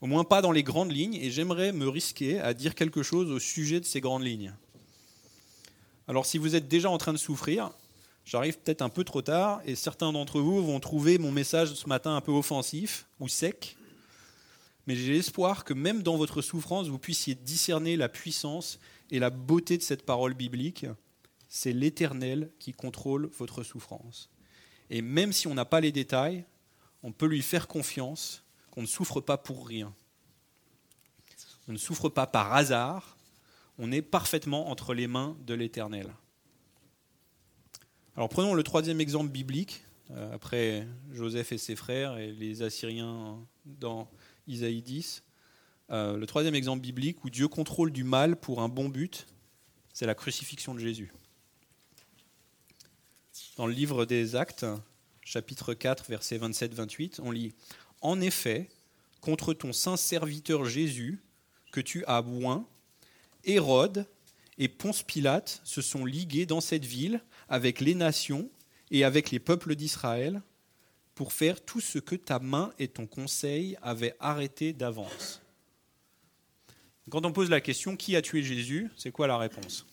Au 0.00 0.06
moins 0.06 0.24
pas 0.24 0.42
dans 0.42 0.52
les 0.52 0.62
grandes 0.62 0.92
lignes, 0.92 1.16
et 1.16 1.30
j'aimerais 1.30 1.72
me 1.72 1.88
risquer 1.88 2.38
à 2.38 2.54
dire 2.54 2.74
quelque 2.74 3.02
chose 3.02 3.30
au 3.30 3.38
sujet 3.38 3.80
de 3.80 3.84
ces 3.84 4.00
grandes 4.00 4.24
lignes. 4.24 4.54
Alors 6.08 6.24
si 6.24 6.38
vous 6.38 6.56
êtes 6.56 6.68
déjà 6.68 6.88
en 6.88 6.96
train 6.96 7.12
de 7.12 7.18
souffrir, 7.18 7.70
j'arrive 8.24 8.58
peut-être 8.58 8.80
un 8.80 8.88
peu 8.88 9.04
trop 9.04 9.20
tard, 9.20 9.60
et 9.66 9.74
certains 9.74 10.10
d'entre 10.10 10.40
vous 10.40 10.64
vont 10.64 10.80
trouver 10.80 11.18
mon 11.18 11.30
message 11.30 11.74
ce 11.74 11.86
matin 11.86 12.16
un 12.16 12.22
peu 12.22 12.32
offensif 12.32 13.06
ou 13.20 13.28
sec, 13.28 13.76
mais 14.86 14.96
j'ai 14.96 15.12
l'espoir 15.12 15.64
que 15.64 15.74
même 15.74 16.02
dans 16.02 16.16
votre 16.16 16.40
souffrance, 16.40 16.88
vous 16.88 16.98
puissiez 16.98 17.34
discerner 17.34 17.94
la 17.98 18.08
puissance 18.08 18.80
et 19.10 19.18
la 19.18 19.28
beauté 19.28 19.76
de 19.76 19.82
cette 19.82 20.06
parole 20.06 20.32
biblique. 20.32 20.86
C'est 21.50 21.74
l'Éternel 21.74 22.50
qui 22.58 22.72
contrôle 22.72 23.28
votre 23.38 23.62
souffrance. 23.62 24.30
Et 24.88 25.02
même 25.02 25.34
si 25.34 25.46
on 25.46 25.52
n'a 25.52 25.66
pas 25.66 25.82
les 25.82 25.92
détails, 25.92 26.46
on 27.02 27.12
peut 27.12 27.26
lui 27.26 27.42
faire 27.42 27.68
confiance 27.68 28.42
qu'on 28.70 28.80
ne 28.80 28.86
souffre 28.86 29.20
pas 29.20 29.36
pour 29.36 29.66
rien. 29.66 29.92
On 31.68 31.72
ne 31.72 31.78
souffre 31.78 32.08
pas 32.08 32.26
par 32.26 32.54
hasard, 32.54 33.17
on 33.78 33.92
est 33.92 34.02
parfaitement 34.02 34.70
entre 34.70 34.94
les 34.94 35.06
mains 35.06 35.36
de 35.46 35.54
l'Éternel. 35.54 36.12
Alors 38.16 38.28
prenons 38.28 38.54
le 38.54 38.62
troisième 38.62 39.00
exemple 39.00 39.30
biblique, 39.30 39.82
euh, 40.10 40.34
après 40.34 40.86
Joseph 41.12 41.52
et 41.52 41.58
ses 41.58 41.76
frères 41.76 42.18
et 42.18 42.32
les 42.32 42.62
Assyriens 42.62 43.38
dans 43.64 44.10
Isaïe 44.46 44.82
10. 44.82 45.22
Euh, 45.90 46.16
le 46.16 46.26
troisième 46.26 46.54
exemple 46.54 46.80
biblique 46.80 47.24
où 47.24 47.30
Dieu 47.30 47.48
contrôle 47.48 47.92
du 47.92 48.04
mal 48.04 48.36
pour 48.36 48.60
un 48.60 48.68
bon 48.68 48.88
but, 48.88 49.26
c'est 49.92 50.06
la 50.06 50.14
crucifixion 50.14 50.74
de 50.74 50.80
Jésus 50.80 51.12
dans 53.58 53.66
le 53.66 53.72
livre 53.72 54.04
des 54.04 54.36
Actes, 54.36 54.64
chapitre 55.24 55.74
4, 55.74 56.06
versets 56.08 56.38
27-28, 56.38 57.20
on 57.20 57.32
lit 57.32 57.54
En 58.00 58.20
effet, 58.20 58.68
contre 59.20 59.52
ton 59.52 59.72
saint 59.72 59.96
serviteur 59.96 60.64
Jésus, 60.64 61.20
que 61.72 61.80
tu 61.80 62.04
as 62.06 62.22
oint, 62.22 62.66
Hérode 63.44 64.06
et 64.58 64.68
Ponce 64.68 65.02
Pilate 65.02 65.60
se 65.64 65.82
sont 65.82 66.04
ligués 66.04 66.46
dans 66.46 66.60
cette 66.60 66.84
ville 66.84 67.20
avec 67.48 67.80
les 67.80 67.94
nations 67.94 68.50
et 68.90 69.04
avec 69.04 69.30
les 69.30 69.38
peuples 69.38 69.74
d'Israël 69.74 70.42
pour 71.14 71.32
faire 71.32 71.60
tout 71.64 71.80
ce 71.80 71.98
que 71.98 72.14
ta 72.14 72.38
main 72.38 72.72
et 72.78 72.88
ton 72.88 73.06
conseil 73.06 73.76
avaient 73.82 74.14
arrêté 74.20 74.72
d'avance. 74.72 75.42
Quand 77.10 77.24
on 77.24 77.32
pose 77.32 77.50
la 77.50 77.60
question 77.60 77.96
qui 77.96 78.16
a 78.16 78.22
tué 78.22 78.42
Jésus, 78.42 78.90
c'est 78.96 79.10
quoi 79.10 79.26
la 79.26 79.38
réponse? 79.38 79.86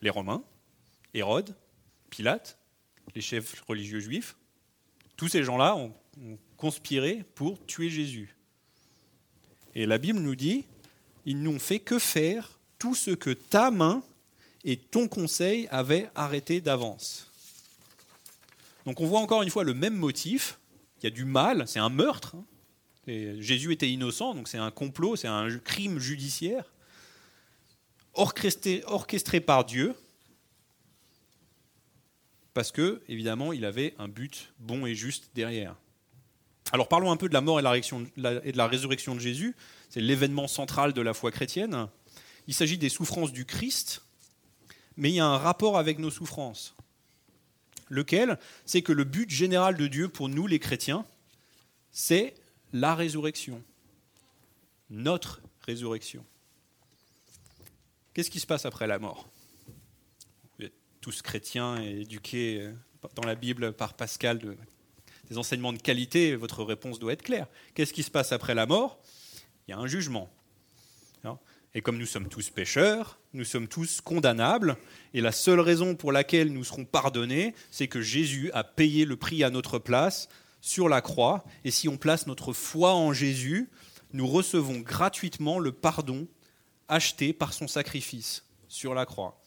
Les 0.00 0.10
Romains, 0.10 0.42
Hérode, 1.12 1.54
Pilate, 2.08 2.58
les 3.14 3.20
chefs 3.20 3.60
religieux 3.62 4.00
juifs, 4.00 4.36
tous 5.16 5.28
ces 5.28 5.44
gens-là 5.44 5.76
ont, 5.76 5.94
conspiré 6.56 7.24
pour 7.34 7.64
tuer 7.64 7.88
Jésus. 7.88 8.34
Et 9.74 9.86
la 9.86 9.96
Bible 9.96 10.18
nous 10.18 10.34
dit, 10.34 10.66
ils 11.30 11.40
n'ont 11.40 11.60
fait 11.60 11.78
que 11.78 11.98
faire 11.98 12.58
tout 12.78 12.94
ce 12.94 13.12
que 13.12 13.30
ta 13.30 13.70
main 13.70 14.02
et 14.64 14.76
ton 14.76 15.06
conseil 15.06 15.68
avaient 15.70 16.10
arrêté 16.14 16.60
d'avance. 16.60 17.30
Donc 18.84 19.00
on 19.00 19.06
voit 19.06 19.20
encore 19.20 19.42
une 19.42 19.50
fois 19.50 19.62
le 19.62 19.74
même 19.74 19.94
motif, 19.94 20.58
il 20.98 21.04
y 21.04 21.06
a 21.06 21.10
du 21.10 21.24
mal, 21.24 21.68
c'est 21.68 21.78
un 21.78 21.88
meurtre. 21.88 22.34
Hein. 22.34 22.44
Jésus 23.38 23.72
était 23.72 23.88
innocent, 23.88 24.34
donc 24.34 24.48
c'est 24.48 24.58
un 24.58 24.72
complot, 24.72 25.14
c'est 25.16 25.28
un 25.28 25.56
crime 25.58 25.98
judiciaire, 25.98 26.64
orchestré 28.14 29.40
par 29.40 29.64
Dieu, 29.64 29.94
parce 32.54 32.72
que, 32.72 33.02
évidemment, 33.08 33.52
il 33.52 33.64
avait 33.64 33.94
un 33.98 34.08
but 34.08 34.52
bon 34.58 34.84
et 34.84 34.96
juste 34.96 35.30
derrière. 35.34 35.76
Alors 36.72 36.88
parlons 36.88 37.10
un 37.10 37.16
peu 37.16 37.28
de 37.28 37.34
la 37.34 37.40
mort 37.40 37.60
et, 37.60 37.62
de 37.62 38.56
la 38.56 38.66
résurrection 38.66 39.14
de 39.14 39.20
Jésus. 39.20 39.54
C'est 39.90 40.00
l'événement 40.00 40.48
central 40.48 40.92
de 40.92 41.02
la 41.02 41.12
foi 41.12 41.30
chrétienne. 41.30 41.88
Il 42.46 42.54
s'agit 42.54 42.78
des 42.78 42.88
souffrances 42.88 43.32
du 43.32 43.44
Christ, 43.44 44.02
mais 44.96 45.10
il 45.10 45.16
y 45.16 45.20
a 45.20 45.26
un 45.26 45.36
rapport 45.36 45.76
avec 45.76 45.98
nos 45.98 46.10
souffrances. 46.10 46.74
Lequel? 47.88 48.38
C'est 48.66 48.82
que 48.82 48.92
le 48.92 49.04
but 49.04 49.28
général 49.28 49.76
de 49.76 49.88
Dieu 49.88 50.08
pour 50.08 50.28
nous, 50.28 50.46
les 50.46 50.60
chrétiens, 50.60 51.04
c'est 51.90 52.34
la 52.72 52.94
résurrection. 52.94 53.62
Notre 54.90 55.40
résurrection. 55.62 56.24
Qu'est-ce 58.14 58.30
qui 58.30 58.40
se 58.40 58.46
passe 58.46 58.64
après 58.64 58.86
la 58.86 58.98
mort? 58.98 59.28
Tous 61.00 61.22
chrétiens 61.22 61.82
et 61.82 62.02
éduqués 62.02 62.60
euh, 62.60 62.72
dans 63.14 63.24
la 63.24 63.34
Bible 63.34 63.72
par 63.72 63.94
Pascal 63.94 64.38
de, 64.38 64.56
des 65.30 65.38
enseignements 65.38 65.72
de 65.72 65.80
qualité, 65.80 66.36
votre 66.36 66.62
réponse 66.62 66.98
doit 66.98 67.14
être 67.14 67.22
claire. 67.22 67.46
Qu'est-ce 67.74 67.94
qui 67.94 68.02
se 68.02 68.10
passe 68.10 68.32
après 68.32 68.54
la 68.54 68.66
mort? 68.66 69.00
Il 69.70 69.74
y 69.74 69.76
a 69.76 69.78
un 69.78 69.86
jugement. 69.86 70.28
Hein 71.22 71.38
et 71.74 71.80
comme 71.80 71.96
nous 71.96 72.06
sommes 72.06 72.28
tous 72.28 72.50
pécheurs, 72.50 73.20
nous 73.34 73.44
sommes 73.44 73.68
tous 73.68 74.00
condamnables, 74.00 74.76
et 75.14 75.20
la 75.20 75.30
seule 75.30 75.60
raison 75.60 75.94
pour 75.94 76.10
laquelle 76.10 76.52
nous 76.52 76.64
serons 76.64 76.84
pardonnés, 76.84 77.54
c'est 77.70 77.86
que 77.86 78.02
Jésus 78.02 78.50
a 78.52 78.64
payé 78.64 79.04
le 79.04 79.16
prix 79.16 79.44
à 79.44 79.50
notre 79.50 79.78
place 79.78 80.28
sur 80.60 80.88
la 80.88 81.00
croix, 81.00 81.44
et 81.64 81.70
si 81.70 81.88
on 81.88 81.98
place 81.98 82.26
notre 82.26 82.52
foi 82.52 82.94
en 82.94 83.12
Jésus, 83.12 83.70
nous 84.12 84.26
recevons 84.26 84.80
gratuitement 84.80 85.60
le 85.60 85.70
pardon 85.70 86.26
acheté 86.88 87.32
par 87.32 87.52
son 87.52 87.68
sacrifice 87.68 88.44
sur 88.66 88.92
la 88.92 89.06
croix 89.06 89.40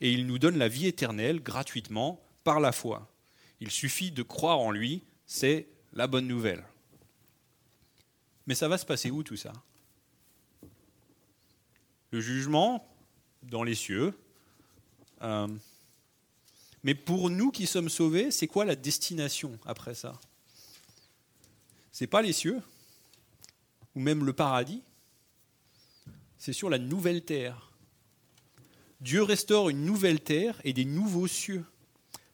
et 0.00 0.12
il 0.12 0.26
nous 0.26 0.40
donne 0.40 0.58
la 0.58 0.66
vie 0.66 0.86
éternelle 0.86 1.40
gratuitement 1.40 2.20
par 2.42 2.58
la 2.58 2.72
foi. 2.72 3.08
Il 3.60 3.70
suffit 3.70 4.10
de 4.10 4.24
croire 4.24 4.58
en 4.58 4.72
lui, 4.72 5.04
c'est 5.26 5.68
la 5.92 6.08
bonne 6.08 6.26
nouvelle. 6.26 6.64
Mais 8.48 8.54
ça 8.54 8.66
va 8.66 8.78
se 8.78 8.86
passer 8.86 9.10
où 9.10 9.22
tout 9.22 9.36
ça? 9.36 9.52
Le 12.10 12.20
jugement 12.20 12.86
dans 13.42 13.62
les 13.62 13.74
cieux. 13.74 14.14
Euh, 15.22 15.48
mais 16.82 16.94
pour 16.94 17.30
nous 17.30 17.50
qui 17.50 17.66
sommes 17.66 17.88
sauvés, 17.88 18.30
c'est 18.30 18.46
quoi 18.46 18.64
la 18.64 18.76
destination 18.76 19.58
après 19.66 19.94
ça? 19.94 20.12
C'est 21.92 22.06
pas 22.06 22.22
les 22.22 22.32
cieux 22.32 22.60
ou 23.94 24.00
même 24.00 24.24
le 24.24 24.32
paradis. 24.32 24.82
C'est 26.38 26.52
sur 26.52 26.70
la 26.70 26.78
nouvelle 26.78 27.24
terre 27.24 27.68
Dieu 29.00 29.22
restaure 29.22 29.68
une 29.68 29.84
nouvelle 29.84 30.20
terre 30.20 30.60
et 30.64 30.72
des 30.72 30.84
nouveaux 30.84 31.28
cieux. 31.28 31.64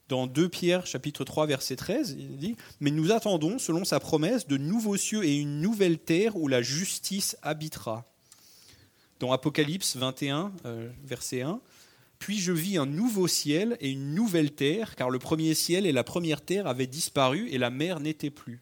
Dans 0.09 0.25
2 0.25 0.49
Pierre 0.49 0.87
chapitre 0.87 1.23
3 1.23 1.45
verset 1.45 1.75
13, 1.75 2.15
il 2.17 2.37
dit 2.37 2.55
"Mais 2.79 2.89
nous 2.89 3.11
attendons 3.11 3.59
selon 3.59 3.85
sa 3.85 3.99
promesse 3.99 4.47
de 4.47 4.57
nouveaux 4.57 4.97
cieux 4.97 5.23
et 5.23 5.35
une 5.35 5.61
nouvelle 5.61 5.99
terre 5.99 6.35
où 6.35 6.47
la 6.47 6.63
justice 6.63 7.37
habitera." 7.43 8.05
Dans 9.19 9.31
Apocalypse 9.31 9.95
21 9.95 10.51
euh, 10.65 10.89
verset 11.03 11.41
1, 11.41 11.61
"Puis 12.19 12.39
je 12.39 12.51
vis 12.51 12.77
un 12.77 12.85
nouveau 12.85 13.27
ciel 13.27 13.77
et 13.79 13.91
une 13.91 14.13
nouvelle 14.13 14.51
terre, 14.51 14.95
car 14.95 15.09
le 15.09 15.19
premier 15.19 15.53
ciel 15.53 15.85
et 15.85 15.91
la 15.91 16.03
première 16.03 16.41
terre 16.41 16.67
avaient 16.67 16.87
disparu 16.87 17.49
et 17.49 17.57
la 17.57 17.69
mer 17.69 17.99
n'était 17.99 18.29
plus." 18.29 18.61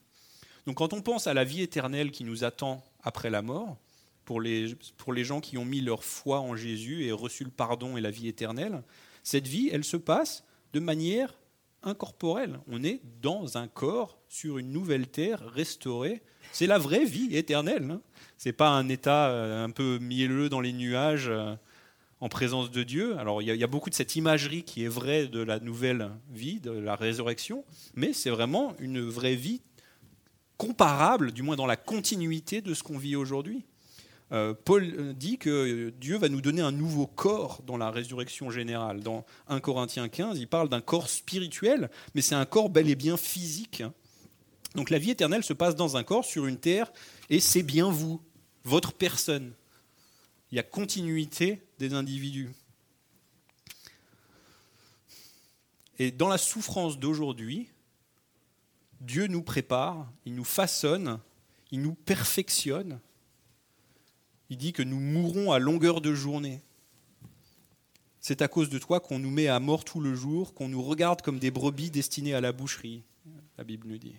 Donc 0.66 0.78
quand 0.78 0.94
on 0.94 1.02
pense 1.02 1.28
à 1.28 1.34
la 1.34 1.44
vie 1.44 1.62
éternelle 1.62 2.12
qui 2.12 2.24
nous 2.24 2.44
attend 2.44 2.84
après 3.04 3.30
la 3.30 3.42
mort, 3.42 3.78
pour 4.26 4.40
les, 4.40 4.76
pour 4.98 5.12
les 5.12 5.24
gens 5.24 5.42
qui 5.42 5.58
ont 5.58 5.66
mis 5.66 5.82
leur 5.82 6.04
foi 6.04 6.40
en 6.40 6.56
Jésus 6.56 7.06
et 7.06 7.12
reçu 7.12 7.44
le 7.44 7.50
pardon 7.50 7.98
et 7.98 8.02
la 8.02 8.12
vie 8.12 8.28
éternelle, 8.28 8.84
cette 9.24 9.48
vie, 9.48 9.70
elle 9.72 9.84
se 9.84 9.98
passe 9.98 10.44
de 10.74 10.80
manière 10.80 11.34
incorporelle. 11.84 12.60
On 12.68 12.84
est 12.84 13.02
dans 13.22 13.58
un 13.58 13.68
corps 13.68 14.18
sur 14.28 14.58
une 14.58 14.72
nouvelle 14.72 15.08
terre 15.08 15.42
restaurée. 15.50 16.22
C'est 16.52 16.68
la 16.68 16.78
vraie 16.78 17.06
vie 17.06 17.36
éternelle. 17.36 17.92
Hein. 17.92 18.02
Ce 18.38 18.50
n'est 18.50 18.54
pas 18.54 18.70
un 18.70 18.90
état 18.90 19.30
euh, 19.30 19.64
un 19.64 19.70
peu 19.70 20.00
mielleux 20.00 20.50
dans 20.50 20.62
les 20.62 20.74
nuages 20.74 21.30
euh, 21.30 21.56
en 22.20 22.30
présence 22.30 22.72
de 22.72 22.84
Dieu. 22.84 23.18
Alors 23.18 23.42
il 23.42 23.54
y, 23.54 23.64
a 23.64 23.68
beaucoup 23.68 23.90
de 23.90 23.96
cette 23.96 24.16
imagerie 24.16 24.64
qui 24.64 24.84
est 24.84 24.88
vraie 24.88 25.28
de 25.28 25.42
la 25.42 25.60
nouvelle 25.60 26.10
vie, 26.32 26.60
de 26.60 26.72
la 26.72 26.96
résurrection, 26.96 27.66
mais 27.96 28.14
c'est 28.14 28.30
vraiment 28.30 28.76
une 28.80 29.02
vraie 29.02 29.36
vie 29.36 29.62
comparable, 30.58 31.34
du 31.34 31.42
moins 31.42 31.58
dans 31.58 31.66
la 31.66 31.76
continuité 31.76 32.62
de 32.62 32.74
ce 32.74 32.82
qu'on 32.82 32.98
vit 32.98 33.18
aujourd'hui. 33.18 33.66
Euh, 34.34 34.56
Paul 34.56 34.84
euh, 34.98 35.14
dit 35.14 35.38
que 35.38 35.94
Dieu 36.00 36.18
va 36.18 36.28
nous 36.28 36.42
donner 36.42 36.62
un 36.62 36.72
nouveau 36.72 37.06
corps 37.06 37.62
dans 37.68 37.78
la 37.78 37.92
résurrection 37.92 38.50
générale. 38.50 39.02
Dans 39.02 39.26
1 39.48 39.60
Corinthiens 39.60 40.10
15, 40.10 40.40
il 40.40 40.48
parle 40.48 40.70
d'un 40.70 40.82
corps 40.82 41.08
spirituel, 41.08 41.92
mais 42.16 42.22
c'est 42.22 42.34
un 42.34 42.46
corps 42.46 42.70
bel 42.70 42.90
et 42.90 42.96
bien 42.96 43.16
physique. 43.16 43.84
Donc 44.74 44.90
la 44.90 44.98
vie 44.98 45.12
éternelle 45.12 45.44
se 45.44 45.54
passe 45.54 45.76
dans 45.76 45.98
un 45.98 46.04
corps, 46.04 46.26
sur 46.26 46.48
une 46.48 46.58
terre, 46.58 46.92
et 47.30 47.40
c'est 47.40 47.62
bien 47.62 47.92
vous, 47.92 48.22
votre 48.64 48.92
personne. 48.92 49.54
Il 50.52 50.56
y 50.56 50.60
a 50.60 50.64
continuité 50.64 51.62
des 51.78 51.94
individus. 51.94 52.52
Et 56.00 56.12
dans 56.12 56.28
la 56.28 56.40
souffrance 56.40 56.98
d'aujourd'hui, 56.98 57.70
Dieu 59.00 59.28
nous 59.28 59.44
prépare, 59.44 60.12
il 60.26 60.34
nous 60.34 60.44
façonne, 60.44 61.20
il 61.70 61.82
nous 61.82 61.94
perfectionne. 61.94 63.00
Il 64.54 64.58
dit 64.58 64.72
que 64.72 64.84
nous 64.84 65.00
mourrons 65.00 65.52
à 65.52 65.58
longueur 65.58 66.00
de 66.00 66.14
journée. 66.14 66.62
C'est 68.20 68.44
à 68.44 68.48
cause 68.48 68.70
de 68.70 68.78
toi 68.78 69.00
qu'on 69.00 69.18
nous 69.18 69.32
met 69.32 69.48
à 69.48 69.60
mort 69.60 69.84
tout 69.84 70.00
le 70.00 70.14
jour, 70.14 70.54
qu'on 70.54 70.68
nous 70.68 70.84
regarde 70.84 71.24
comme 71.24 71.40
des 71.40 71.50
brebis 71.50 71.90
destinées 71.90 72.36
à 72.36 72.40
la 72.40 72.52
boucherie, 72.52 73.02
la 73.58 73.64
Bible 73.64 73.88
nous 73.88 73.98
dit. 73.98 74.14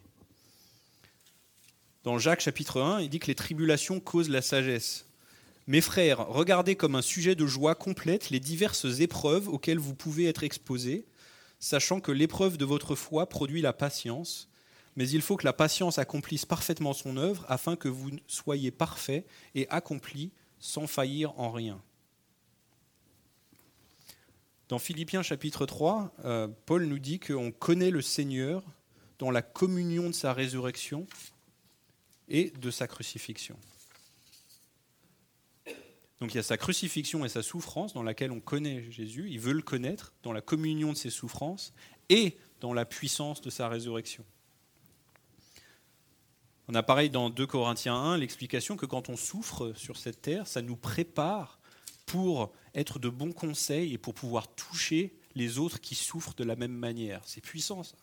Dans 2.03 2.19
Jacques 2.19 2.41
chapitre 2.41 2.81
1, 2.81 3.03
il 3.03 3.11
dit 3.11 3.21
que 3.21 3.29
les 3.29 3.37
tribulations 3.37 4.01
causent 4.01 4.29
la 4.29 4.43
sagesse. 4.43 5.07
Mes 5.69 5.81
frères, 5.81 6.27
regardez 6.27 6.75
comme 6.75 6.97
un 6.97 7.03
sujet 7.03 7.37
de 7.37 7.47
joie 7.47 7.77
complète 7.77 8.31
les 8.31 8.41
diverses 8.41 8.99
épreuves 8.99 9.49
auxquelles 9.49 9.79
vous 9.79 9.95
pouvez 9.95 10.27
être 10.27 10.43
exposés, 10.43 11.07
sachant 11.61 12.01
que 12.01 12.11
l'épreuve 12.11 12.57
de 12.57 12.65
votre 12.65 12.97
foi 12.97 13.29
produit 13.29 13.63
la 13.63 13.73
patience, 13.73 14.49
mais 14.97 15.09
il 15.09 15.23
faut 15.23 15.37
que 15.37 15.45
la 15.45 15.53
patience 15.53 15.99
accomplisse 15.99 16.47
parfaitement 16.47 16.93
son 16.93 17.17
œuvre 17.17 17.45
afin 17.49 17.77
que 17.77 17.89
vous 17.89 18.11
soyez 18.27 18.71
parfaits 18.71 19.27
et 19.55 19.69
accomplis 19.69 20.31
sans 20.59 20.87
faillir 20.87 21.39
en 21.39 21.51
rien. 21.51 21.81
Dans 24.69 24.79
Philippiens 24.79 25.23
chapitre 25.23 25.67
3, 25.67 26.15
euh, 26.25 26.49
Paul 26.67 26.87
nous 26.87 26.99
dit 26.99 27.21
qu'on 27.21 27.53
connaît 27.53 27.91
le 27.91 28.01
Seigneur 28.01 28.63
dans 29.19 29.31
la 29.31 29.43
communion 29.43 30.09
de 30.09 30.15
sa 30.15 30.33
résurrection 30.33 31.07
et 32.29 32.51
de 32.51 32.71
sa 32.71 32.87
crucifixion. 32.87 33.57
Donc 36.21 36.33
il 36.33 36.37
y 36.37 36.41
a 36.41 36.45
sa 36.45 36.57
crucifixion 36.57 37.25
et 37.25 37.29
sa 37.29 37.43
souffrance 37.43 37.93
dans 37.93 38.03
laquelle 38.03 38.33
on 38.33 38.41
connaît 38.41 38.91
Jésus, 38.91 39.29
il 39.29 39.41
veut 39.41 39.53
le 39.53 39.63
connaître 39.63 40.15
dans 40.23 40.33
la 40.33 40.41
communion 40.41 40.93
de 40.93 40.97
ses 40.97 41.11
souffrances 41.11 41.75
et 42.09 42.39
dans 42.61 42.73
la 42.73 42.87
puissance 42.87 43.43
de 43.43 43.51
sa 43.51 43.69
résurrection. 43.69 44.25
On 46.69 46.75
a 46.75 46.83
pareil 46.83 47.11
dans 47.11 47.31
2 47.31 47.47
Corinthiens 47.47 47.97
1 47.97 48.19
l'explication 48.19 48.77
que 48.77 48.87
quand 48.87 49.09
on 49.09 49.17
souffre 49.17 49.73
sur 49.77 49.97
cette 49.97 50.23
terre, 50.23 50.47
ça 50.47 50.63
nous 50.63 50.77
prépare 50.77 51.59
pour 52.07 52.53
être 52.75 52.99
de 52.99 53.09
bons 53.09 53.33
conseils 53.33 53.93
et 53.93 53.99
pour 53.99 54.15
pouvoir 54.15 54.49
toucher 54.55 55.15
les 55.35 55.59
autres 55.59 55.81
qui 55.81 55.95
souffrent 55.95 56.35
de 56.35 56.45
la 56.45 56.57
même 56.57 56.73
manière. 56.73 57.21
C'est 57.25 57.41
puissant 57.41 57.83
ça 57.83 57.97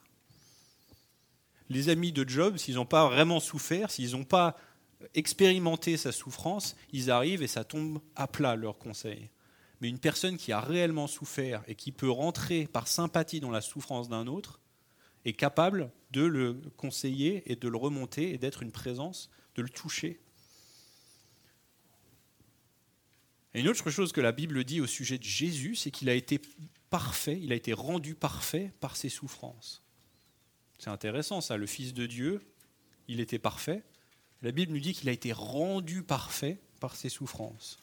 les 1.71 1.89
amis 1.89 2.11
de 2.11 2.27
Job, 2.27 2.57
s'ils 2.57 2.75
n'ont 2.75 2.85
pas 2.85 3.07
vraiment 3.07 3.39
souffert, 3.39 3.89
s'ils 3.89 4.11
n'ont 4.11 4.23
pas 4.23 4.57
expérimenté 5.15 5.97
sa 5.97 6.11
souffrance, 6.11 6.75
ils 6.91 7.09
arrivent 7.09 7.41
et 7.41 7.47
ça 7.47 7.63
tombe 7.63 7.99
à 8.15 8.27
plat 8.27 8.55
leur 8.55 8.77
conseil. 8.77 9.29
Mais 9.79 9.89
une 9.89 9.97
personne 9.97 10.37
qui 10.37 10.51
a 10.51 10.59
réellement 10.59 11.07
souffert 11.07 11.63
et 11.67 11.75
qui 11.75 11.91
peut 11.91 12.11
rentrer 12.11 12.67
par 12.67 12.87
sympathie 12.87 13.39
dans 13.39 13.49
la 13.49 13.61
souffrance 13.61 14.09
d'un 14.09 14.27
autre 14.27 14.59
est 15.25 15.33
capable 15.33 15.91
de 16.11 16.23
le 16.23 16.53
conseiller 16.77 17.43
et 17.51 17.55
de 17.55 17.67
le 17.67 17.77
remonter 17.77 18.33
et 18.33 18.37
d'être 18.37 18.63
une 18.63 18.71
présence, 18.71 19.29
de 19.55 19.61
le 19.61 19.69
toucher. 19.69 20.19
Et 23.53 23.59
une 23.59 23.67
autre 23.67 23.89
chose 23.89 24.11
que 24.11 24.21
la 24.21 24.31
Bible 24.31 24.63
dit 24.63 24.81
au 24.81 24.87
sujet 24.87 25.17
de 25.17 25.23
Jésus, 25.23 25.75
c'est 25.75 25.91
qu'il 25.91 26.09
a 26.09 26.13
été 26.13 26.39
parfait, 26.89 27.39
il 27.41 27.51
a 27.51 27.55
été 27.55 27.73
rendu 27.73 28.15
parfait 28.15 28.73
par 28.79 28.95
ses 28.95 29.09
souffrances. 29.09 29.83
C'est 30.79 30.89
intéressant 30.89 31.41
ça, 31.41 31.57
le 31.57 31.67
Fils 31.67 31.93
de 31.93 32.05
Dieu, 32.05 32.41
il 33.07 33.19
était 33.19 33.39
parfait. 33.39 33.83
La 34.41 34.51
Bible 34.51 34.73
nous 34.73 34.79
dit 34.79 34.93
qu'il 34.93 35.09
a 35.09 35.11
été 35.11 35.31
rendu 35.33 36.01
parfait 36.01 36.59
par 36.79 36.95
ses 36.95 37.09
souffrances. 37.09 37.77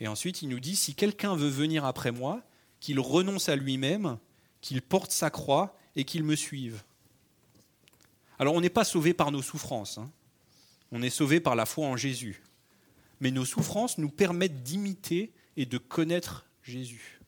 Et 0.00 0.08
ensuite, 0.08 0.42
il 0.42 0.48
nous 0.48 0.60
dit, 0.60 0.76
si 0.76 0.94
quelqu'un 0.94 1.36
veut 1.36 1.48
venir 1.48 1.84
après 1.84 2.10
moi, 2.10 2.42
qu'il 2.80 2.98
renonce 2.98 3.48
à 3.48 3.56
lui-même, 3.56 4.18
qu'il 4.62 4.80
porte 4.80 5.10
sa 5.10 5.28
croix 5.28 5.76
et 5.94 6.04
qu'il 6.04 6.24
me 6.24 6.34
suive. 6.34 6.82
Alors 8.38 8.54
on 8.54 8.62
n'est 8.62 8.70
pas 8.70 8.84
sauvé 8.84 9.12
par 9.12 9.30
nos 9.30 9.42
souffrances, 9.42 9.98
hein. 9.98 10.10
on 10.90 11.02
est 11.02 11.10
sauvé 11.10 11.38
par 11.40 11.54
la 11.54 11.66
foi 11.66 11.86
en 11.86 11.96
Jésus. 11.96 12.42
Mais 13.20 13.30
nos 13.30 13.44
souffrances 13.44 13.98
nous 13.98 14.08
permettent 14.08 14.62
d'imiter 14.62 15.32
et 15.56 15.66
de 15.66 15.78
connaître 15.78 16.46
Jésus. 16.62 17.20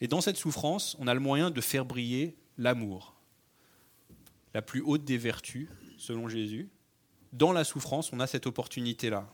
Et 0.00 0.08
dans 0.08 0.20
cette 0.20 0.36
souffrance, 0.36 0.96
on 0.98 1.06
a 1.06 1.14
le 1.14 1.20
moyen 1.20 1.50
de 1.50 1.60
faire 1.60 1.84
briller 1.84 2.36
l'amour, 2.58 3.14
la 4.52 4.60
plus 4.60 4.80
haute 4.82 5.04
des 5.04 5.16
vertus, 5.16 5.68
selon 5.96 6.28
Jésus. 6.28 6.68
Dans 7.32 7.52
la 7.52 7.64
souffrance, 7.64 8.12
on 8.12 8.20
a 8.20 8.26
cette 8.26 8.46
opportunité-là. 8.46 9.32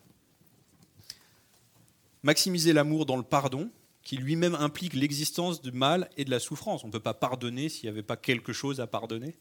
Maximiser 2.23 2.73
l'amour 2.73 3.07
dans 3.07 3.17
le 3.17 3.23
pardon, 3.23 3.71
qui 4.11 4.17
lui-même 4.17 4.57
implique 4.57 4.95
l'existence 4.95 5.63
du 5.63 5.71
mal 5.71 6.11
et 6.17 6.25
de 6.25 6.33
la 6.33 6.41
souffrance. 6.41 6.83
On 6.83 6.89
ne 6.89 6.93
peut 6.93 6.99
pas 6.99 7.15
pardonner 7.15 7.69
s'il 7.69 7.85
n'y 7.85 7.91
avait 7.91 8.03
pas 8.03 8.17
quelque 8.17 8.53
chose 8.53 8.81
à 8.81 8.89
pardonner. 8.89 9.37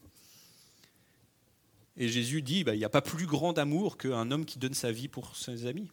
Et 1.96 2.06
Jésus 2.06 2.40
dit, 2.40 2.62
bah, 2.62 2.76
il 2.76 2.78
n'y 2.78 2.84
a 2.84 2.88
pas 2.88 3.02
plus 3.02 3.26
grand 3.26 3.58
amour 3.58 3.98
qu'un 3.98 4.30
homme 4.30 4.44
qui 4.44 4.60
donne 4.60 4.74
sa 4.74 4.92
vie 4.92 5.08
pour 5.08 5.34
ses 5.36 5.66
amis. 5.66 5.90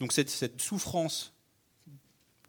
Donc 0.00 0.12
cette, 0.12 0.30
cette 0.30 0.60
souffrance 0.60 1.32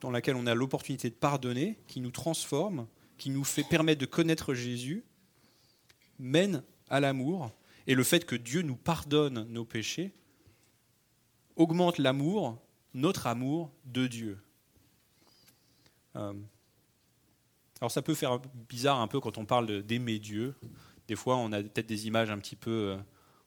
dans 0.02 0.10
laquelle 0.10 0.36
on 0.36 0.48
a 0.48 0.56
l'opportunité 0.56 1.12
de 1.12 1.16
pardonner, 1.16 1.78
qui 1.88 2.02
nous 2.02 2.10
transforme, 2.10 2.88
qui 3.20 3.30
nous 3.30 3.44
fait 3.44 3.64
permettre 3.64 4.02
de 4.02 4.08
connaître 4.08 4.56
Jésus, 4.56 5.04
mène 6.18 6.64
à 6.90 7.00
l'amour. 7.00 7.52
Et 7.86 7.94
le 7.94 8.04
fait 8.04 8.26
que 8.26 8.36
Dieu 8.36 8.64
nous 8.64 8.76
pardonne 8.76 9.46
nos 9.50 9.66
péchés 9.66 10.16
augmente 11.56 12.00
l'amour, 12.00 12.60
notre 12.96 13.28
amour 13.28 13.72
de 13.86 14.08
Dieu. 14.08 14.40
Euh, 16.18 16.34
alors 17.80 17.92
ça 17.92 18.02
peut 18.02 18.16
faire 18.16 18.40
bizarre 18.70 19.00
un 19.00 19.08
peu 19.08 19.20
quand 19.20 19.38
on 19.38 19.46
parle 19.46 19.84
d'aimer 19.84 20.20
Dieu. 20.20 20.56
Des 21.08 21.16
fois, 21.16 21.38
on 21.38 21.52
a 21.52 21.62
peut-être 21.62 21.88
des 21.88 22.08
images 22.08 22.30
un 22.30 22.40
petit 22.40 22.56
peu 22.56 22.72
euh, 22.72 22.98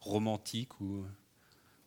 romantiques 0.01 0.81
ou 0.81 1.05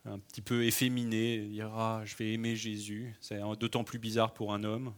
un 0.06 0.20
petit 0.20 0.42
peu 0.42 0.66
efféminé, 0.66 1.40
dire 1.40 1.72
ah, 1.74 2.02
je 2.06 2.16
vais 2.18 2.34
aimer 2.34 2.56
Jésus. 2.56 3.16
C'est 3.22 3.40
d'autant 3.60 3.84
plus 3.84 4.00
bizarre 4.00 4.34
pour 4.34 4.54
un 4.54 4.64
homme. 4.64 4.94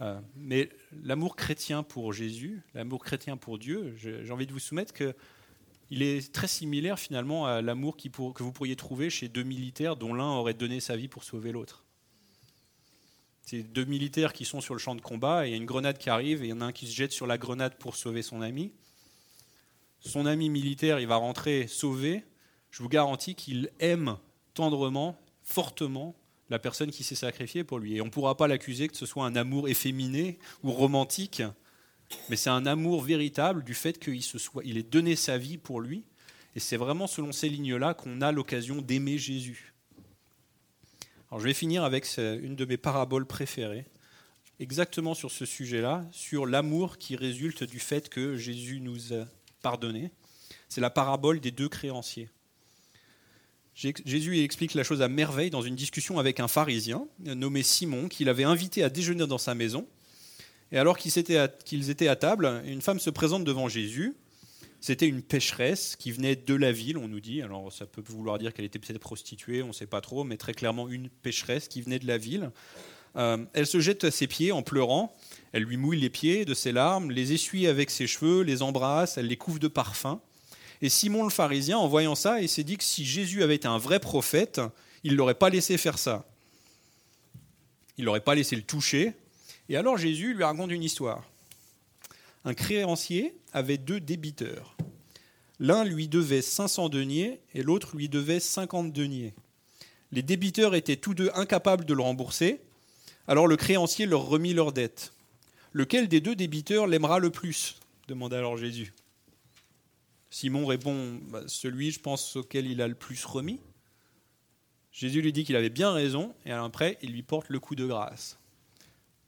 Euh, 0.00 0.20
mais 0.36 0.70
l'amour 1.02 1.36
chrétien 1.36 1.82
pour 1.82 2.12
Jésus, 2.12 2.62
l'amour 2.74 3.04
chrétien 3.04 3.36
pour 3.36 3.58
Dieu, 3.58 3.94
j'ai 3.96 4.30
envie 4.30 4.46
de 4.46 4.52
vous 4.52 4.58
soumettre 4.58 4.92
que 4.92 5.14
il 5.90 6.02
est 6.02 6.32
très 6.32 6.48
similaire 6.48 6.98
finalement 6.98 7.44
à 7.46 7.60
l'amour 7.60 7.98
que 7.98 8.42
vous 8.42 8.52
pourriez 8.52 8.76
trouver 8.76 9.10
chez 9.10 9.28
deux 9.28 9.42
militaires 9.42 9.94
dont 9.96 10.14
l'un 10.14 10.24
aurait 10.24 10.54
donné 10.54 10.80
sa 10.80 10.96
vie 10.96 11.06
pour 11.06 11.22
sauver 11.22 11.52
l'autre. 11.52 11.84
C'est 13.52 13.62
deux 13.62 13.84
militaires 13.84 14.32
qui 14.32 14.46
sont 14.46 14.62
sur 14.62 14.72
le 14.72 14.80
champ 14.80 14.94
de 14.94 15.02
combat 15.02 15.44
et 15.44 15.50
il 15.50 15.52
y 15.52 15.54
a 15.54 15.58
une 15.58 15.66
grenade 15.66 15.98
qui 15.98 16.08
arrive 16.08 16.42
et 16.42 16.46
il 16.46 16.50
y 16.50 16.52
en 16.54 16.62
a 16.62 16.64
un 16.64 16.72
qui 16.72 16.86
se 16.86 16.94
jette 16.94 17.12
sur 17.12 17.26
la 17.26 17.36
grenade 17.36 17.74
pour 17.74 17.96
sauver 17.96 18.22
son 18.22 18.40
ami. 18.40 18.72
Son 20.00 20.24
ami 20.24 20.48
militaire, 20.48 21.00
il 21.00 21.06
va 21.06 21.16
rentrer 21.16 21.66
sauver 21.66 22.24
je 22.70 22.82
vous 22.82 22.88
garantis 22.88 23.34
qu'il 23.34 23.70
aime 23.78 24.16
tendrement, 24.54 25.20
fortement, 25.42 26.16
la 26.48 26.58
personne 26.58 26.90
qui 26.90 27.04
s'est 27.04 27.14
sacrifiée 27.14 27.62
pour 27.62 27.78
lui. 27.78 27.94
Et 27.94 28.00
on 28.00 28.06
ne 28.06 28.10
pourra 28.10 28.38
pas 28.38 28.48
l'accuser 28.48 28.88
que 28.88 28.96
ce 28.96 29.04
soit 29.04 29.26
un 29.26 29.36
amour 29.36 29.68
efféminé 29.68 30.38
ou 30.62 30.72
romantique, 30.72 31.42
mais 32.30 32.36
c'est 32.36 32.48
un 32.48 32.64
amour 32.64 33.02
véritable 33.02 33.64
du 33.64 33.74
fait 33.74 33.98
qu'il 33.98 34.22
soit, 34.22 34.62
il 34.64 34.78
ait 34.78 34.82
donné 34.82 35.14
sa 35.14 35.36
vie 35.36 35.58
pour 35.58 35.82
lui. 35.82 36.04
Et 36.56 36.60
c'est 36.60 36.78
vraiment 36.78 37.06
selon 37.06 37.32
ces 37.32 37.50
lignes-là 37.50 37.92
qu'on 37.92 38.22
a 38.22 38.32
l'occasion 38.32 38.80
d'aimer 38.80 39.18
Jésus. 39.18 39.71
Je 41.38 41.44
vais 41.44 41.54
finir 41.54 41.82
avec 41.84 42.06
une 42.18 42.56
de 42.56 42.64
mes 42.64 42.76
paraboles 42.76 43.26
préférées, 43.26 43.86
exactement 44.60 45.14
sur 45.14 45.30
ce 45.30 45.46
sujet-là, 45.46 46.04
sur 46.12 46.44
l'amour 46.44 46.98
qui 46.98 47.16
résulte 47.16 47.64
du 47.64 47.78
fait 47.78 48.10
que 48.10 48.36
Jésus 48.36 48.80
nous 48.80 49.14
a 49.14 49.26
pardonné. 49.62 50.10
C'est 50.68 50.82
la 50.82 50.90
parabole 50.90 51.40
des 51.40 51.50
deux 51.50 51.68
créanciers. 51.68 52.28
Jésus 53.74 54.44
explique 54.44 54.74
la 54.74 54.84
chose 54.84 55.00
à 55.00 55.08
merveille 55.08 55.48
dans 55.48 55.62
une 55.62 55.74
discussion 55.74 56.18
avec 56.18 56.40
un 56.40 56.48
pharisien 56.48 57.06
nommé 57.20 57.62
Simon 57.62 58.08
qu'il 58.08 58.28
avait 58.28 58.44
invité 58.44 58.82
à 58.82 58.90
déjeuner 58.90 59.26
dans 59.26 59.38
sa 59.38 59.54
maison. 59.54 59.86
Et 60.70 60.78
alors 60.78 60.98
qu'ils 60.98 61.18
étaient, 61.18 62.08
à, 62.08 62.16
table, 62.16 62.62
une 62.66 62.82
femme 62.82 63.00
se 63.00 63.10
présente 63.10 63.44
devant 63.44 63.68
Jésus. 63.68 64.14
C'était 64.82 65.06
une 65.06 65.22
pécheresse 65.22 65.94
qui 65.94 66.10
venait 66.10 66.34
de 66.34 66.54
la 66.56 66.72
ville, 66.72 66.98
on 66.98 67.06
nous 67.06 67.20
dit. 67.20 67.40
Alors 67.40 67.72
ça 67.72 67.86
peut 67.86 68.02
vouloir 68.04 68.40
dire 68.40 68.52
qu'elle 68.52 68.64
était 68.64 68.80
peut-être 68.80 68.98
prostituée, 68.98 69.62
on 69.62 69.68
ne 69.68 69.72
sait 69.72 69.86
pas 69.86 70.00
trop, 70.00 70.24
mais 70.24 70.36
très 70.36 70.54
clairement 70.54 70.88
une 70.88 71.08
pécheresse 71.08 71.68
qui 71.68 71.82
venait 71.82 72.00
de 72.00 72.06
la 72.08 72.18
ville. 72.18 72.50
Euh, 73.14 73.38
elle 73.52 73.68
se 73.68 73.78
jette 73.78 74.02
à 74.02 74.10
ses 74.10 74.26
pieds 74.26 74.50
en 74.50 74.62
pleurant. 74.62 75.16
Elle 75.52 75.62
lui 75.62 75.76
mouille 75.76 76.00
les 76.00 76.10
pieds 76.10 76.44
de 76.44 76.52
ses 76.52 76.72
larmes, 76.72 77.12
les 77.12 77.32
essuie 77.32 77.68
avec 77.68 77.90
ses 77.90 78.08
cheveux, 78.08 78.42
les 78.42 78.60
embrasse, 78.60 79.18
elle 79.18 79.28
les 79.28 79.36
couvre 79.36 79.60
de 79.60 79.68
parfum. 79.68 80.20
Et 80.80 80.88
Simon 80.88 81.22
le 81.22 81.30
pharisien, 81.30 81.78
en 81.78 81.86
voyant 81.86 82.16
ça, 82.16 82.40
il 82.40 82.48
s'est 82.48 82.64
dit 82.64 82.76
que 82.76 82.82
si 82.82 83.04
Jésus 83.04 83.44
avait 83.44 83.54
été 83.54 83.68
un 83.68 83.78
vrai 83.78 84.00
prophète, 84.00 84.60
il 85.04 85.12
ne 85.12 85.16
l'aurait 85.16 85.34
pas 85.34 85.48
laissé 85.48 85.78
faire 85.78 85.96
ça. 85.96 86.26
Il 87.98 88.00
ne 88.00 88.06
l'aurait 88.06 88.18
pas 88.18 88.34
laissé 88.34 88.56
le 88.56 88.62
toucher. 88.62 89.12
Et 89.68 89.76
alors 89.76 89.96
Jésus 89.96 90.34
lui 90.34 90.42
raconte 90.42 90.72
une 90.72 90.82
histoire. 90.82 91.22
Un 92.44 92.54
créancier 92.54 93.36
avait 93.52 93.78
deux 93.78 94.00
débiteurs. 94.00 94.76
L'un 95.60 95.84
lui 95.84 96.08
devait 96.08 96.42
500 96.42 96.88
deniers 96.88 97.40
et 97.54 97.62
l'autre 97.62 97.96
lui 97.96 98.08
devait 98.08 98.40
50 98.40 98.92
deniers. 98.92 99.34
Les 100.10 100.22
débiteurs 100.22 100.74
étaient 100.74 100.96
tous 100.96 101.14
deux 101.14 101.30
incapables 101.34 101.84
de 101.84 101.94
le 101.94 102.02
rembourser, 102.02 102.60
alors 103.28 103.46
le 103.46 103.56
créancier 103.56 104.06
leur 104.06 104.26
remit 104.26 104.54
leur 104.54 104.72
dette. 104.72 105.12
Lequel 105.72 106.08
des 106.08 106.20
deux 106.20 106.34
débiteurs 106.34 106.86
l'aimera 106.86 107.18
le 107.18 107.30
plus? 107.30 107.76
demanda 108.08 108.38
alors 108.38 108.56
Jésus. 108.56 108.92
Simon 110.30 110.66
répond 110.66 111.20
bah, 111.28 111.42
Celui, 111.46 111.92
je 111.92 112.00
pense, 112.00 112.36
auquel 112.36 112.66
il 112.66 112.82
a 112.82 112.88
le 112.88 112.94
plus 112.94 113.24
remis. 113.24 113.60
Jésus 114.90 115.22
lui 115.22 115.32
dit 115.32 115.44
qu'il 115.44 115.56
avait 115.56 115.70
bien 115.70 115.92
raison, 115.92 116.34
et 116.44 116.50
après, 116.50 116.98
il 117.02 117.12
lui 117.12 117.22
porte 117.22 117.48
le 117.48 117.60
coup 117.60 117.74
de 117.74 117.86
grâce. 117.86 118.38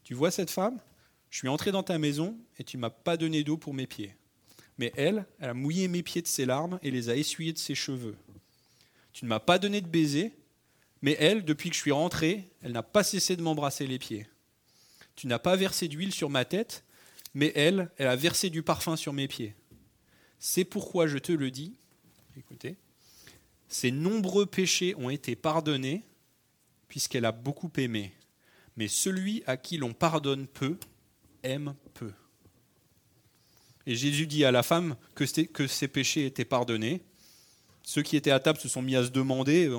Tu 0.02 0.14
vois 0.14 0.30
cette 0.30 0.50
femme? 0.50 0.78
Je 1.34 1.40
suis 1.40 1.48
entré 1.48 1.72
dans 1.72 1.82
ta 1.82 1.98
maison, 1.98 2.38
et 2.60 2.62
tu 2.62 2.78
m'as 2.78 2.90
pas 2.90 3.16
donné 3.16 3.42
d'eau 3.42 3.56
pour 3.56 3.74
mes 3.74 3.88
pieds. 3.88 4.14
Mais 4.78 4.92
elle, 4.94 5.26
elle 5.40 5.48
a 5.50 5.54
mouillé 5.54 5.88
mes 5.88 6.04
pieds 6.04 6.22
de 6.22 6.28
ses 6.28 6.46
larmes 6.46 6.78
et 6.80 6.92
les 6.92 7.08
a 7.08 7.16
essuyés 7.16 7.52
de 7.52 7.58
ses 7.58 7.74
cheveux. 7.74 8.16
Tu 9.12 9.24
ne 9.24 9.30
m'as 9.30 9.40
pas 9.40 9.58
donné 9.58 9.80
de 9.80 9.88
baiser, 9.88 10.32
mais 11.02 11.16
elle, 11.18 11.44
depuis 11.44 11.70
que 11.70 11.74
je 11.74 11.80
suis 11.80 11.90
rentré, 11.90 12.52
elle 12.62 12.70
n'a 12.70 12.84
pas 12.84 13.02
cessé 13.02 13.34
de 13.34 13.42
m'embrasser 13.42 13.88
les 13.88 13.98
pieds. 13.98 14.28
Tu 15.16 15.26
n'as 15.26 15.40
pas 15.40 15.56
versé 15.56 15.88
d'huile 15.88 16.14
sur 16.14 16.30
ma 16.30 16.44
tête, 16.44 16.84
mais 17.34 17.50
elle, 17.56 17.90
elle 17.96 18.06
a 18.06 18.14
versé 18.14 18.48
du 18.48 18.62
parfum 18.62 18.94
sur 18.94 19.12
mes 19.12 19.26
pieds. 19.26 19.56
C'est 20.38 20.64
pourquoi 20.64 21.08
je 21.08 21.18
te 21.18 21.32
le 21.32 21.50
dis, 21.50 21.74
écoutez, 22.36 22.76
ses 23.66 23.90
nombreux 23.90 24.46
péchés 24.46 24.94
ont 24.94 25.10
été 25.10 25.34
pardonnés, 25.34 26.04
puisqu'elle 26.86 27.24
a 27.24 27.32
beaucoup 27.32 27.72
aimé. 27.76 28.12
Mais 28.76 28.86
celui 28.86 29.42
à 29.48 29.56
qui 29.56 29.78
l'on 29.78 29.94
pardonne 29.94 30.46
peu, 30.46 30.78
aime 31.44 31.74
peu. 31.94 32.10
Et 33.86 33.94
Jésus 33.94 34.26
dit 34.26 34.44
à 34.44 34.50
la 34.50 34.62
femme 34.62 34.96
que, 35.14 35.26
ses 35.26 35.88
péchés 35.88 36.26
étaient 36.26 36.44
pardonnés. 36.44 37.02
Ceux 37.82 38.02
qui 38.02 38.16
étaient 38.16 38.30
à 38.30 38.40
table 38.40 38.58
se 38.58 38.68
sont 38.68 38.82
mis 38.82 38.96
à 38.96 39.04
se 39.04 39.10
demander 39.10 39.70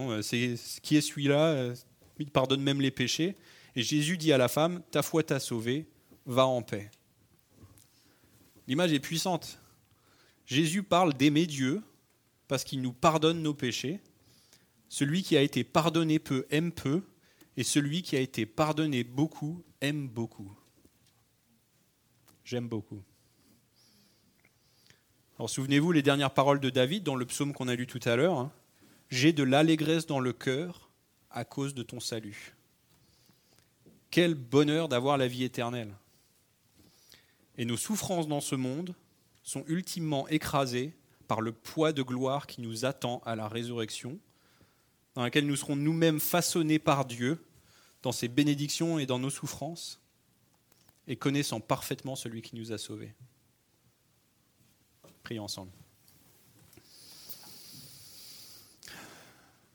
qui 0.81 0.95
est 0.95 1.01
celui-là? 1.01 1.73
Il 2.19 2.31
pardonne 2.31 2.61
même 2.61 2.81
les 2.81 2.91
péchés. 2.91 3.35
Et 3.75 3.81
Jésus 3.81 4.17
dit 4.17 4.31
à 4.31 4.37
la 4.37 4.47
femme 4.47 4.81
Ta 4.91 5.01
foi 5.01 5.23
t'a 5.23 5.39
sauvée, 5.39 5.87
va 6.25 6.45
en 6.45 6.61
paix. 6.61 6.89
L'image 8.67 8.93
est 8.93 8.99
puissante. 8.99 9.59
Jésus 10.45 10.83
parle 10.83 11.13
d'aimer 11.13 11.45
Dieu 11.45 11.81
parce 12.47 12.63
qu'il 12.63 12.81
nous 12.81 12.93
pardonne 12.93 13.41
nos 13.41 13.53
péchés. 13.53 13.99
Celui 14.87 15.23
qui 15.23 15.35
a 15.35 15.41
été 15.41 15.63
pardonné 15.63 16.19
peu 16.19 16.45
aime 16.51 16.71
peu, 16.71 17.01
et 17.57 17.63
celui 17.63 18.01
qui 18.03 18.15
a 18.15 18.19
été 18.19 18.45
pardonné 18.45 19.03
beaucoup 19.03 19.63
aime 19.81 20.07
beaucoup. 20.07 20.51
J'aime 22.45 22.67
beaucoup. 22.67 23.01
Alors 25.39 25.49
souvenez-vous 25.49 25.91
les 25.91 26.03
dernières 26.03 26.33
paroles 26.33 26.59
de 26.59 26.69
David 26.69 27.03
dans 27.03 27.15
le 27.15 27.25
psaume 27.25 27.53
qu'on 27.53 27.67
a 27.67 27.73
lu 27.73 27.87
tout 27.87 27.99
à 28.05 28.15
l'heure. 28.15 28.37
Hein. 28.37 28.51
J'ai 29.09 29.33
de 29.33 29.41
l'allégresse 29.41 30.05
dans 30.05 30.19
le 30.19 30.31
cœur 30.31 30.91
à 31.31 31.43
cause 31.43 31.73
de 31.73 31.81
ton 31.81 31.99
salut. 31.99 32.55
Quel 34.11 34.35
bonheur 34.35 34.87
d'avoir 34.87 35.17
la 35.17 35.27
vie 35.27 35.43
éternelle. 35.43 35.93
Et 37.57 37.65
nos 37.65 37.77
souffrances 37.77 38.27
dans 38.27 38.41
ce 38.41 38.55
monde 38.55 38.93
sont 39.41 39.63
ultimement 39.67 40.27
écrasées 40.27 40.93
par 41.27 41.41
le 41.41 41.51
poids 41.51 41.93
de 41.93 42.03
gloire 42.03 42.45
qui 42.45 42.61
nous 42.61 42.85
attend 42.85 43.23
à 43.25 43.35
la 43.35 43.47
résurrection, 43.47 44.19
dans 45.15 45.23
laquelle 45.23 45.47
nous 45.47 45.55
serons 45.55 45.75
nous-mêmes 45.75 46.19
façonnés 46.19 46.79
par 46.79 47.05
Dieu 47.05 47.43
dans 48.03 48.11
ses 48.11 48.27
bénédictions 48.27 48.99
et 48.99 49.07
dans 49.07 49.17
nos 49.17 49.31
souffrances, 49.31 49.99
et 51.07 51.15
connaissant 51.15 51.59
parfaitement 51.59 52.15
celui 52.15 52.41
qui 52.41 52.55
nous 52.55 52.71
a 52.71 52.77
sauvés. 52.77 53.13
Prions 55.23 55.43
ensemble. 55.43 55.71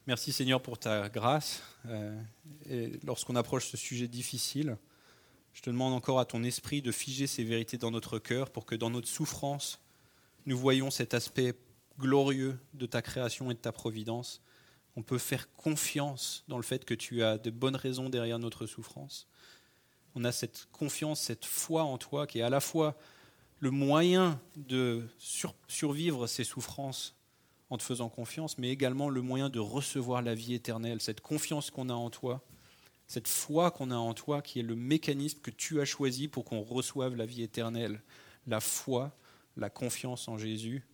Merci 0.07 0.33
Seigneur 0.33 0.61
pour 0.61 0.79
ta 0.79 1.09
grâce. 1.09 1.63
Euh, 1.87 2.21
et 2.69 2.91
lorsqu'on 3.05 3.37
approche 3.37 3.69
ce 3.69 3.77
sujet 3.77 4.09
difficile, 4.09 4.77
je 5.53 5.63
te 5.63 5.71
demande 5.71 5.93
encore 5.93 6.21
à 6.21 6.25
ton 6.25 6.43
esprit 6.43 6.83
de 6.83 6.91
figer 6.91 7.27
ces 7.27 7.45
vérités 7.45 7.79
dans 7.79 7.91
notre 7.91 8.19
cœur 8.19 8.51
pour 8.51 8.67
que 8.67 8.75
dans 8.75 8.91
notre 8.91 9.09
souffrance, 9.09 9.81
nous 10.47 10.59
voyons 10.59 10.91
cet 10.91 11.15
aspect 11.15 11.55
glorieux 11.99 12.59
de 12.75 12.87
ta 12.87 13.03
création 13.03 13.51
et 13.51 13.55
de 13.55 13.59
ta 13.59 13.73
providence. 13.73 14.43
On 14.97 15.03
peut 15.03 15.19
faire 15.19 15.53
confiance 15.55 16.45
dans 16.49 16.57
le 16.57 16.63
fait 16.63 16.85
que 16.85 16.95
tu 16.95 17.23
as 17.23 17.39
de 17.39 17.51
bonnes 17.51 17.77
raisons 17.77 18.09
derrière 18.09 18.39
notre 18.39 18.67
souffrance. 18.67 19.29
On 20.15 20.25
a 20.25 20.33
cette 20.33 20.69
confiance, 20.73 21.21
cette 21.21 21.45
foi 21.45 21.83
en 21.83 21.99
toi 21.99 22.27
qui 22.27 22.41
est 22.41 22.43
à 22.43 22.51
la 22.51 22.61
fois 22.61 22.97
le 23.61 23.71
moyen 23.71 24.41
de 24.57 25.07
survivre 25.69 26.27
ces 26.27 26.45
souffrances 26.45 27.15
en 27.69 27.79
te 27.79 27.83
faisant 27.83 28.09
confiance, 28.09 28.59
mais 28.59 28.71
également 28.71 29.09
le 29.09 29.23
moyen 29.23 29.49
de 29.49 29.61
recevoir 29.61 30.23
la 30.23 30.35
vie 30.35 30.55
éternelle, 30.55 31.01
cette 31.01 31.21
confiance 31.21 31.71
qu'on 31.71 31.89
a 31.89 31.95
en 31.95 32.11
toi, 32.11 32.43
cette 33.07 33.29
foi 33.29 33.71
qu'on 33.71 33.91
a 33.91 33.97
en 33.97 34.15
toi, 34.15 34.43
qui 34.43 34.59
est 34.59 34.65
le 34.65 34.75
mécanisme 34.75 35.41
que 35.41 35.51
tu 35.51 35.81
as 35.81 35.85
choisi 35.85 36.27
pour 36.27 36.45
qu'on 36.45 36.63
reçoive 36.63 37.17
la 37.17 37.27
vie 37.27 37.43
éternelle, 37.43 38.03
la 38.47 38.61
foi, 38.61 39.17
la 39.57 39.71
confiance 39.71 40.27
en 40.27 40.39
Jésus. 40.39 40.85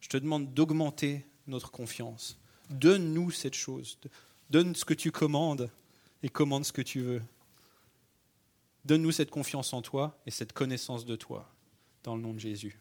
Je 0.00 0.08
te 0.08 0.16
demande 0.16 0.52
d'augmenter 0.52 1.26
notre 1.46 1.70
confiance. 1.70 2.38
Donne-nous 2.70 3.30
cette 3.30 3.54
chose. 3.54 3.98
Donne 4.50 4.74
ce 4.74 4.84
que 4.84 4.94
tu 4.94 5.12
commandes 5.12 5.70
et 6.22 6.28
commande 6.28 6.64
ce 6.64 6.72
que 6.72 6.82
tu 6.82 7.00
veux. 7.00 7.22
Donne-nous 8.86 9.10
cette 9.10 9.30
confiance 9.30 9.72
en 9.72 9.82
toi 9.82 10.16
et 10.26 10.30
cette 10.30 10.52
connaissance 10.52 11.04
de 11.04 11.16
toi 11.16 11.52
dans 12.04 12.14
le 12.14 12.22
nom 12.22 12.32
de 12.32 12.38
Jésus. 12.38 12.78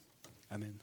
Amen. 0.51 0.75